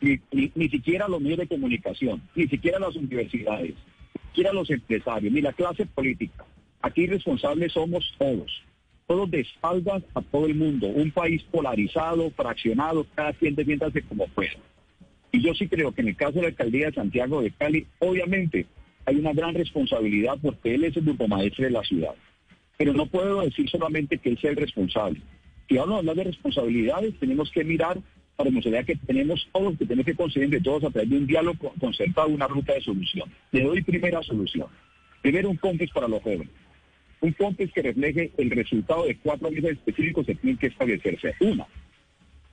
Ni, 0.00 0.18
ni, 0.55 0.68
siquiera 0.70 1.09
los 1.09 1.20
medios 1.20 1.40
de 1.40 1.48
comunicación, 1.48 2.22
ni 2.35 2.46
siquiera 2.46 2.79
las 2.79 2.96
universidades, 2.96 3.74
ni 3.74 4.29
siquiera 4.29 4.53
los 4.53 4.70
empresarios, 4.70 5.31
ni 5.31 5.42
la 5.42 5.53
clase 5.53 5.85
política. 5.85 6.44
Aquí 6.81 7.07
responsables 7.07 7.72
somos 7.72 8.14
todos 8.18 8.62
todos 9.11 9.29
de 9.29 9.40
espaldas 9.40 10.05
a 10.14 10.23
todo 10.23 10.46
el 10.46 10.55
mundo, 10.55 10.87
un 10.87 11.11
país 11.11 11.42
polarizado, 11.51 12.31
fraccionado, 12.31 13.05
cada 13.16 13.33
quien 13.33 13.57
defiéndase 13.57 14.03
como 14.03 14.29
pueda. 14.29 14.53
Y 15.33 15.42
yo 15.42 15.53
sí 15.53 15.66
creo 15.66 15.90
que 15.90 16.03
en 16.03 16.09
el 16.11 16.16
caso 16.16 16.35
de 16.35 16.42
la 16.42 16.49
alcaldía 16.49 16.87
de 16.87 16.92
Santiago 16.92 17.42
de 17.42 17.51
Cali, 17.51 17.88
obviamente 17.99 18.66
hay 19.05 19.16
una 19.16 19.33
gran 19.33 19.57
responsabilidad 19.57 20.38
porque 20.40 20.77
él 20.77 20.85
es 20.85 20.96
el 20.96 21.03
grupo 21.03 21.27
maestro 21.27 21.64
de 21.64 21.73
la 21.73 21.83
ciudad. 21.83 22.14
Pero 22.77 22.92
no 22.92 23.07
puedo 23.07 23.40
decir 23.40 23.68
solamente 23.68 24.16
que 24.18 24.29
él 24.29 24.38
sea 24.38 24.51
el 24.51 24.57
responsable. 24.57 25.20
Si 25.68 25.77
vamos 25.77 25.96
a 25.96 25.99
hablar 25.99 26.14
de 26.14 26.25
responsabilidades, 26.25 27.18
tenemos 27.18 27.51
que 27.51 27.64
mirar 27.64 27.99
para 28.37 28.49
demostrar 28.49 28.85
que 28.85 28.94
tenemos 28.94 29.44
todos, 29.53 29.77
que 29.77 29.87
tenemos 29.87 30.07
que 30.07 30.14
conseguir 30.14 30.51
de 30.51 30.61
todos 30.61 30.85
a 30.85 30.90
través 30.90 31.11
de 31.11 31.16
un 31.16 31.27
diálogo 31.27 31.75
concertado, 31.81 32.29
una 32.29 32.46
ruta 32.46 32.75
de 32.75 32.81
solución. 32.81 33.29
Le 33.51 33.64
doy 33.64 33.83
primera 33.83 34.23
solución. 34.23 34.68
Primero, 35.20 35.51
un 35.51 35.57
cómplice 35.57 35.92
para 35.92 36.07
los 36.07 36.23
jóvenes 36.23 36.49
Un 37.20 37.33
COMPES 37.33 37.72
que 37.72 37.83
refleje 37.83 38.33
el 38.38 38.50
resultado 38.50 39.06
de 39.06 39.16
cuatro 39.16 39.50
meses 39.50 39.72
específicos 39.72 40.26
que 40.26 40.35
tienen 40.35 40.59
que 40.59 40.68
establecerse. 40.68 41.35
Una, 41.40 41.66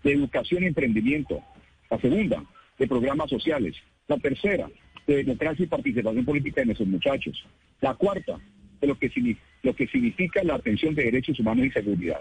de 0.04 0.14
educación 0.14 0.64
y 0.64 0.68
emprendimiento. 0.68 1.42
La 1.90 2.00
segunda, 2.00 2.44
de 2.78 2.88
programas 2.88 3.30
sociales. 3.30 3.76
La 4.08 4.18
tercera, 4.18 4.70
de 5.06 5.24
democracia 5.24 5.64
y 5.64 5.68
participación 5.68 6.26
política 6.26 6.62
de 6.62 6.68
nuestros 6.68 6.90
muchachos. 6.90 7.46
La 7.82 7.94
cuarta, 7.94 8.40
de 8.82 8.88
lo 8.88 8.98
que, 8.98 9.10
lo 9.64 9.76
que 9.76 9.88
significa 9.88 10.44
la 10.44 10.56
atención 10.56 10.94
de 10.96 11.06
derechos 11.06 11.40
humanos 11.40 11.66
y 11.66 11.72
seguridad. 11.72 12.20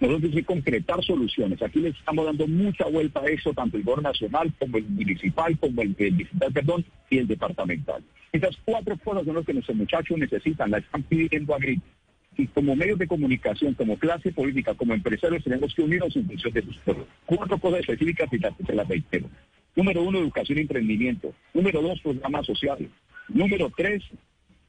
Nosotros 0.00 0.32
que 0.32 0.44
concretar 0.44 1.02
soluciones. 1.02 1.60
Aquí 1.60 1.80
le 1.80 1.88
estamos 1.88 2.24
dando 2.24 2.46
mucha 2.46 2.84
vuelta 2.86 3.20
a 3.20 3.26
eso, 3.26 3.52
tanto 3.52 3.76
el 3.76 3.82
gobierno 3.82 4.10
nacional 4.10 4.52
como 4.58 4.78
el 4.78 4.84
municipal, 4.84 5.58
como 5.58 5.82
el, 5.82 5.94
distrital, 5.94 6.52
perdón, 6.52 6.84
y 7.10 7.18
el 7.18 7.26
departamental. 7.26 8.02
Esas 8.32 8.56
cuatro 8.64 8.96
cosas 8.98 9.24
son 9.24 9.34
las 9.34 9.44
que 9.44 9.54
nuestros 9.54 9.76
muchachos 9.76 10.16
necesitan, 10.16 10.70
las 10.70 10.84
están 10.84 11.02
pidiendo 11.02 11.54
a 11.54 11.58
gritos. 11.58 11.88
Y 12.36 12.46
como 12.46 12.76
medios 12.76 13.00
de 13.00 13.08
comunicación, 13.08 13.74
como 13.74 13.98
clase 13.98 14.30
política, 14.30 14.72
como 14.74 14.94
empresarios, 14.94 15.42
tenemos 15.42 15.74
que 15.74 15.82
unirnos 15.82 16.14
en 16.14 16.26
función 16.26 16.52
de 16.52 16.62
sus. 16.62 16.78
Cuatro 17.26 17.58
cosas 17.58 17.80
específicas 17.80 18.28
y 18.32 18.64
se 18.64 18.74
las 18.74 18.86
reitero. 18.86 19.28
Número 19.74 20.04
uno, 20.04 20.20
educación 20.20 20.58
y 20.58 20.60
emprendimiento. 20.62 21.34
Número 21.52 21.82
dos, 21.82 22.00
programas 22.00 22.46
sociales. 22.46 22.88
Número 23.28 23.72
tres, 23.76 24.04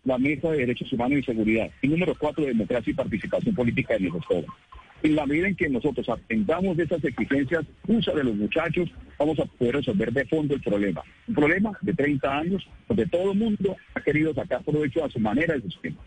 la 0.03 0.17
mesa 0.17 0.49
de 0.51 0.59
derechos 0.59 0.91
humanos 0.91 1.19
y 1.19 1.23
seguridad. 1.23 1.69
Y 1.83 1.87
número 1.87 2.15
cuatro, 2.17 2.43
democracia 2.43 2.89
y 2.89 2.95
participación 2.95 3.53
política 3.53 3.93
de 3.93 4.09
los 4.09 4.25
jóvenes. 4.25 4.49
En 5.01 5.15
la 5.15 5.25
medida 5.25 5.47
en 5.47 5.55
que 5.55 5.69
nosotros 5.69 6.09
atendamos 6.09 6.77
esas 6.77 7.03
exigencias, 7.03 7.65
usa 7.87 8.13
de 8.13 8.23
los 8.23 8.35
muchachos, 8.35 8.89
vamos 9.17 9.39
a 9.39 9.45
poder 9.45 9.75
resolver 9.75 10.11
de 10.11 10.25
fondo 10.25 10.55
el 10.55 10.61
problema. 10.61 11.01
Un 11.27 11.35
problema 11.35 11.71
de 11.81 11.93
30 11.93 12.37
años 12.37 12.67
donde 12.87 13.05
todo 13.05 13.31
el 13.31 13.37
mundo 13.37 13.77
ha 13.95 14.01
querido 14.01 14.33
sacar 14.33 14.61
provecho 14.63 15.05
a 15.05 15.09
su 15.09 15.19
manera 15.19 15.53
de 15.55 15.61
sistema. 15.61 15.97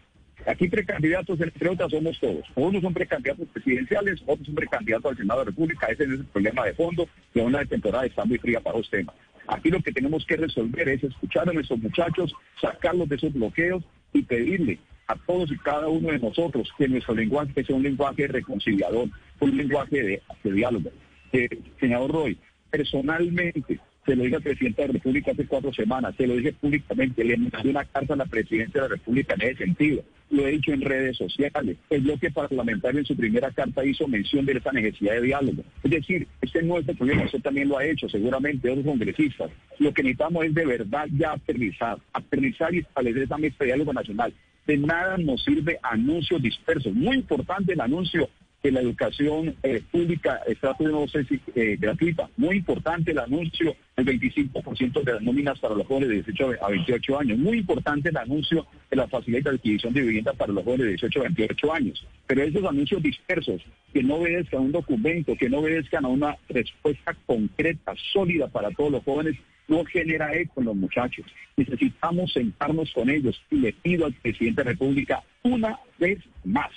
Aquí 0.47 0.69
precandidatos, 0.69 1.41
entre 1.41 1.71
otras, 1.71 1.91
somos 1.91 2.19
todos. 2.21 2.45
Unos 2.55 2.83
son 2.83 2.93
precandidatos 2.93 3.49
presidenciales, 3.49 4.21
otros 4.27 4.47
son 4.47 4.57
precandidatos 4.57 5.13
al 5.13 5.17
Senado 5.17 5.41
de 5.41 5.47
la 5.47 5.51
República. 5.51 5.87
Ese 5.87 6.03
es 6.05 6.11
el 6.11 6.25
problema 6.27 6.67
de 6.67 6.75
fondo, 6.75 7.09
que 7.33 7.41
una 7.41 7.65
temporada 7.65 8.05
está 8.05 8.25
muy 8.25 8.39
fría 8.39 8.61
para 8.61 8.77
los 8.77 8.91
temas. 8.91 9.15
Aquí 9.47 9.71
lo 9.71 9.81
que 9.81 9.93
tenemos 9.93 10.27
que 10.27 10.37
resolver 10.37 10.89
es 10.89 11.05
escuchar 11.05 11.49
a 11.49 11.53
nuestros 11.53 11.79
muchachos, 11.81 12.33
sacarlos 12.61 13.09
de 13.09 13.17
esos 13.17 13.33
bloqueos 13.33 13.85
y 14.13 14.23
pedirle 14.23 14.79
a 15.13 15.17
todos 15.27 15.51
y 15.51 15.59
cada 15.59 15.89
uno 15.89 16.11
de 16.11 16.19
nosotros 16.19 16.69
que 16.77 16.89
nuestro 16.89 17.15
lenguaje 17.15 17.65
sea 17.65 17.77
un 17.77 17.83
lenguaje 17.83 18.27
reconciliador, 18.27 19.09
un 19.41 19.57
lenguaje 19.57 20.03
de, 20.03 20.23
diálogo. 20.51 20.91
Eh, 21.33 21.49
senador 21.79 22.11
Roy, 22.11 22.39
personalmente, 22.71 23.79
se 24.05 24.17
lo 24.17 24.25
dije 24.25 24.37
al 24.37 24.43
presidente 24.43 24.83
de 24.83 24.89
la 24.89 24.95
República 24.95 25.31
hace 25.31 25.47
cuatro 25.47 25.73
semanas, 25.73 26.15
se 26.17 26.27
lo 26.27 26.35
dije 26.35 26.53
públicamente, 26.53 27.25
le 27.25 27.35
envié 27.35 27.71
una 27.71 27.85
carta 27.85 28.15
a 28.15 28.17
la 28.17 28.27
presidencia 28.27 28.83
de 28.83 28.89
la 28.89 28.95
República 28.95 29.35
en 29.35 29.43
ese 29.43 29.65
sentido. 29.65 30.03
Lo 30.31 30.47
he 30.47 30.53
dicho 30.53 30.73
en 30.73 30.81
redes 30.81 31.19
sociales. 31.19 31.77
El 31.91 32.01
bloque 32.01 32.31
parlamentario 32.31 33.01
en 33.01 33.07
su 33.07 33.15
primera 33.15 33.51
carta 33.51 33.85
hizo 33.85 34.09
mención 34.09 34.47
de 34.47 34.55
esa 34.55 34.73
necesidad 34.73 35.15
de 35.15 35.23
diálogo. 35.23 35.63
Es 35.85 35.91
decir, 35.91 36.27
este 36.41 36.63
no 36.63 36.79
es 36.79 36.89
el 36.89 36.97
problema, 36.97 37.25
usted 37.25 37.43
también 37.43 37.69
lo 37.69 37.79
ha 37.79 37.85
hecho, 37.85 38.09
seguramente 38.09 38.71
otros 38.71 38.87
congresistas. 38.87 39.51
Lo 39.79 39.93
que 39.93 40.03
necesitamos 40.03 40.47
es 40.47 40.55
de 40.55 40.67
verdad 40.67 41.07
ya 41.17 41.33
aterrizar, 41.33 41.99
aterrizar 42.13 42.75
y 42.75 42.79
establecer 42.79 43.23
esa 43.23 43.39
mesa 43.39 43.65
diálogo 43.65 43.93
nacional. 43.93 44.33
De 44.67 44.77
nada 44.77 45.17
nos 45.19 45.43
sirve 45.43 45.79
anuncios 45.83 46.41
dispersos. 46.41 46.93
Muy 46.95 47.17
importante 47.17 47.73
el 47.73 47.81
anuncio 47.81 48.29
que 48.63 48.71
la 48.71 48.81
educación 48.81 49.57
eh, 49.63 49.83
pública 49.91 50.41
está 50.47 50.77
no 50.79 51.09
sé 51.09 51.25
si, 51.25 51.41
eh, 51.55 51.77
gratuita. 51.79 52.31
Muy 52.37 52.59
importante 52.59 53.11
el 53.11 53.19
anuncio 53.19 53.75
del 53.97 54.07
25% 54.07 55.03
de 55.03 55.13
las 55.15 55.23
nóminas 55.23 55.59
para 55.59 55.75
los 55.75 55.87
jóvenes 55.87 56.11
de 56.11 56.15
18 56.23 56.65
a 56.65 56.71
28 56.71 57.19
años. 57.19 57.39
Muy 57.39 57.59
importante 57.59 58.11
el 58.11 58.17
anuncio 58.17 58.67
de 58.89 58.97
la 58.97 59.09
facilidad 59.09 59.43
de 59.43 59.51
adquisición 59.57 59.93
de 59.93 60.03
vivienda 60.03 60.33
para 60.33 60.53
los 60.53 60.63
jóvenes 60.63 60.85
de 60.85 60.91
18 60.91 61.21
a 61.21 61.23
28 61.25 61.75
años. 61.75 62.07
Pero 62.27 62.43
esos 62.43 62.65
anuncios 62.65 63.03
dispersos 63.03 63.63
que 63.93 64.03
no 64.03 64.15
obedezcan 64.15 64.61
a 64.61 64.63
un 64.63 64.73
documento, 64.73 65.35
que 65.35 65.51
no 65.51 65.59
obedezcan 65.59 66.05
a 66.05 66.09
una 66.09 66.37
respuesta 66.49 67.17
concreta, 67.27 67.95
sólida 68.13 68.47
para 68.47 68.71
todos 68.71 68.93
los 68.93 69.03
jóvenes, 69.03 69.37
no 69.69 69.85
genera 69.85 70.35
eco 70.35 70.61
en 70.61 70.67
los 70.67 70.77
muchachos. 70.77 71.27
Necesitamos 71.57 72.33
sentarnos 72.33 72.93
con 72.93 73.11
ellos 73.11 73.41
y 73.51 73.57
le 73.57 73.73
pido 73.73 74.07
al 74.07 74.13
presidente 74.15 74.63
de 74.63 74.65
la 74.65 74.71
República 74.73 75.23
una 75.43 75.79
vez 75.99 76.19
más 76.45 76.71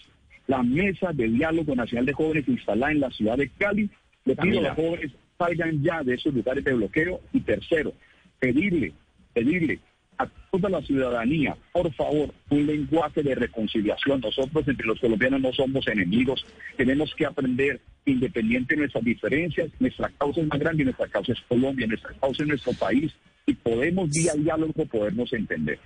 la 0.47 0.61
mesa 0.61 1.11
de 1.11 1.27
diálogo 1.27 1.75
nacional 1.75 2.05
de 2.05 2.13
jóvenes 2.13 2.47
instalada 2.47 2.91
en 2.91 2.99
la 2.99 3.09
ciudad 3.11 3.37
de 3.37 3.49
Cali. 3.49 3.89
Le 4.25 4.35
pido 4.35 4.59
a 4.59 4.63
los 4.63 4.75
jóvenes 4.75 5.11
salgan 5.37 5.83
ya 5.83 6.03
de 6.03 6.15
esos 6.15 6.33
lugares 6.33 6.63
de 6.63 6.73
bloqueo. 6.73 7.19
Y 7.33 7.41
tercero, 7.41 7.93
pedirle, 8.39 8.93
pedirle 9.33 9.79
a 10.17 10.27
toda 10.51 10.69
la 10.69 10.81
ciudadanía, 10.81 11.57
por 11.73 11.91
favor, 11.93 12.33
un 12.49 12.65
lenguaje 12.65 13.21
de 13.21 13.35
reconciliación. 13.35 14.21
Nosotros 14.21 14.67
entre 14.67 14.87
los 14.87 14.99
colombianos 14.99 15.41
no 15.41 15.51
somos 15.51 15.87
enemigos, 15.87 16.45
tenemos 16.77 17.13
que 17.15 17.25
aprender, 17.25 17.81
independiente 18.05 18.75
de 18.75 18.81
nuestras 18.81 19.03
diferencias, 19.03 19.69
nuestra 19.79 20.09
causa 20.17 20.41
es 20.41 20.47
más 20.47 20.59
grande 20.59 20.83
y 20.83 20.85
nuestra 20.85 21.07
causa 21.07 21.33
es 21.33 21.41
Colombia, 21.47 21.87
nuestra 21.87 22.13
causa 22.19 22.43
es 22.43 22.49
nuestro 22.49 22.73
país 22.73 23.11
y 23.45 23.53
podemos 23.53 24.09
vía 24.09 24.33
diálogo 24.33 24.85
podernos 24.85 25.31
entender. 25.33 25.79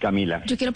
Camila. 0.00 0.44
Yo 0.44 0.58
quiero, 0.58 0.74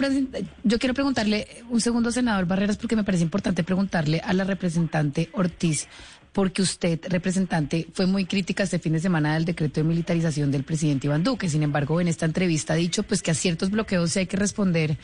yo 0.65 0.79
quiero 0.79 0.95
preguntarle 0.95 1.47
un 1.69 1.81
segundo, 1.81 2.11
senador 2.11 2.47
Barreras, 2.47 2.79
porque 2.79 2.97
me 2.97 3.05
parece 3.05 3.23
importante 3.23 3.63
preguntarle 3.63 4.21
a 4.25 4.33
la 4.33 4.45
representante 4.45 5.29
Ortiz, 5.33 5.89
porque 6.33 6.63
usted, 6.63 7.01
representante, 7.09 7.87
fue 7.93 8.07
muy 8.07 8.25
crítica 8.25 8.63
este 8.63 8.79
fin 8.79 8.95
de 8.95 9.01
semana 9.01 9.35
del 9.35 9.45
decreto 9.45 9.81
de 9.81 9.85
militarización 9.85 10.51
del 10.51 10.65
presidente 10.65 11.07
Iván 11.07 11.23
Duque. 11.23 11.51
Sin 11.51 11.63
embargo, 11.63 12.01
en 12.01 12.09
esta 12.09 12.25
entrevista 12.25 12.73
ha 12.73 12.77
dicho 12.77 13.03
pues 13.03 13.21
que 13.23 13.31
a 13.31 13.35
ciertos 13.35 13.71
bloqueos 13.71 14.17
hay 14.17 14.27
que 14.27 14.39
responder 14.39 14.97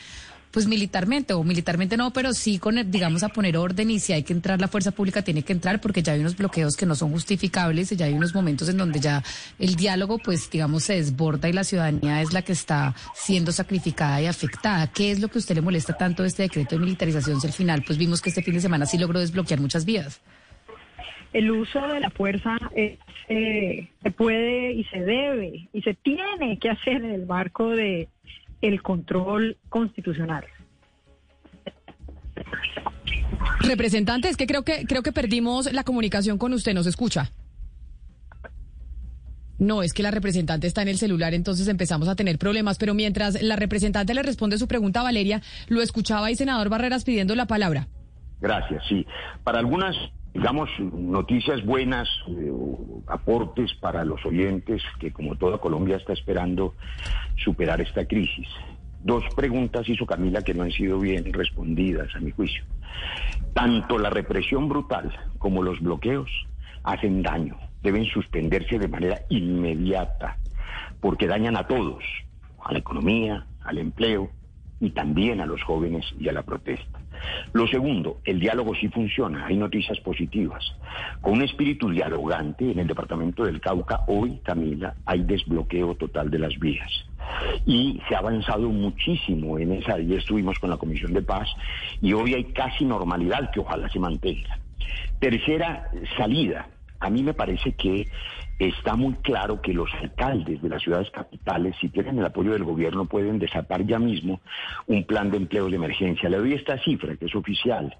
pues 0.51 0.67
militarmente, 0.67 1.33
o 1.33 1.43
militarmente 1.43 1.97
no, 1.97 2.11
pero 2.11 2.33
sí 2.33 2.59
con, 2.59 2.89
digamos, 2.89 3.23
a 3.23 3.29
poner 3.29 3.57
orden 3.57 3.91
y 3.91 3.99
si 3.99 4.13
hay 4.13 4.23
que 4.23 4.33
entrar, 4.33 4.59
la 4.59 4.67
fuerza 4.67 4.91
pública 4.91 5.21
tiene 5.21 5.43
que 5.43 5.53
entrar 5.53 5.81
porque 5.81 6.01
ya 6.01 6.13
hay 6.13 6.19
unos 6.19 6.35
bloqueos 6.35 6.75
que 6.75 6.85
no 6.85 6.95
son 6.95 7.11
justificables 7.11 7.91
y 7.91 7.95
ya 7.95 8.05
hay 8.05 8.13
unos 8.13 8.33
momentos 8.33 8.69
en 8.69 8.77
donde 8.77 8.99
ya 8.99 9.23
el 9.59 9.75
diálogo, 9.75 10.17
pues, 10.17 10.49
digamos, 10.49 10.83
se 10.83 10.93
desborda 10.93 11.49
y 11.49 11.53
la 11.53 11.63
ciudadanía 11.63 12.21
es 12.21 12.33
la 12.33 12.41
que 12.41 12.53
está 12.53 12.95
siendo 13.13 13.51
sacrificada 13.51 14.21
y 14.21 14.25
afectada. 14.25 14.87
¿Qué 14.87 15.11
es 15.11 15.19
lo 15.19 15.27
que 15.27 15.37
a 15.37 15.41
usted 15.41 15.55
le 15.55 15.61
molesta 15.61 15.97
tanto 15.97 16.23
de 16.23 16.29
este 16.29 16.43
decreto 16.43 16.75
de 16.75 16.81
militarización 16.81 17.41
si 17.41 17.47
al 17.47 17.53
final, 17.53 17.83
pues, 17.85 17.97
vimos 17.97 18.21
que 18.21 18.29
este 18.29 18.43
fin 18.43 18.53
de 18.53 18.61
semana 18.61 18.85
sí 18.85 18.97
logró 18.97 19.19
desbloquear 19.19 19.59
muchas 19.59 19.85
vías? 19.85 20.21
el 21.33 21.51
uso 21.51 21.79
de 21.87 21.99
la 21.99 22.09
fuerza 22.09 22.57
eh, 22.75 22.97
se 23.27 24.11
puede 24.11 24.71
y 24.71 24.83
se 24.85 24.99
debe 24.99 25.67
y 25.73 25.81
se 25.81 25.93
tiene 25.93 26.57
que 26.57 26.69
hacer 26.69 26.95
en 26.95 27.11
el 27.11 27.25
marco 27.25 27.69
de 27.69 28.07
el 28.61 28.81
control 28.81 29.57
constitucional. 29.69 30.45
Representante, 33.61 34.29
es 34.29 34.37
que 34.37 34.47
creo 34.47 34.63
que 34.63 34.85
creo 34.85 35.03
que 35.03 35.11
perdimos 35.11 35.71
la 35.73 35.83
comunicación 35.83 36.37
con 36.37 36.53
usted, 36.53 36.73
¿nos 36.73 36.87
escucha? 36.87 37.31
No, 39.59 39.81
es 39.81 39.93
que 39.93 40.03
la 40.03 40.11
representante 40.11 40.67
está 40.67 40.83
en 40.83 40.87
el 40.87 40.97
celular, 40.97 41.33
entonces 41.33 41.67
empezamos 41.67 42.07
a 42.07 42.15
tener 42.15 42.37
problemas. 42.37 42.77
Pero 42.77 42.93
mientras 42.93 43.41
la 43.41 43.55
representante 43.55 44.13
le 44.13 44.21
responde 44.21 44.57
su 44.57 44.67
pregunta 44.67 44.99
a 44.99 45.03
Valeria, 45.03 45.41
lo 45.67 45.81
escuchaba 45.81 46.29
y 46.29 46.35
senador 46.35 46.69
Barreras 46.69 47.03
pidiendo 47.03 47.33
la 47.35 47.47
palabra. 47.47 47.87
Gracias, 48.39 48.83
sí. 48.87 49.05
Para 49.43 49.59
algunas 49.59 49.95
digamos, 50.37 50.69
noticias 50.79 51.65
buenas, 51.65 52.07
eh, 52.27 52.51
aportes 53.07 53.73
para 53.73 54.05
los 54.05 54.23
oyentes 54.23 54.83
que 54.99 55.11
como 55.11 55.35
toda 55.35 55.57
Colombia 55.57 55.97
está 55.97 56.13
esperando 56.13 56.75
superar 57.43 57.81
esta 57.81 58.05
crisis. 58.05 58.47
Dos 59.03 59.23
preguntas 59.35 59.89
hizo 59.89 60.05
Camila 60.05 60.43
que 60.43 60.53
no 60.53 60.61
han 60.61 60.71
sido 60.71 60.99
bien 60.99 61.33
respondidas 61.33 62.15
a 62.15 62.19
mi 62.19 62.29
juicio. 62.29 62.63
Tanto 63.55 63.97
la 63.97 64.11
represión 64.11 64.69
brutal 64.69 65.11
como 65.39 65.63
los 65.63 65.79
bloqueos 65.79 66.29
hacen 66.83 67.23
daño, 67.23 67.57
deben 67.81 68.05
suspenderse 68.05 68.77
de 68.77 68.87
manera 68.87 69.21
inmediata, 69.29 70.37
porque 71.01 71.25
dañan 71.25 71.57
a 71.57 71.65
todos, 71.65 72.03
a 72.63 72.73
la 72.73 72.77
economía, 72.77 73.47
al 73.63 73.79
empleo 73.79 74.29
y 74.79 74.91
también 74.91 75.41
a 75.41 75.47
los 75.47 75.63
jóvenes 75.63 76.05
y 76.19 76.29
a 76.29 76.31
la 76.31 76.43
protesta. 76.43 76.96
Lo 77.53 77.67
segundo, 77.67 78.19
el 78.25 78.39
diálogo 78.39 78.75
sí 78.75 78.87
funciona, 78.89 79.45
hay 79.45 79.57
noticias 79.57 79.99
positivas. 79.99 80.75
Con 81.21 81.33
un 81.33 81.41
espíritu 81.43 81.89
dialogante 81.89 82.71
en 82.71 82.79
el 82.79 82.87
departamento 82.87 83.43
del 83.43 83.61
Cauca, 83.61 84.01
hoy, 84.07 84.39
Camila, 84.43 84.95
hay 85.05 85.23
desbloqueo 85.23 85.95
total 85.95 86.29
de 86.29 86.39
las 86.39 86.57
vías. 86.59 86.91
Y 87.65 88.01
se 88.07 88.15
ha 88.15 88.19
avanzado 88.19 88.69
muchísimo 88.69 89.59
en 89.59 89.73
esa, 89.73 89.99
y 89.99 90.13
estuvimos 90.13 90.59
con 90.59 90.69
la 90.69 90.77
Comisión 90.77 91.13
de 91.13 91.21
Paz, 91.21 91.47
y 92.01 92.13
hoy 92.13 92.33
hay 92.33 92.45
casi 92.45 92.85
normalidad 92.85 93.51
que 93.51 93.59
ojalá 93.59 93.89
se 93.89 93.99
mantenga. 93.99 94.59
Tercera 95.19 95.89
salida, 96.15 96.67
a 96.99 97.09
mí 97.09 97.23
me 97.23 97.33
parece 97.33 97.73
que 97.73 98.07
está 98.59 98.95
muy 98.95 99.13
claro 99.15 99.61
que 99.61 99.73
los 99.73 99.93
alcaldes 100.01 100.61
de 100.61 100.69
las 100.69 100.81
ciudades 100.81 101.09
capitales, 101.11 101.75
si 101.79 101.89
tienen 101.89 102.19
el 102.19 102.25
apoyo 102.25 102.53
del 102.53 102.63
gobierno, 102.63 103.05
pueden 103.05 103.39
desatar 103.39 103.85
ya 103.85 103.99
mismo 103.99 104.41
un 104.87 105.03
plan 105.05 105.29
de 105.29 105.37
empleo 105.37 105.69
de 105.69 105.75
emergencia. 105.75 106.29
Le 106.29 106.37
doy 106.37 106.53
esta 106.53 106.77
cifra, 106.83 107.15
que 107.15 107.25
es 107.25 107.35
oficial. 107.35 107.95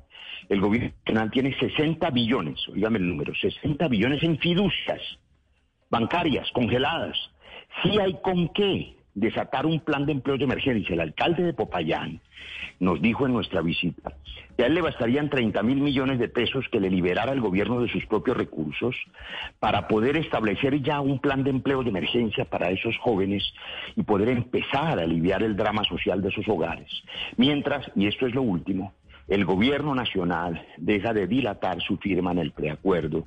El 0.50 0.62
gobierno 0.62 0.92
nacional 1.06 1.32
tiene 1.32 1.58
60 1.58 2.10
billones, 2.12 2.60
oígame 2.70 3.00
el 3.00 3.08
número, 3.08 3.34
60 3.36 3.88
billones 3.88 4.24
en 4.24 4.38
fiducias 4.38 5.02
bancarias 5.90 6.50
congeladas. 6.52 7.18
Si 7.82 8.00
hay 8.00 8.18
con 8.22 8.50
qué 8.50 8.97
desatar 9.18 9.66
un 9.66 9.80
plan 9.80 10.06
de 10.06 10.12
empleo 10.12 10.38
de 10.38 10.44
emergencia. 10.44 10.94
El 10.94 11.02
alcalde 11.02 11.44
de 11.44 11.54
Popayán 11.54 12.22
nos 12.80 13.02
dijo 13.02 13.26
en 13.26 13.34
nuestra 13.34 13.62
visita 13.62 14.14
que 14.56 14.64
a 14.64 14.68
él 14.68 14.76
le 14.76 14.82
bastarían 14.82 15.30
30 15.30 15.64
mil 15.64 15.82
millones 15.82 16.20
de 16.20 16.30
pesos 16.30 16.66
que 16.72 16.80
le 16.80 16.92
liberara 16.92 17.32
el 17.32 17.42
gobierno 17.42 17.82
de 17.82 17.90
sus 17.90 18.06
propios 18.06 18.38
recursos 18.38 18.96
para 19.60 19.88
poder 19.88 20.18
establecer 20.18 20.84
ya 20.84 21.02
un 21.02 21.18
plan 21.18 21.44
de 21.44 21.50
empleo 21.50 21.82
de 21.82 21.90
emergencia 21.90 22.46
para 22.46 22.70
esos 22.70 22.96
jóvenes 23.00 23.44
y 23.96 24.04
poder 24.04 24.30
empezar 24.30 25.00
a 25.00 25.04
aliviar 25.04 25.42
el 25.42 25.56
drama 25.56 25.84
social 25.84 26.22
de 26.22 26.32
sus 26.32 26.48
hogares. 26.48 26.90
Mientras, 27.38 27.92
y 27.96 28.06
esto 28.06 28.28
es 28.28 28.36
lo 28.36 28.44
último, 28.44 28.94
el 29.28 29.46
gobierno 29.46 29.96
nacional 29.96 30.64
deja 30.78 31.12
de 31.12 31.26
dilatar 31.26 31.82
su 31.82 31.98
firma 31.98 32.32
en 32.34 32.38
el 32.38 32.52
preacuerdo 32.52 33.26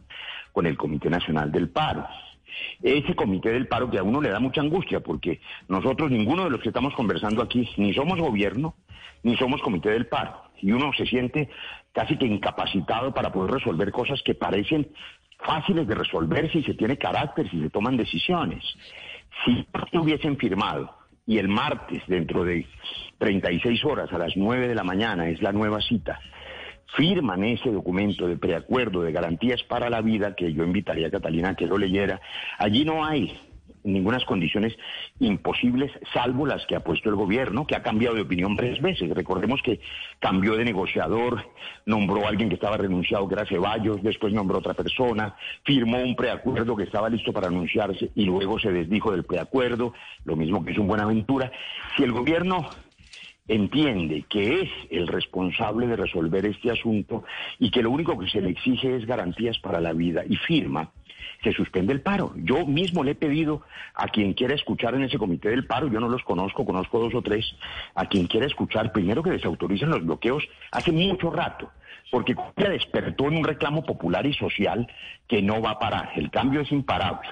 con 0.53 0.67
el 0.67 0.77
Comité 0.77 1.11
Nacional 1.11 1.51
del 1.51 1.69
Paro. 1.69 2.07
Ese 2.83 3.15
comité 3.15 3.51
del 3.51 3.69
paro 3.69 3.91
que 3.91 3.99
a 3.99 4.03
uno 4.03 4.21
le 4.21 4.31
da 4.31 4.41
mucha 4.41 4.61
angustia 4.61 5.01
porque 5.01 5.41
nosotros, 5.69 6.11
ninguno 6.11 6.45
de 6.45 6.51
los 6.51 6.61
que 6.61 6.69
estamos 6.69 6.95
conversando 6.95 7.43
aquí, 7.43 7.69
ni 7.77 7.93
somos 7.93 8.19
gobierno, 8.19 8.75
ni 9.23 9.37
somos 9.37 9.61
comité 9.63 9.91
del 9.91 10.07
paro. 10.07 10.43
Y 10.61 10.73
uno 10.73 10.93
se 10.97 11.07
siente 11.07 11.49
casi 11.93 12.17
que 12.17 12.27
incapacitado 12.27 13.13
para 13.13 13.33
poder 13.33 13.53
resolver 13.53 13.91
cosas 13.91 14.23
que 14.23 14.35
parecen 14.35 14.89
fáciles 15.39 15.87
de 15.87 15.95
resolver 15.95 16.51
si 16.53 16.63
se 16.63 16.75
tiene 16.75 16.97
carácter, 16.97 17.49
si 17.51 17.61
se 17.61 17.71
toman 17.71 17.97
decisiones. 17.97 18.65
Si 19.45 19.67
hubiesen 19.93 20.37
firmado 20.37 20.95
y 21.27 21.39
el 21.39 21.49
martes, 21.49 22.03
dentro 22.07 22.45
de 22.45 22.67
36 23.19 23.85
horas, 23.85 24.13
a 24.13 24.19
las 24.19 24.37
9 24.37 24.69
de 24.69 24.75
la 24.75 24.85
mañana, 24.85 25.29
es 25.29 25.41
la 25.41 25.53
nueva 25.53 25.81
cita, 25.81 26.21
firman 26.97 27.45
ese 27.45 27.71
documento 27.71 28.27
de 28.27 28.37
preacuerdo 28.37 29.03
de 29.03 29.13
garantías 29.13 29.63
para 29.65 29.91
la 29.91 30.01
vida, 30.01 30.35
que 30.35 30.53
yo 30.53 30.65
invitaría 30.65 31.09
a 31.09 31.11
Catalina 31.11 31.51
a 31.51 31.55
que 31.55 31.67
lo 31.67 31.79
leyera, 31.79 32.21
allí 32.59 32.85
no 32.85 33.05
hay 33.05 33.39
ninguna 33.83 34.21
condiciones 34.27 34.77
imposibles, 35.19 35.91
salvo 36.13 36.47
las 36.47 36.67
que 36.67 36.77
ha 36.77 36.81
puesto 36.81 37.09
el 37.09 37.17
gobierno, 37.17 37.67
que 37.67 37.77
ha 37.77 37.83
cambiado 37.83 38.15
de 38.15 38.23
opinión 38.23 38.57
tres 38.57 38.81
veces. 38.81 39.11
Recordemos 39.11 39.61
que 39.63 39.81
cambió 40.19 40.57
de 40.57 40.65
negociador, 40.65 41.45
nombró 41.87 42.25
a 42.25 42.29
alguien 42.29 42.49
que 42.49 42.57
estaba 42.57 42.77
renunciado, 42.77 43.27
que 43.29 43.35
era 43.35 43.47
Ceballos, 43.47 44.03
después 44.03 44.33
nombró 44.33 44.57
a 44.57 44.61
otra 44.61 44.75
persona, 44.75 45.35
firmó 45.65 45.99
un 45.99 46.15
preacuerdo 46.17 46.77
que 46.77 46.85
estaba 46.85 47.09
listo 47.09 47.33
para 47.33 47.49
anunciarse 47.49 48.11
y 48.15 48.25
luego 48.25 48.59
se 48.59 48.73
desdijo 48.73 49.13
del 49.13 49.25
preacuerdo, 49.25 49.95
lo 50.25 50.37
mismo 50.37 50.65
que 50.65 50.73
es 50.73 50.79
un 50.79 50.87
Buenaventura. 50.87 51.51
Si 51.97 52.03
el 52.03 52.13
gobierno 52.13 52.69
entiende 53.51 54.25
que 54.29 54.63
es 54.63 54.71
el 54.91 55.09
responsable 55.09 55.89
de 55.89 55.97
resolver 55.97 56.47
este 56.47 56.71
asunto 56.71 57.25
y 57.59 57.71
que 57.73 57.83
lo 57.83 57.91
único 57.91 58.17
que 58.17 58.29
se 58.29 58.41
le 58.41 58.51
exige 58.51 58.95
es 58.95 59.07
garantías 59.07 59.59
para 59.59 59.81
la 59.81 59.93
vida 59.93 60.23
y 60.29 60.37
firma, 60.37 60.93
se 61.43 61.53
suspende 61.53 61.93
el 61.93 62.01
paro. 62.01 62.33
Yo 62.37 62.65
mismo 62.65 63.03
le 63.03 63.13
he 63.13 63.15
pedido 63.17 63.63
a 63.95 64.07
quien 64.07 64.35
quiera 64.35 64.55
escuchar 64.55 64.95
en 64.95 65.03
ese 65.03 65.19
comité 65.19 65.49
del 65.49 65.67
paro, 65.67 65.89
yo 65.89 65.99
no 65.99 66.09
los 66.09 66.23
conozco, 66.23 66.65
conozco 66.65 67.01
dos 67.01 67.15
o 67.15 67.23
tres, 67.23 67.45
a 67.97 68.07
quien 68.07 68.29
quiera 68.29 68.47
escuchar, 68.47 68.93
primero 68.93 69.23
que 69.23 69.31
desautoricen 69.31 69.91
los 69.91 70.05
bloqueos 70.05 70.47
hace 70.71 70.93
mucho 70.93 71.31
rato, 71.31 71.73
porque 72.13 72.37
Colombia 72.37 72.71
despertó 72.71 73.27
en 73.27 73.39
un 73.39 73.45
reclamo 73.45 73.83
popular 73.83 74.27
y 74.27 74.33
social 74.35 74.87
que 75.27 75.43
no 75.43 75.61
va 75.61 75.73
a 75.73 75.79
parar. 75.81 76.11
El 76.15 76.31
cambio 76.31 76.61
es 76.61 76.71
imparable, 76.71 77.29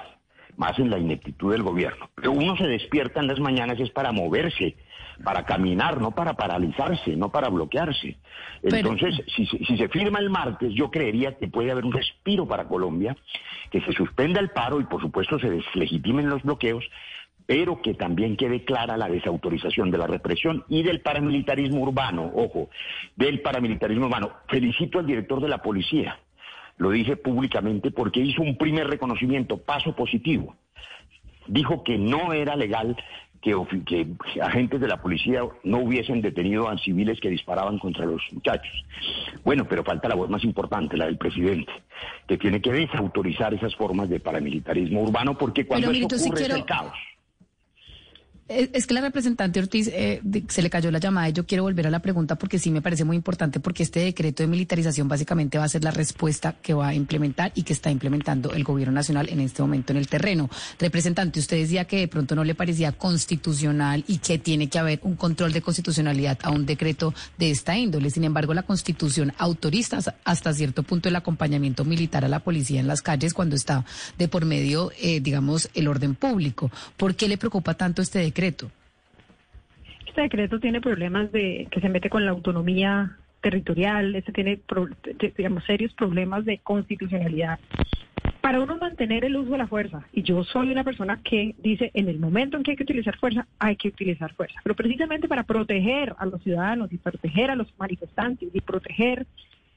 más 0.59 0.77
en 0.77 0.89
la 0.89 0.99
ineptitud 0.99 1.51
del 1.51 1.63
gobierno. 1.63 2.09
Pero 2.15 2.31
uno 2.31 2.55
se 2.55 2.67
despierta 2.67 3.19
en 3.19 3.27
las 3.27 3.39
mañanas 3.39 3.79
es 3.79 3.89
para 3.89 4.11
moverse 4.11 4.75
para 5.23 5.45
caminar, 5.45 5.99
no 5.99 6.11
para 6.11 6.33
paralizarse, 6.33 7.15
no 7.15 7.29
para 7.29 7.49
bloquearse. 7.49 8.17
Entonces, 8.63 9.21
si, 9.35 9.45
si, 9.45 9.77
se 9.77 9.89
firma 9.89 10.19
el 10.19 10.29
martes, 10.29 10.73
yo 10.73 10.89
creería 10.89 11.37
que 11.37 11.47
puede 11.47 11.71
haber 11.71 11.85
un 11.85 11.91
respiro 11.91 12.47
para 12.47 12.67
Colombia, 12.67 13.15
que 13.71 13.81
se 13.81 13.91
suspenda 13.93 14.39
el 14.39 14.49
paro 14.49 14.79
y 14.79 14.85
por 14.85 15.01
supuesto 15.01 15.39
se 15.39 15.49
deslegitimen 15.49 16.29
los 16.29 16.43
bloqueos, 16.43 16.85
pero 17.45 17.81
que 17.81 17.95
también 17.95 18.37
quede 18.37 18.63
clara 18.63 18.95
la 18.95 19.09
desautorización 19.09 19.91
de 19.91 19.97
la 19.97 20.07
represión 20.07 20.63
y 20.69 20.83
del 20.83 21.01
paramilitarismo 21.01 21.81
urbano, 21.81 22.31
ojo, 22.35 22.69
del 23.15 23.41
paramilitarismo 23.41 24.05
urbano. 24.05 24.31
Felicito 24.47 24.99
al 24.99 25.07
director 25.07 25.41
de 25.41 25.49
la 25.49 25.57
policía, 25.57 26.19
lo 26.79 26.89
dije 26.91 27.17
públicamente 27.17 27.91
porque 27.91 28.21
hizo 28.21 28.41
un 28.41 28.57
primer 28.57 28.87
reconocimiento, 28.87 29.57
paso 29.57 29.95
positivo. 29.95 30.55
Dijo 31.47 31.83
que 31.83 31.97
no 31.97 32.33
era 32.33 32.55
legal 32.55 32.95
que, 33.41 33.55
agentes 34.41 34.79
de 34.79 34.87
la 34.87 35.01
policía 35.01 35.41
no 35.63 35.79
hubiesen 35.79 36.21
detenido 36.21 36.69
a 36.69 36.77
civiles 36.77 37.19
que 37.19 37.29
disparaban 37.29 37.79
contra 37.79 38.05
los 38.05 38.21
muchachos. 38.31 38.85
Bueno, 39.43 39.65
pero 39.67 39.83
falta 39.83 40.07
la 40.07 40.15
voz 40.15 40.29
más 40.29 40.43
importante, 40.43 40.97
la 40.97 41.05
del 41.05 41.17
presidente, 41.17 41.71
que 42.27 42.37
tiene 42.37 42.61
que 42.61 42.71
desautorizar 42.71 43.53
esas 43.53 43.75
formas 43.75 44.09
de 44.09 44.21
paramilitarismo 44.21 45.01
urbano 45.01 45.37
porque 45.37 45.65
cuando 45.65 45.91
eso 45.91 46.05
ocurre 46.05 46.43
es 46.43 46.49
el 46.49 46.65
caos. 46.65 46.97
Es 48.49 48.87
que 48.87 48.95
la 48.95 49.01
representante 49.01 49.59
Ortiz 49.59 49.91
eh, 49.93 50.23
se 50.47 50.63
le 50.63 50.71
cayó 50.71 50.89
la 50.89 50.97
llamada 50.97 51.29
y 51.29 51.33
yo 51.33 51.45
quiero 51.45 51.61
volver 51.61 51.85
a 51.85 51.91
la 51.91 51.99
pregunta 51.99 52.35
porque 52.35 52.57
sí 52.57 52.71
me 52.71 52.81
parece 52.81 53.03
muy 53.03 53.15
importante 53.15 53.59
porque 53.59 53.83
este 53.83 53.99
decreto 53.99 54.41
de 54.41 54.47
militarización 54.47 55.07
básicamente 55.07 55.59
va 55.59 55.65
a 55.65 55.69
ser 55.69 55.83
la 55.83 55.91
respuesta 55.91 56.55
que 56.59 56.73
va 56.73 56.87
a 56.87 56.95
implementar 56.95 57.51
y 57.53 57.61
que 57.61 57.73
está 57.73 57.91
implementando 57.91 58.51
el 58.53 58.63
gobierno 58.63 58.91
nacional 58.91 59.29
en 59.29 59.39
este 59.41 59.61
momento 59.61 59.93
en 59.93 59.97
el 59.97 60.07
terreno. 60.07 60.49
Representante, 60.79 61.39
usted 61.39 61.57
decía 61.57 61.85
que 61.85 61.97
de 61.97 62.07
pronto 62.07 62.33
no 62.33 62.43
le 62.43 62.55
parecía 62.55 62.91
constitucional 62.91 64.03
y 64.07 64.17
que 64.17 64.39
tiene 64.39 64.67
que 64.67 64.79
haber 64.79 64.99
un 65.03 65.15
control 65.15 65.53
de 65.53 65.61
constitucionalidad 65.61 66.39
a 66.41 66.49
un 66.49 66.65
decreto 66.65 67.13
de 67.37 67.51
esta 67.51 67.77
índole. 67.77 68.09
Sin 68.09 68.23
embargo, 68.23 68.55
la 68.55 68.63
constitución 68.63 69.31
autoriza 69.37 69.99
hasta 70.23 70.53
cierto 70.55 70.81
punto 70.81 71.07
el 71.07 71.15
acompañamiento 71.15 71.85
militar 71.85 72.25
a 72.25 72.27
la 72.27 72.39
policía 72.39 72.79
en 72.79 72.87
las 72.87 73.03
calles 73.03 73.35
cuando 73.35 73.55
está 73.55 73.85
de 74.17 74.27
por 74.27 74.45
medio, 74.45 74.91
eh, 74.99 75.19
digamos, 75.19 75.69
el 75.75 75.87
orden 75.87 76.15
público. 76.15 76.71
¿Por 76.97 77.13
qué 77.13 77.27
le 77.27 77.37
preocupa 77.37 77.75
tanto 77.75 78.01
este 78.01 78.17
decreto? 78.17 78.38
Este 80.07 80.21
decreto 80.21 80.59
tiene 80.59 80.81
problemas 80.81 81.31
de 81.31 81.67
que 81.69 81.81
se 81.81 81.89
mete 81.89 82.09
con 82.09 82.25
la 82.25 82.31
autonomía 82.31 83.17
territorial, 83.41 84.15
este 84.15 84.31
tiene, 84.31 84.59
digamos, 85.37 85.63
serios 85.65 85.93
problemas 85.93 86.45
de 86.45 86.57
constitucionalidad. 86.59 87.59
Para 88.41 88.61
uno 88.61 88.77
mantener 88.77 89.25
el 89.25 89.35
uso 89.35 89.51
de 89.51 89.57
la 89.57 89.67
fuerza, 89.67 90.03
y 90.11 90.23
yo 90.23 90.43
soy 90.43 90.71
una 90.71 90.83
persona 90.83 91.19
que 91.23 91.55
dice, 91.59 91.91
en 91.93 92.07
el 92.09 92.19
momento 92.19 92.57
en 92.57 92.63
que 92.63 92.71
hay 92.71 92.77
que 92.77 92.83
utilizar 92.83 93.17
fuerza, 93.17 93.47
hay 93.59 93.75
que 93.75 93.89
utilizar 93.89 94.33
fuerza, 94.33 94.59
pero 94.63 94.75
precisamente 94.75 95.27
para 95.27 95.43
proteger 95.43 96.15
a 96.17 96.25
los 96.25 96.41
ciudadanos 96.43 96.91
y 96.91 96.97
proteger 96.97 97.51
a 97.51 97.55
los 97.55 97.67
manifestantes 97.77 98.49
y 98.53 98.61
proteger 98.61 99.27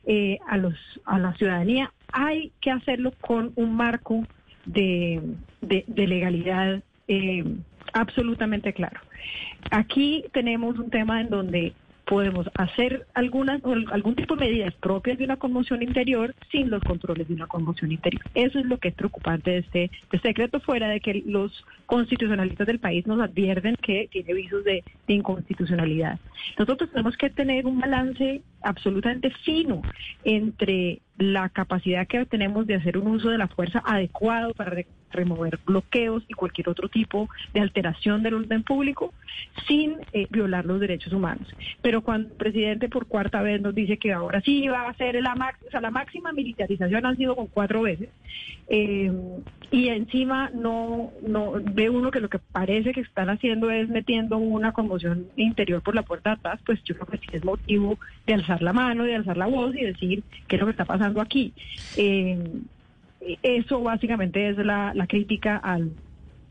eh, 0.06 0.38
a, 0.48 0.56
los, 0.56 0.74
a 1.04 1.18
la 1.18 1.34
ciudadanía, 1.34 1.92
hay 2.12 2.52
que 2.60 2.70
hacerlo 2.70 3.12
con 3.20 3.52
un 3.56 3.74
marco 3.76 4.26
de, 4.64 5.20
de, 5.60 6.06
legalidad 6.06 6.82
eh, 7.08 7.44
absolutamente 7.92 8.72
claro. 8.72 9.00
Aquí 9.70 10.24
tenemos 10.32 10.78
un 10.78 10.90
tema 10.90 11.20
en 11.20 11.30
donde 11.30 11.72
podemos 12.04 12.50
hacer 12.54 13.06
algunas 13.14 13.62
algún 13.90 14.14
tipo 14.14 14.36
de 14.36 14.46
medidas 14.46 14.74
propias 14.74 15.18
de 15.18 15.24
una 15.24 15.36
conmoción 15.36 15.82
interior 15.82 16.34
sin 16.50 16.68
los 16.68 16.82
controles 16.82 17.28
de 17.28 17.34
una 17.34 17.46
conmoción 17.46 17.92
interior. 17.92 18.22
Eso 18.34 18.58
es 18.58 18.66
lo 18.66 18.78
que 18.78 18.88
es 18.88 18.94
preocupante 18.94 19.50
de 19.50 19.58
este, 19.58 19.78
de 19.78 20.16
este 20.16 20.28
decreto, 20.28 20.60
fuera 20.60 20.88
de 20.88 21.00
que 21.00 21.22
los 21.24 21.64
constitucionalistas 21.86 22.66
del 22.66 22.80
país 22.80 23.06
nos 23.06 23.20
advierten 23.20 23.76
que 23.76 24.08
tiene 24.10 24.34
visos 24.34 24.64
de, 24.64 24.82
de 25.06 25.14
inconstitucionalidad. 25.14 26.18
Nosotros 26.58 26.90
tenemos 26.90 27.16
que 27.16 27.30
tener 27.30 27.66
un 27.66 27.80
balance 27.80 28.42
absolutamente 28.62 29.30
fino 29.44 29.82
entre 30.24 31.00
la 31.18 31.48
capacidad 31.50 32.06
que 32.06 32.26
tenemos 32.26 32.66
de 32.66 32.74
hacer 32.74 32.98
un 32.98 33.06
uso 33.06 33.30
de 33.30 33.38
la 33.38 33.48
fuerza 33.48 33.82
adecuado 33.84 34.54
para 34.54 34.74
remover 35.12 35.58
bloqueos 35.64 36.24
y 36.28 36.34
cualquier 36.34 36.68
otro 36.68 36.88
tipo 36.88 37.28
de 37.52 37.60
alteración 37.60 38.22
del 38.22 38.34
orden 38.34 38.62
público 38.62 39.12
sin 39.66 39.96
eh, 40.12 40.26
violar 40.30 40.64
los 40.64 40.80
derechos 40.80 41.12
humanos. 41.12 41.48
Pero 41.80 42.02
cuando 42.02 42.28
el 42.28 42.34
presidente 42.34 42.88
por 42.88 43.06
cuarta 43.06 43.42
vez 43.42 43.60
nos 43.60 43.74
dice 43.74 43.96
que 43.96 44.12
ahora 44.12 44.40
sí 44.40 44.68
va 44.68 44.88
a 44.88 44.94
ser 44.94 45.20
la, 45.22 45.34
o 45.66 45.70
sea, 45.70 45.80
la 45.80 45.90
máxima 45.90 46.32
militarización 46.32 47.06
han 47.06 47.16
sido 47.16 47.36
con 47.36 47.46
cuatro 47.46 47.82
veces 47.82 48.08
eh, 48.68 49.12
y 49.70 49.88
encima 49.88 50.50
no, 50.54 51.12
no 51.26 51.52
ve 51.52 51.90
uno 51.90 52.10
que 52.10 52.20
lo 52.20 52.28
que 52.28 52.38
parece 52.38 52.92
que 52.92 53.00
están 53.00 53.30
haciendo 53.30 53.70
es 53.70 53.88
metiendo 53.88 54.36
una 54.36 54.72
conmoción 54.72 55.26
interior 55.36 55.82
por 55.82 55.94
la 55.94 56.02
puerta 56.02 56.32
atrás, 56.32 56.60
pues 56.64 56.82
yo 56.84 56.94
creo 56.94 57.06
que 57.06 57.18
sí 57.18 57.26
es 57.32 57.44
motivo 57.44 57.98
de 58.26 58.34
alzar 58.34 58.62
la 58.62 58.72
mano, 58.72 59.04
de 59.04 59.14
alzar 59.14 59.36
la 59.36 59.46
voz 59.46 59.74
y 59.74 59.84
decir 59.84 60.22
qué 60.46 60.56
es 60.56 60.60
lo 60.60 60.66
que 60.66 60.72
está 60.72 60.84
pasando 60.84 61.20
aquí. 61.20 61.52
Eh, 61.96 62.38
eso 63.42 63.80
básicamente 63.82 64.48
es 64.48 64.56
la, 64.58 64.92
crítica 65.08 65.56
al, 65.56 65.92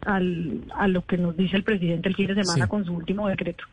al, 0.01 0.63
a 0.75 0.87
lo 0.87 1.05
que 1.05 1.17
nos 1.17 1.35
dice 1.35 1.57
el 1.57 1.63
presidente 1.63 2.09
el 2.09 2.15
fin 2.15 2.27
de 2.27 2.43
semana 2.43 2.67
con 2.67 2.85
su 2.85 2.93
último 2.93 3.27
decreto. 3.27 3.63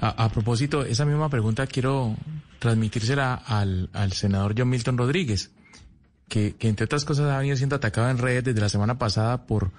A, 0.00 0.28
propósito, 0.28 0.84
esa 0.84 1.06
misma 1.06 1.30
pregunta 1.30 1.66
quiero 1.66 2.14
transmitírsela 2.58 3.34
al, 3.34 3.88
al 3.94 4.12
senador 4.12 4.54
John 4.56 4.68
Milton 4.68 4.98
Rodríguez, 4.98 5.50
que, 6.28 6.54
que, 6.56 6.68
entre 6.68 6.84
otras 6.84 7.04
cosas 7.04 7.30
ha 7.30 7.38
venido 7.38 7.56
siendo 7.56 7.76
atacado 7.76 8.10
en 8.10 8.18
redes 8.18 8.44
desde 8.44 8.60
la 8.60 8.68
semana 8.68 8.98
pasada 8.98 9.46
por, 9.46 9.70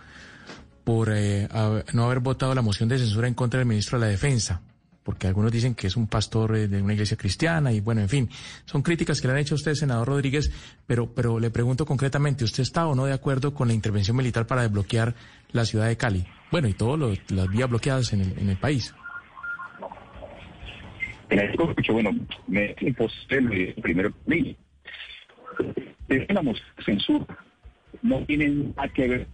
por 0.84 1.10
eh, 1.14 1.48
no 1.94 2.06
haber 2.06 2.20
votado 2.22 2.56
la 2.56 2.62
moción 2.64 2.90
de 2.90 2.98
censura 2.98 3.28
en 3.28 3.36
contra 3.36 3.60
del 3.60 3.68
ministro 3.68 4.00
de 4.00 4.06
la 4.06 4.12
Defensa 4.12 4.62
porque 5.04 5.28
algunos 5.28 5.52
dicen 5.52 5.76
que 5.76 5.88
es 5.88 5.96
un 5.96 6.08
pastor 6.08 6.56
eh, 6.56 6.68
de 6.68 6.82
una 6.82 6.94
iglesia 6.94 7.18
cristiana 7.18 7.72
y 7.72 7.82
bueno, 7.82 8.02
en 8.02 8.10
fin, 8.10 8.30
son 8.66 8.82
críticas 8.82 9.22
que 9.22 9.28
le 9.28 9.34
han 9.34 9.40
hecho 9.40 9.56
a 9.56 9.58
usted, 9.58 9.74
senador 9.74 10.08
Rodríguez, 10.08 10.52
pero, 10.88 11.14
pero 11.14 11.40
le 11.40 11.52
pregunto 11.52 11.86
concretamente, 11.86 12.44
¿usted 12.44 12.64
está 12.64 12.88
o 12.88 12.96
no 12.96 13.06
de 13.06 13.14
acuerdo 13.14 13.54
con 13.54 13.68
la 13.68 13.74
intervención 13.74 14.18
militar 14.18 14.48
para 14.48 14.64
desbloquear 14.64 15.16
la 15.52 15.66
ciudad 15.66 15.88
de 15.88 15.98
Cali? 15.98 16.26
bueno, 16.54 16.68
y 16.68 16.74
todas 16.74 17.20
las 17.30 17.50
vías 17.50 17.68
bloqueadas 17.68 18.14
en 18.14 18.22
el, 18.22 18.38
en 18.38 18.50
el 18.50 18.58
país. 18.58 18.94
bueno, 21.90 22.12
me 22.46 22.76
imposible, 22.80 23.74
primero, 23.82 24.14
tenemos 26.08 26.62
censura, 26.86 27.26
no 28.04 28.24
tienen 28.26 28.72
nada 28.76 28.88
que 28.90 29.08
ver 29.08 29.28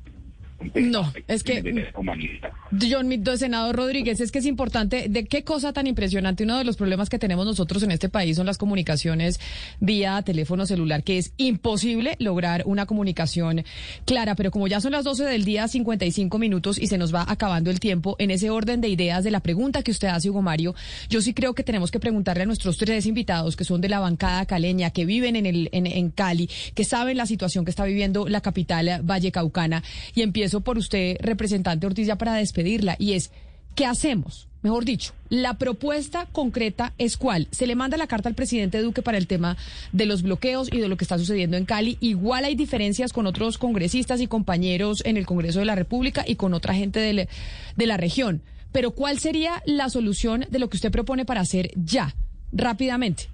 no, 0.75 1.11
es 1.27 1.43
que 1.43 1.91
John 2.79 3.07
Mito, 3.07 3.35
senador 3.37 3.75
Rodríguez, 3.75 4.19
es 4.19 4.31
que 4.31 4.39
es 4.39 4.45
importante, 4.45 5.07
¿de 5.09 5.25
qué 5.25 5.43
cosa 5.43 5.73
tan 5.73 5.87
impresionante? 5.87 6.43
Uno 6.43 6.57
de 6.57 6.63
los 6.63 6.75
problemas 6.75 7.09
que 7.09 7.17
tenemos 7.17 7.45
nosotros 7.45 7.83
en 7.83 7.91
este 7.91 8.09
país 8.09 8.35
son 8.37 8.45
las 8.45 8.57
comunicaciones 8.57 9.39
vía 9.79 10.21
teléfono 10.21 10.65
celular, 10.65 11.03
que 11.03 11.17
es 11.17 11.33
imposible 11.37 12.15
lograr 12.19 12.63
una 12.65 12.85
comunicación 12.85 13.63
clara, 14.05 14.35
pero 14.35 14.51
como 14.51 14.67
ya 14.67 14.81
son 14.81 14.91
las 14.91 15.03
12 15.03 15.23
del 15.25 15.45
día, 15.45 15.67
55 15.67 16.37
minutos 16.37 16.77
y 16.77 16.87
se 16.87 16.97
nos 16.97 17.13
va 17.13 17.25
acabando 17.27 17.71
el 17.71 17.79
tiempo, 17.79 18.15
en 18.19 18.31
ese 18.31 18.49
orden 18.49 18.81
de 18.81 18.89
ideas 18.89 19.23
de 19.23 19.31
la 19.31 19.39
pregunta 19.39 19.83
que 19.83 19.91
usted 19.91 20.09
hace, 20.09 20.29
Hugo 20.29 20.41
Mario, 20.41 20.75
yo 21.09 21.21
sí 21.21 21.33
creo 21.33 21.53
que 21.53 21.63
tenemos 21.63 21.91
que 21.91 21.99
preguntarle 21.99 22.43
a 22.43 22.45
nuestros 22.45 22.77
tres 22.77 23.05
invitados 23.05 23.55
que 23.55 23.63
son 23.63 23.81
de 23.81 23.89
la 23.89 23.99
bancada 23.99 24.45
caleña, 24.45 24.91
que 24.91 25.05
viven 25.05 25.35
en, 25.35 25.45
el, 25.45 25.69
en, 25.71 25.87
en 25.87 26.09
Cali, 26.09 26.49
que 26.75 26.83
saben 26.83 27.17
la 27.17 27.25
situación 27.25 27.65
que 27.65 27.71
está 27.71 27.85
viviendo 27.85 28.27
la 28.27 28.41
capital 28.41 29.01
vallecaucana 29.03 29.83
y 30.13 30.21
empiezo 30.49 30.61
por 30.61 30.79
usted, 30.79 31.17
representante 31.21 31.85
Ortiz, 31.85 32.07
ya 32.07 32.17
para 32.17 32.33
despedirla, 32.33 32.95
y 32.97 33.13
es, 33.13 33.31
¿qué 33.75 33.85
hacemos? 33.85 34.47
Mejor 34.63 34.83
dicho, 34.83 35.13
la 35.29 35.59
propuesta 35.59 36.27
concreta 36.31 36.93
es 36.97 37.17
cuál. 37.17 37.47
Se 37.51 37.67
le 37.67 37.75
manda 37.75 37.97
la 37.97 38.07
carta 38.07 38.29
al 38.29 38.35
presidente 38.35 38.81
Duque 38.81 39.03
para 39.03 39.19
el 39.19 39.27
tema 39.27 39.57
de 39.91 40.07
los 40.07 40.23
bloqueos 40.23 40.69
y 40.71 40.79
de 40.79 40.87
lo 40.87 40.97
que 40.97 41.05
está 41.05 41.19
sucediendo 41.19 41.55
en 41.55 41.65
Cali. 41.65 41.97
Igual 42.01 42.45
hay 42.45 42.55
diferencias 42.55 43.13
con 43.13 43.27
otros 43.27 43.59
congresistas 43.59 44.21
y 44.21 44.27
compañeros 44.27 45.03
en 45.05 45.17
el 45.17 45.27
Congreso 45.27 45.59
de 45.59 45.65
la 45.65 45.75
República 45.75 46.25
y 46.27 46.35
con 46.35 46.55
otra 46.55 46.73
gente 46.73 46.99
de, 46.99 47.29
de 47.77 47.85
la 47.85 47.97
región. 47.97 48.41
Pero 48.71 48.91
¿cuál 48.91 49.19
sería 49.19 49.61
la 49.65 49.89
solución 49.89 50.45
de 50.49 50.59
lo 50.59 50.69
que 50.69 50.77
usted 50.77 50.91
propone 50.91 51.25
para 51.25 51.41
hacer 51.41 51.71
ya, 51.75 52.15
rápidamente? 52.51 53.29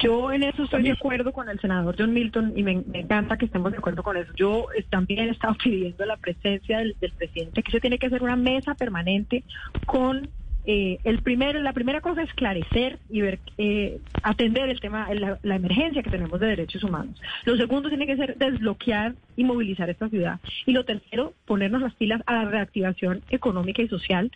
Yo 0.00 0.32
en 0.32 0.42
eso 0.42 0.64
estoy 0.64 0.82
de 0.82 0.92
acuerdo 0.92 1.32
con 1.32 1.48
el 1.48 1.60
senador 1.60 1.94
John 1.98 2.12
Milton 2.12 2.52
y 2.56 2.62
me, 2.62 2.82
encanta 2.92 3.36
que 3.36 3.46
estemos 3.46 3.72
de 3.72 3.78
acuerdo 3.78 4.02
con 4.02 4.16
eso. 4.16 4.32
Yo 4.34 4.66
también 4.90 5.28
he 5.28 5.30
estado 5.30 5.54
pidiendo 5.62 6.04
la 6.04 6.16
presencia 6.16 6.78
del, 6.78 6.96
presidente, 7.16 7.62
que 7.62 7.72
se 7.72 7.80
tiene 7.80 7.98
que 7.98 8.06
hacer 8.06 8.22
una 8.22 8.36
mesa 8.36 8.74
permanente 8.74 9.44
con 9.86 10.28
eh, 10.64 10.98
el 11.02 11.22
primero, 11.22 11.60
la 11.60 11.72
primera 11.72 12.00
cosa 12.00 12.22
es 12.22 12.28
esclarecer 12.28 13.00
y 13.10 13.20
ver, 13.20 13.40
eh, 13.58 13.98
atender 14.22 14.68
el 14.68 14.80
tema, 14.80 15.12
la, 15.12 15.38
la, 15.42 15.56
emergencia 15.56 16.04
que 16.04 16.10
tenemos 16.10 16.38
de 16.38 16.46
derechos 16.46 16.84
humanos. 16.84 17.20
Lo 17.44 17.56
segundo 17.56 17.88
tiene 17.88 18.06
que 18.06 18.16
ser 18.16 18.36
desbloquear 18.36 19.14
y 19.36 19.42
movilizar 19.42 19.90
esta 19.90 20.08
ciudad. 20.08 20.38
Y 20.64 20.72
lo 20.72 20.84
tercero, 20.84 21.34
ponernos 21.46 21.82
las 21.82 21.94
pilas 21.94 22.22
a 22.26 22.34
la 22.34 22.44
reactivación 22.44 23.22
económica 23.30 23.82
y 23.82 23.88
social, 23.88 24.30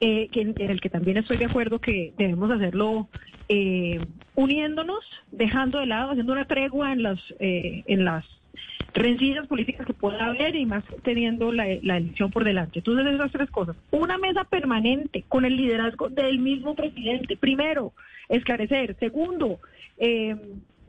eh, 0.00 0.28
que, 0.32 0.40
en 0.40 0.54
el 0.58 0.80
que 0.80 0.90
también 0.90 1.18
estoy 1.18 1.36
de 1.36 1.44
acuerdo 1.44 1.78
que 1.78 2.14
debemos 2.16 2.50
hacerlo 2.50 3.08
eh, 3.48 4.00
uniéndonos, 4.34 5.04
dejando 5.30 5.78
de 5.78 5.86
lado, 5.86 6.10
haciendo 6.10 6.32
una 6.32 6.46
tregua 6.46 6.92
en 6.92 7.02
las, 7.02 7.18
eh, 7.38 7.82
en 7.86 8.04
las 8.04 8.24
rencillas 8.94 9.46
políticas 9.46 9.86
que 9.86 9.92
pueda 9.92 10.26
haber 10.26 10.56
y 10.56 10.66
más 10.66 10.84
teniendo 11.02 11.52
la, 11.52 11.66
la, 11.82 11.98
elección 11.98 12.30
por 12.30 12.44
delante. 12.44 12.78
Entonces, 12.78 13.14
esas 13.14 13.30
tres 13.30 13.50
cosas. 13.50 13.76
Una 13.90 14.18
mesa 14.18 14.44
permanente 14.44 15.24
con 15.28 15.44
el 15.44 15.56
liderazgo 15.56 16.08
del 16.08 16.38
mismo 16.38 16.74
presidente. 16.74 17.36
Primero, 17.36 17.92
esclarecer. 18.28 18.96
Segundo, 18.98 19.60
eh, 19.98 20.34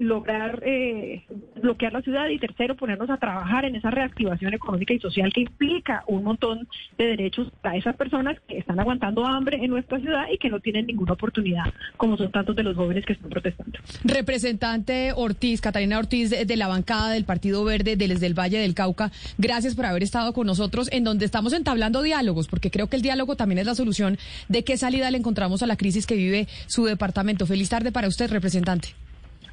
lograr 0.02 0.64
eh, 0.66 1.22
bloquear 1.62 1.93
la 1.93 2.02
ciudad 2.02 2.28
y 2.30 2.39
tercero 2.39 2.76
ponernos 2.76 3.08
a 3.12 3.18
trabajar 3.18 3.66
en 3.66 3.76
esa 3.76 3.91
reactivación 3.91 4.52
económica 4.52 4.95
y 4.95 4.99
social 4.99 5.32
que 5.32 5.41
implica 5.41 6.04
un 6.08 6.24
montón 6.24 6.68
de 6.97 7.06
derechos 7.06 7.49
a 7.62 7.78
esas 7.78 7.95
personas 7.95 8.39
que 8.47 8.58
están 8.58 8.80
aguantando 8.80 9.24
hambre 9.24 9.58
en 9.64 9.70
nuestra 9.70 9.99
ciudad 9.99 10.26
y 10.34 10.39
que 10.39 10.49
no 10.49 10.60
tienen 10.60 10.88
ninguna 10.88 11.14
oportunidad, 11.14 11.66
como 11.97 12.18
son 12.18 12.32
tantos 12.32 12.56
de 12.56 12.64
los 12.64 12.76
jóvenes 12.76 13.06
que 13.06 13.14
están 13.14 13.30
protestando. 13.30 13.78
Representante 14.04 15.14
Ortiz, 15.16 15.62
Catalina 15.62 15.99
Ortiz 15.99 16.32
de, 16.32 16.58
la 16.58 16.68
bancada 16.68 17.12
del 17.12 17.26
Partido 17.26 17.64
Verde 17.64 17.95
desde 17.95 18.26
el 18.26 18.34
Valle 18.34 18.58
del 18.58 18.74
Cauca, 18.74 19.12
gracias 19.38 19.76
por 19.76 19.86
haber 19.86 20.02
estado 20.02 20.34
con 20.34 20.47
nosotros 20.47 20.89
en 20.91 21.04
donde 21.04 21.26
estamos 21.26 21.54
entablando 21.54 22.02
diálogos, 22.02 22.47
porque 22.47 22.72
creo 22.72 22.88
que 22.88 22.95
el 22.95 23.04
diálogo 23.04 23.36
también 23.36 23.60
es 23.60 23.68
la 23.68 23.76
solución 23.76 24.18
de 24.49 24.64
qué 24.64 24.78
salida 24.78 25.12
le 25.12 25.20
encontramos 25.20 25.62
a 25.62 25.68
la 25.68 25.76
crisis 25.76 26.08
que 26.08 26.16
vive 26.16 26.47
su 26.66 26.86
departamento. 26.86 27.45
Feliz 27.45 27.70
tarde 27.70 27.91
para 27.91 28.08
usted, 28.08 28.32
representante. 28.32 28.95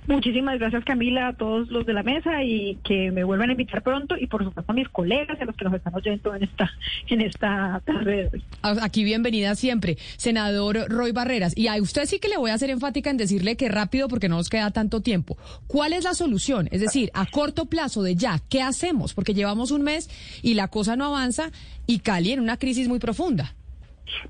Muchísimas 0.09 0.59
gracias 0.59 0.85
Camila, 0.85 1.29
a 1.29 1.33
todos 1.35 1.69
los 1.69 1.85
de 1.85 1.93
la 1.93 2.03
mesa 2.03 2.43
y 2.43 2.79
que 2.83 3.11
me 3.13 3.25
vuelvan 3.25 3.51
a 3.51 3.53
invitar 3.53 3.83
pronto 3.83 4.17
y 4.19 4.27
por 4.27 4.43
supuesto 4.43 4.73
a 4.73 4.75
mis 4.75 4.89
colegas 4.89 5.37
y 5.39 5.43
a 5.43 5.45
los 5.45 5.55
que 5.55 5.67
nos 5.67 5.75
están 5.75 5.95
oyendo 5.95 6.35
en 6.35 6.45
esta, 6.45 6.71
en 7.09 7.21
esta 7.21 7.83
tarde. 7.85 8.31
Aquí 8.63 9.05
bienvenida 9.05 9.55
siempre, 9.55 9.99
senador 10.17 10.87
Roy 10.89 11.13
Barreras. 11.13 11.53
Y 11.59 11.69
a 11.69 11.75
usted 11.75 12.07
sí 12.07 12.21
que 12.21 12.29
le 12.29 12.39
voy 12.39 12.51
a 12.51 12.55
hacer 12.55 12.71
enfática 12.71 13.11
en 13.11 13.19
decirle 13.19 13.59
que 13.59 13.69
rápido 13.69 14.09
porque 14.09 14.31
no 14.31 14.37
nos 14.37 14.49
queda 14.49 14.71
tanto 14.71 15.03
tiempo. 15.03 15.37
¿Cuál 15.67 15.93
es 15.93 16.05
la 16.05 16.15
solución? 16.15 16.71
Es 16.73 16.81
decir, 16.81 17.11
a 17.13 17.27
corto 17.27 17.67
plazo 17.67 18.03
de 18.03 18.15
ya, 18.15 18.41
¿qué 18.49 18.63
hacemos? 18.63 19.13
Porque 19.13 19.35
llevamos 19.35 19.73
un 19.73 19.83
mes 19.83 20.09
y 20.41 20.55
la 20.55 20.69
cosa 20.69 20.97
no 20.97 21.05
avanza 21.05 21.51
y 21.87 21.99
Cali 21.99 22.33
en 22.33 22.41
una 22.41 22.57
crisis 22.57 22.89
muy 22.89 22.99
profunda. 22.99 23.55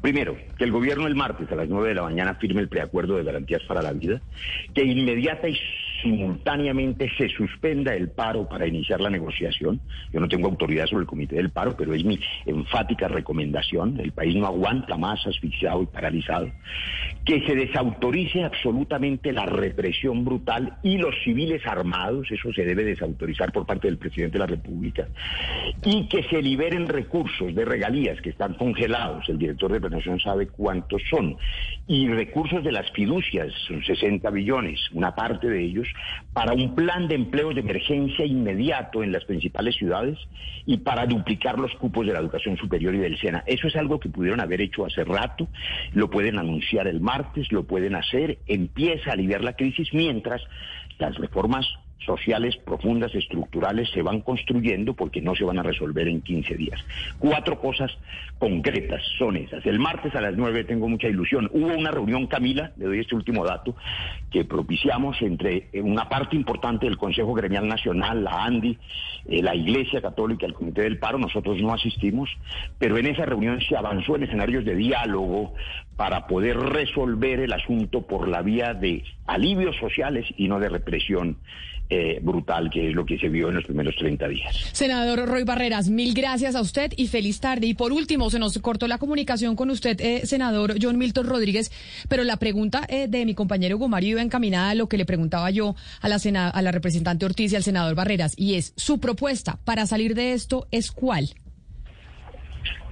Primero, 0.00 0.36
que 0.56 0.64
el 0.64 0.72
gobierno 0.72 1.06
el 1.06 1.14
martes 1.14 1.50
a 1.50 1.56
las 1.56 1.68
9 1.68 1.88
de 1.88 1.94
la 1.94 2.02
mañana 2.02 2.34
firme 2.34 2.60
el 2.60 2.68
preacuerdo 2.68 3.16
de 3.16 3.24
garantías 3.24 3.62
para 3.64 3.82
la 3.82 3.92
vida, 3.92 4.22
que 4.74 4.84
inmediata 4.84 5.48
y 5.48 5.58
simultáneamente 6.02 7.10
se 7.16 7.28
suspenda 7.28 7.94
el 7.94 8.10
paro 8.10 8.48
para 8.48 8.66
iniciar 8.66 9.00
la 9.00 9.10
negociación. 9.10 9.80
Yo 10.12 10.20
no 10.20 10.28
tengo 10.28 10.48
autoridad 10.48 10.86
sobre 10.86 11.02
el 11.02 11.06
comité 11.06 11.36
del 11.36 11.50
paro, 11.50 11.76
pero 11.76 11.94
es 11.94 12.04
mi 12.04 12.18
enfática 12.46 13.08
recomendación. 13.08 13.98
El 14.00 14.12
país 14.12 14.36
no 14.36 14.46
aguanta 14.46 14.96
más 14.96 15.26
asfixiado 15.26 15.82
y 15.82 15.86
paralizado. 15.86 16.50
Que 17.24 17.44
se 17.46 17.54
desautorice 17.54 18.44
absolutamente 18.44 19.32
la 19.32 19.46
represión 19.46 20.24
brutal 20.24 20.78
y 20.82 20.98
los 20.98 21.14
civiles 21.24 21.66
armados, 21.66 22.30
eso 22.30 22.52
se 22.52 22.64
debe 22.64 22.84
desautorizar 22.84 23.52
por 23.52 23.66
parte 23.66 23.88
del 23.88 23.98
presidente 23.98 24.34
de 24.34 24.38
la 24.38 24.46
República. 24.46 25.08
Y 25.84 26.06
que 26.08 26.22
se 26.24 26.42
liberen 26.42 26.88
recursos 26.88 27.54
de 27.54 27.64
regalías 27.64 28.20
que 28.20 28.30
están 28.30 28.54
congelados. 28.54 29.28
El 29.28 29.38
director 29.38 29.72
de 29.72 29.80
Planación 29.80 30.20
sabe 30.20 30.48
cuántos 30.48 31.02
son. 31.10 31.36
Y 31.86 32.08
recursos 32.08 32.62
de 32.62 32.72
las 32.72 32.90
fiducias, 32.92 33.52
son 33.66 33.82
60 33.82 34.28
billones, 34.30 34.80
una 34.92 35.14
parte 35.14 35.48
de 35.48 35.64
ellos, 35.64 35.87
para 36.32 36.52
un 36.52 36.74
plan 36.74 37.08
de 37.08 37.14
empleos 37.14 37.54
de 37.54 37.60
emergencia 37.60 38.24
inmediato 38.24 39.02
en 39.02 39.12
las 39.12 39.24
principales 39.24 39.76
ciudades 39.76 40.18
y 40.66 40.78
para 40.78 41.06
duplicar 41.06 41.58
los 41.58 41.74
cupos 41.74 42.06
de 42.06 42.12
la 42.12 42.20
educación 42.20 42.56
superior 42.56 42.94
y 42.94 42.98
del 42.98 43.18
SENA. 43.18 43.42
Eso 43.46 43.68
es 43.68 43.76
algo 43.76 43.98
que 43.98 44.08
pudieron 44.08 44.40
haber 44.40 44.60
hecho 44.60 44.84
hace 44.84 45.04
rato, 45.04 45.48
lo 45.92 46.10
pueden 46.10 46.38
anunciar 46.38 46.86
el 46.86 47.00
martes, 47.00 47.50
lo 47.52 47.64
pueden 47.64 47.94
hacer, 47.94 48.38
empieza 48.46 49.10
a 49.10 49.12
aliviar 49.14 49.42
la 49.42 49.54
crisis 49.54 49.92
mientras 49.92 50.42
las 50.98 51.16
reformas 51.16 51.66
sociales 52.08 52.56
profundas, 52.56 53.14
estructurales, 53.14 53.90
se 53.90 54.00
van 54.00 54.22
construyendo 54.22 54.94
porque 54.94 55.20
no 55.20 55.34
se 55.34 55.44
van 55.44 55.58
a 55.58 55.62
resolver 55.62 56.08
en 56.08 56.22
15 56.22 56.54
días. 56.54 56.80
Cuatro 57.18 57.60
cosas 57.60 57.92
concretas 58.38 59.02
son 59.18 59.36
esas. 59.36 59.64
El 59.66 59.78
martes 59.78 60.14
a 60.14 60.22
las 60.22 60.34
9 60.34 60.64
tengo 60.64 60.88
mucha 60.88 61.06
ilusión. 61.06 61.50
Hubo 61.52 61.66
una 61.66 61.90
reunión, 61.90 62.26
Camila, 62.26 62.72
le 62.78 62.86
doy 62.86 63.00
este 63.00 63.14
último 63.14 63.44
dato, 63.44 63.76
que 64.30 64.44
propiciamos 64.46 65.20
entre 65.20 65.68
una 65.74 66.08
parte 66.08 66.34
importante 66.34 66.86
del 66.86 66.96
Consejo 66.96 67.34
Gremial 67.34 67.68
Nacional, 67.68 68.24
la 68.24 68.44
ANDI, 68.44 68.78
eh, 69.26 69.42
la 69.42 69.54
Iglesia 69.54 70.00
Católica, 70.00 70.46
el 70.46 70.54
Comité 70.54 70.82
del 70.82 70.98
Paro. 70.98 71.18
Nosotros 71.18 71.60
no 71.60 71.74
asistimos, 71.74 72.30
pero 72.78 72.96
en 72.96 73.06
esa 73.06 73.26
reunión 73.26 73.60
se 73.60 73.76
avanzó 73.76 74.16
en 74.16 74.22
escenarios 74.22 74.64
de 74.64 74.74
diálogo 74.74 75.52
para 75.96 76.26
poder 76.26 76.56
resolver 76.56 77.40
el 77.40 77.52
asunto 77.52 78.06
por 78.06 78.28
la 78.28 78.40
vía 78.40 78.72
de 78.72 79.04
alivios 79.26 79.76
sociales 79.76 80.24
y 80.36 80.48
no 80.48 80.58
de 80.60 80.68
represión 80.68 81.36
eh, 81.90 82.18
brutal, 82.22 82.70
que 82.70 82.90
es 82.90 82.94
lo 82.94 83.06
que 83.06 83.18
se 83.18 83.28
vio 83.28 83.48
en 83.48 83.56
los 83.56 83.64
primeros 83.64 83.96
30 83.96 84.28
días. 84.28 84.70
Senador 84.72 85.26
Roy 85.26 85.44
Barreras, 85.44 85.88
mil 85.88 86.12
gracias 86.14 86.54
a 86.54 86.60
usted 86.60 86.92
y 86.96 87.06
feliz 87.06 87.40
tarde. 87.40 87.66
Y 87.66 87.74
por 87.74 87.92
último, 87.92 88.28
se 88.30 88.38
nos 88.38 88.58
cortó 88.58 88.86
la 88.88 88.98
comunicación 88.98 89.56
con 89.56 89.70
usted, 89.70 90.00
eh, 90.00 90.26
senador 90.26 90.74
John 90.80 90.98
Milton 90.98 91.26
Rodríguez, 91.26 91.72
pero 92.08 92.24
la 92.24 92.36
pregunta 92.36 92.86
eh, 92.88 93.06
de 93.08 93.24
mi 93.24 93.34
compañero 93.34 93.76
Hugo 93.76 93.88
Mario 93.88 94.10
iba 94.10 94.22
encaminada 94.22 94.70
a 94.70 94.74
lo 94.74 94.88
que 94.88 94.98
le 94.98 95.06
preguntaba 95.06 95.50
yo 95.50 95.76
a 96.00 96.08
la, 96.08 96.16
a 96.48 96.62
la 96.62 96.72
representante 96.72 97.24
Ortiz 97.24 97.52
y 97.52 97.56
al 97.56 97.62
senador 97.62 97.94
Barreras, 97.94 98.34
y 98.36 98.54
es, 98.54 98.74
¿su 98.76 99.00
propuesta 99.00 99.58
para 99.64 99.86
salir 99.86 100.14
de 100.14 100.32
esto 100.32 100.66
es 100.70 100.92
cuál? 100.92 101.30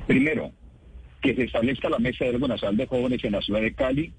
Primero, 0.06 0.52
que 1.20 1.34
se 1.34 1.44
establezca 1.44 1.90
la 1.90 1.98
mesa 1.98 2.24
de 2.24 2.38
nacional 2.38 2.76
de 2.76 2.86
jóvenes 2.86 3.22
en 3.24 3.32
la 3.32 3.42
ciudad 3.42 3.60
de 3.60 3.74
Cali 3.74 4.12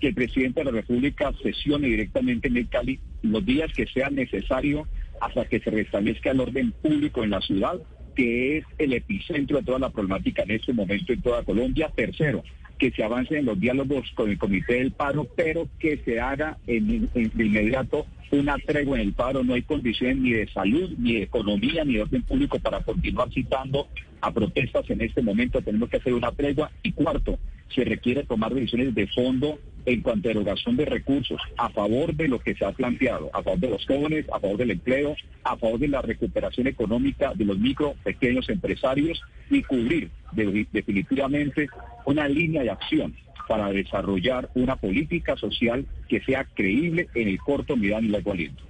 que 0.00 0.08
el 0.08 0.14
presidente 0.14 0.60
de 0.60 0.64
la 0.64 0.70
República 0.72 1.32
sesione 1.42 1.88
directamente 1.88 2.48
en 2.48 2.56
el 2.56 2.68
Cali 2.68 2.98
los 3.22 3.44
días 3.44 3.70
que 3.74 3.86
sea 3.86 4.10
necesario 4.10 4.88
hasta 5.20 5.44
que 5.44 5.60
se 5.60 5.70
restablezca 5.70 6.30
el 6.30 6.40
orden 6.40 6.72
público 6.72 7.22
en 7.22 7.30
la 7.30 7.40
ciudad, 7.40 7.78
que 8.16 8.58
es 8.58 8.64
el 8.78 8.94
epicentro 8.94 9.58
de 9.58 9.64
toda 9.64 9.78
la 9.78 9.90
problemática 9.90 10.42
en 10.42 10.52
este 10.52 10.72
momento 10.72 11.12
en 11.12 11.20
toda 11.20 11.44
Colombia. 11.44 11.92
Tercero, 11.94 12.42
que 12.78 12.90
se 12.90 13.04
avance 13.04 13.36
en 13.36 13.44
los 13.44 13.60
diálogos 13.60 14.10
con 14.14 14.30
el 14.30 14.38
Comité 14.38 14.74
del 14.74 14.92
Paro, 14.92 15.28
pero 15.36 15.68
que 15.78 15.98
se 15.98 16.18
haga 16.18 16.56
en, 16.66 17.08
de 17.12 17.44
inmediato 17.44 18.06
una 18.32 18.56
tregua 18.58 18.98
en 19.00 19.08
el 19.08 19.12
paro. 19.12 19.42
No 19.44 19.54
hay 19.54 19.62
condiciones 19.62 20.16
ni 20.16 20.30
de 20.30 20.48
salud, 20.48 20.94
ni 20.98 21.14
de 21.14 21.22
economía, 21.24 21.84
ni 21.84 21.94
de 21.94 22.02
orden 22.02 22.22
público 22.22 22.58
para 22.58 22.80
continuar 22.80 23.30
citando 23.32 23.88
a 24.20 24.32
protestas 24.32 24.88
en 24.88 25.00
este 25.02 25.20
momento. 25.20 25.60
Tenemos 25.60 25.90
que 25.90 25.98
hacer 25.98 26.14
una 26.14 26.32
tregua. 26.32 26.70
Y 26.82 26.92
cuarto, 26.92 27.38
se 27.74 27.84
requiere 27.84 28.24
tomar 28.24 28.54
decisiones 28.54 28.94
de 28.94 29.06
fondo 29.08 29.58
en 29.86 30.00
cuanto 30.02 30.28
a 30.28 30.32
erogación 30.32 30.76
de 30.76 30.84
recursos 30.84 31.40
a 31.56 31.68
favor 31.70 32.14
de 32.14 32.28
lo 32.28 32.38
que 32.38 32.54
se 32.54 32.64
ha 32.64 32.72
planteado, 32.72 33.30
a 33.32 33.42
favor 33.42 33.58
de 33.60 33.70
los 33.70 33.86
jóvenes, 33.86 34.26
a 34.32 34.38
favor 34.40 34.56
del 34.58 34.70
empleo, 34.72 35.16
a 35.44 35.56
favor 35.56 35.78
de 35.78 35.88
la 35.88 36.02
recuperación 36.02 36.66
económica 36.66 37.32
de 37.34 37.44
los 37.44 37.58
micro, 37.58 37.94
pequeños 38.04 38.48
empresarios 38.48 39.20
y 39.50 39.62
cubrir 39.62 40.10
de- 40.32 40.66
definitivamente 40.72 41.68
una 42.06 42.28
línea 42.28 42.62
de 42.62 42.70
acción 42.70 43.14
para 43.48 43.70
desarrollar 43.72 44.48
una 44.54 44.76
política 44.76 45.36
social 45.36 45.84
que 46.08 46.20
sea 46.20 46.44
creíble 46.54 47.08
en 47.14 47.28
el 47.28 47.38
corto, 47.38 47.76
mediano 47.76 48.06
y 48.06 48.10
largo 48.10 48.32
aliento. 48.32 48.62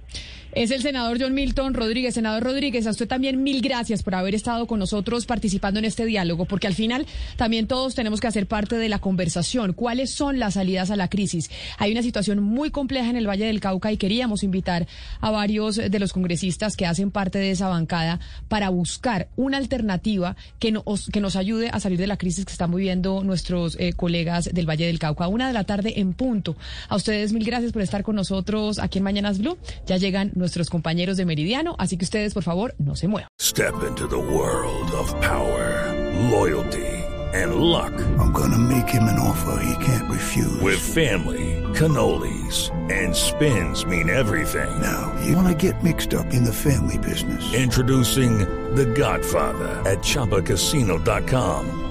Es 0.53 0.69
el 0.71 0.81
senador 0.81 1.17
John 1.17 1.33
Milton 1.33 1.73
Rodríguez. 1.73 2.15
Senador 2.15 2.43
Rodríguez, 2.43 2.85
a 2.85 2.89
usted 2.89 3.07
también 3.07 3.41
mil 3.41 3.61
gracias 3.61 4.03
por 4.03 4.15
haber 4.15 4.35
estado 4.35 4.67
con 4.67 4.79
nosotros 4.79 5.25
participando 5.25 5.79
en 5.79 5.85
este 5.85 6.05
diálogo, 6.05 6.43
porque 6.43 6.67
al 6.67 6.73
final 6.73 7.05
también 7.37 7.67
todos 7.67 7.95
tenemos 7.95 8.19
que 8.19 8.27
hacer 8.27 8.47
parte 8.47 8.75
de 8.75 8.89
la 8.89 8.99
conversación. 8.99 9.71
¿Cuáles 9.71 10.11
son 10.11 10.39
las 10.39 10.55
salidas 10.55 10.91
a 10.91 10.97
la 10.97 11.07
crisis? 11.07 11.49
Hay 11.77 11.93
una 11.93 12.03
situación 12.03 12.43
muy 12.43 12.69
compleja 12.69 13.09
en 13.09 13.15
el 13.15 13.29
Valle 13.29 13.45
del 13.45 13.61
Cauca 13.61 13.93
y 13.93 13.97
queríamos 13.97 14.43
invitar 14.43 14.87
a 15.21 15.31
varios 15.31 15.77
de 15.77 15.99
los 15.99 16.11
congresistas 16.11 16.75
que 16.75 16.85
hacen 16.85 17.11
parte 17.11 17.39
de 17.39 17.51
esa 17.51 17.69
bancada 17.69 18.19
para 18.49 18.67
buscar 18.67 19.29
una 19.37 19.55
alternativa 19.55 20.35
que 20.59 20.73
nos, 20.73 21.09
que 21.13 21.21
nos 21.21 21.37
ayude 21.37 21.69
a 21.69 21.79
salir 21.79 21.97
de 21.97 22.07
la 22.07 22.17
crisis 22.17 22.43
que 22.43 22.51
están 22.51 22.75
viviendo 22.75 23.23
nuestros 23.23 23.77
eh, 23.79 23.93
colegas 23.93 24.49
del 24.51 24.69
Valle 24.69 24.87
del 24.87 24.99
Cauca. 24.99 25.29
Una 25.29 25.47
de 25.47 25.53
la 25.53 25.63
tarde 25.63 26.01
en 26.01 26.11
punto. 26.11 26.57
A 26.89 26.97
ustedes 26.97 27.31
mil 27.31 27.45
gracias 27.45 27.71
por 27.71 27.83
estar 27.83 28.03
con 28.03 28.17
nosotros 28.17 28.79
aquí 28.79 28.97
en 28.97 29.05
Mañanas 29.05 29.39
Blue. 29.39 29.57
Ya 29.87 29.95
llegan 29.95 30.33
nuestros 30.41 30.69
compañeros 30.69 31.15
de 31.15 31.25
Meridiano, 31.25 31.75
así 31.77 31.95
que 31.97 32.03
ustedes, 32.03 32.33
por 32.33 32.43
favor, 32.43 32.73
no 32.77 32.95
se 32.95 33.07
muevan. 33.07 33.29
Step 33.39 33.73
into 33.87 34.07
the 34.07 34.17
world 34.17 34.91
of 34.91 35.09
power, 35.21 35.93
loyalty, 36.29 36.87
and 37.33 37.55
luck. 37.55 37.93
I'm 38.19 38.33
gonna 38.33 38.57
make 38.57 38.89
him 38.89 39.03
an 39.03 39.17
offer 39.17 39.63
he 39.63 39.85
can't 39.85 40.09
refuse. 40.09 40.59
With 40.61 40.79
family, 40.79 41.61
cannolis, 41.73 42.69
and 42.91 43.15
spins 43.15 43.85
mean 43.85 44.09
everything. 44.09 44.69
Now, 44.81 45.13
you 45.25 45.35
wanna 45.35 45.55
get 45.55 45.81
mixed 45.83 46.13
up 46.13 46.33
in 46.33 46.43
the 46.43 46.53
family 46.53 46.97
business. 46.97 47.53
Introducing 47.53 48.39
The 48.75 48.85
Godfather 48.85 49.69
at 49.89 49.99
ChumbaCasino.com. 49.99 51.90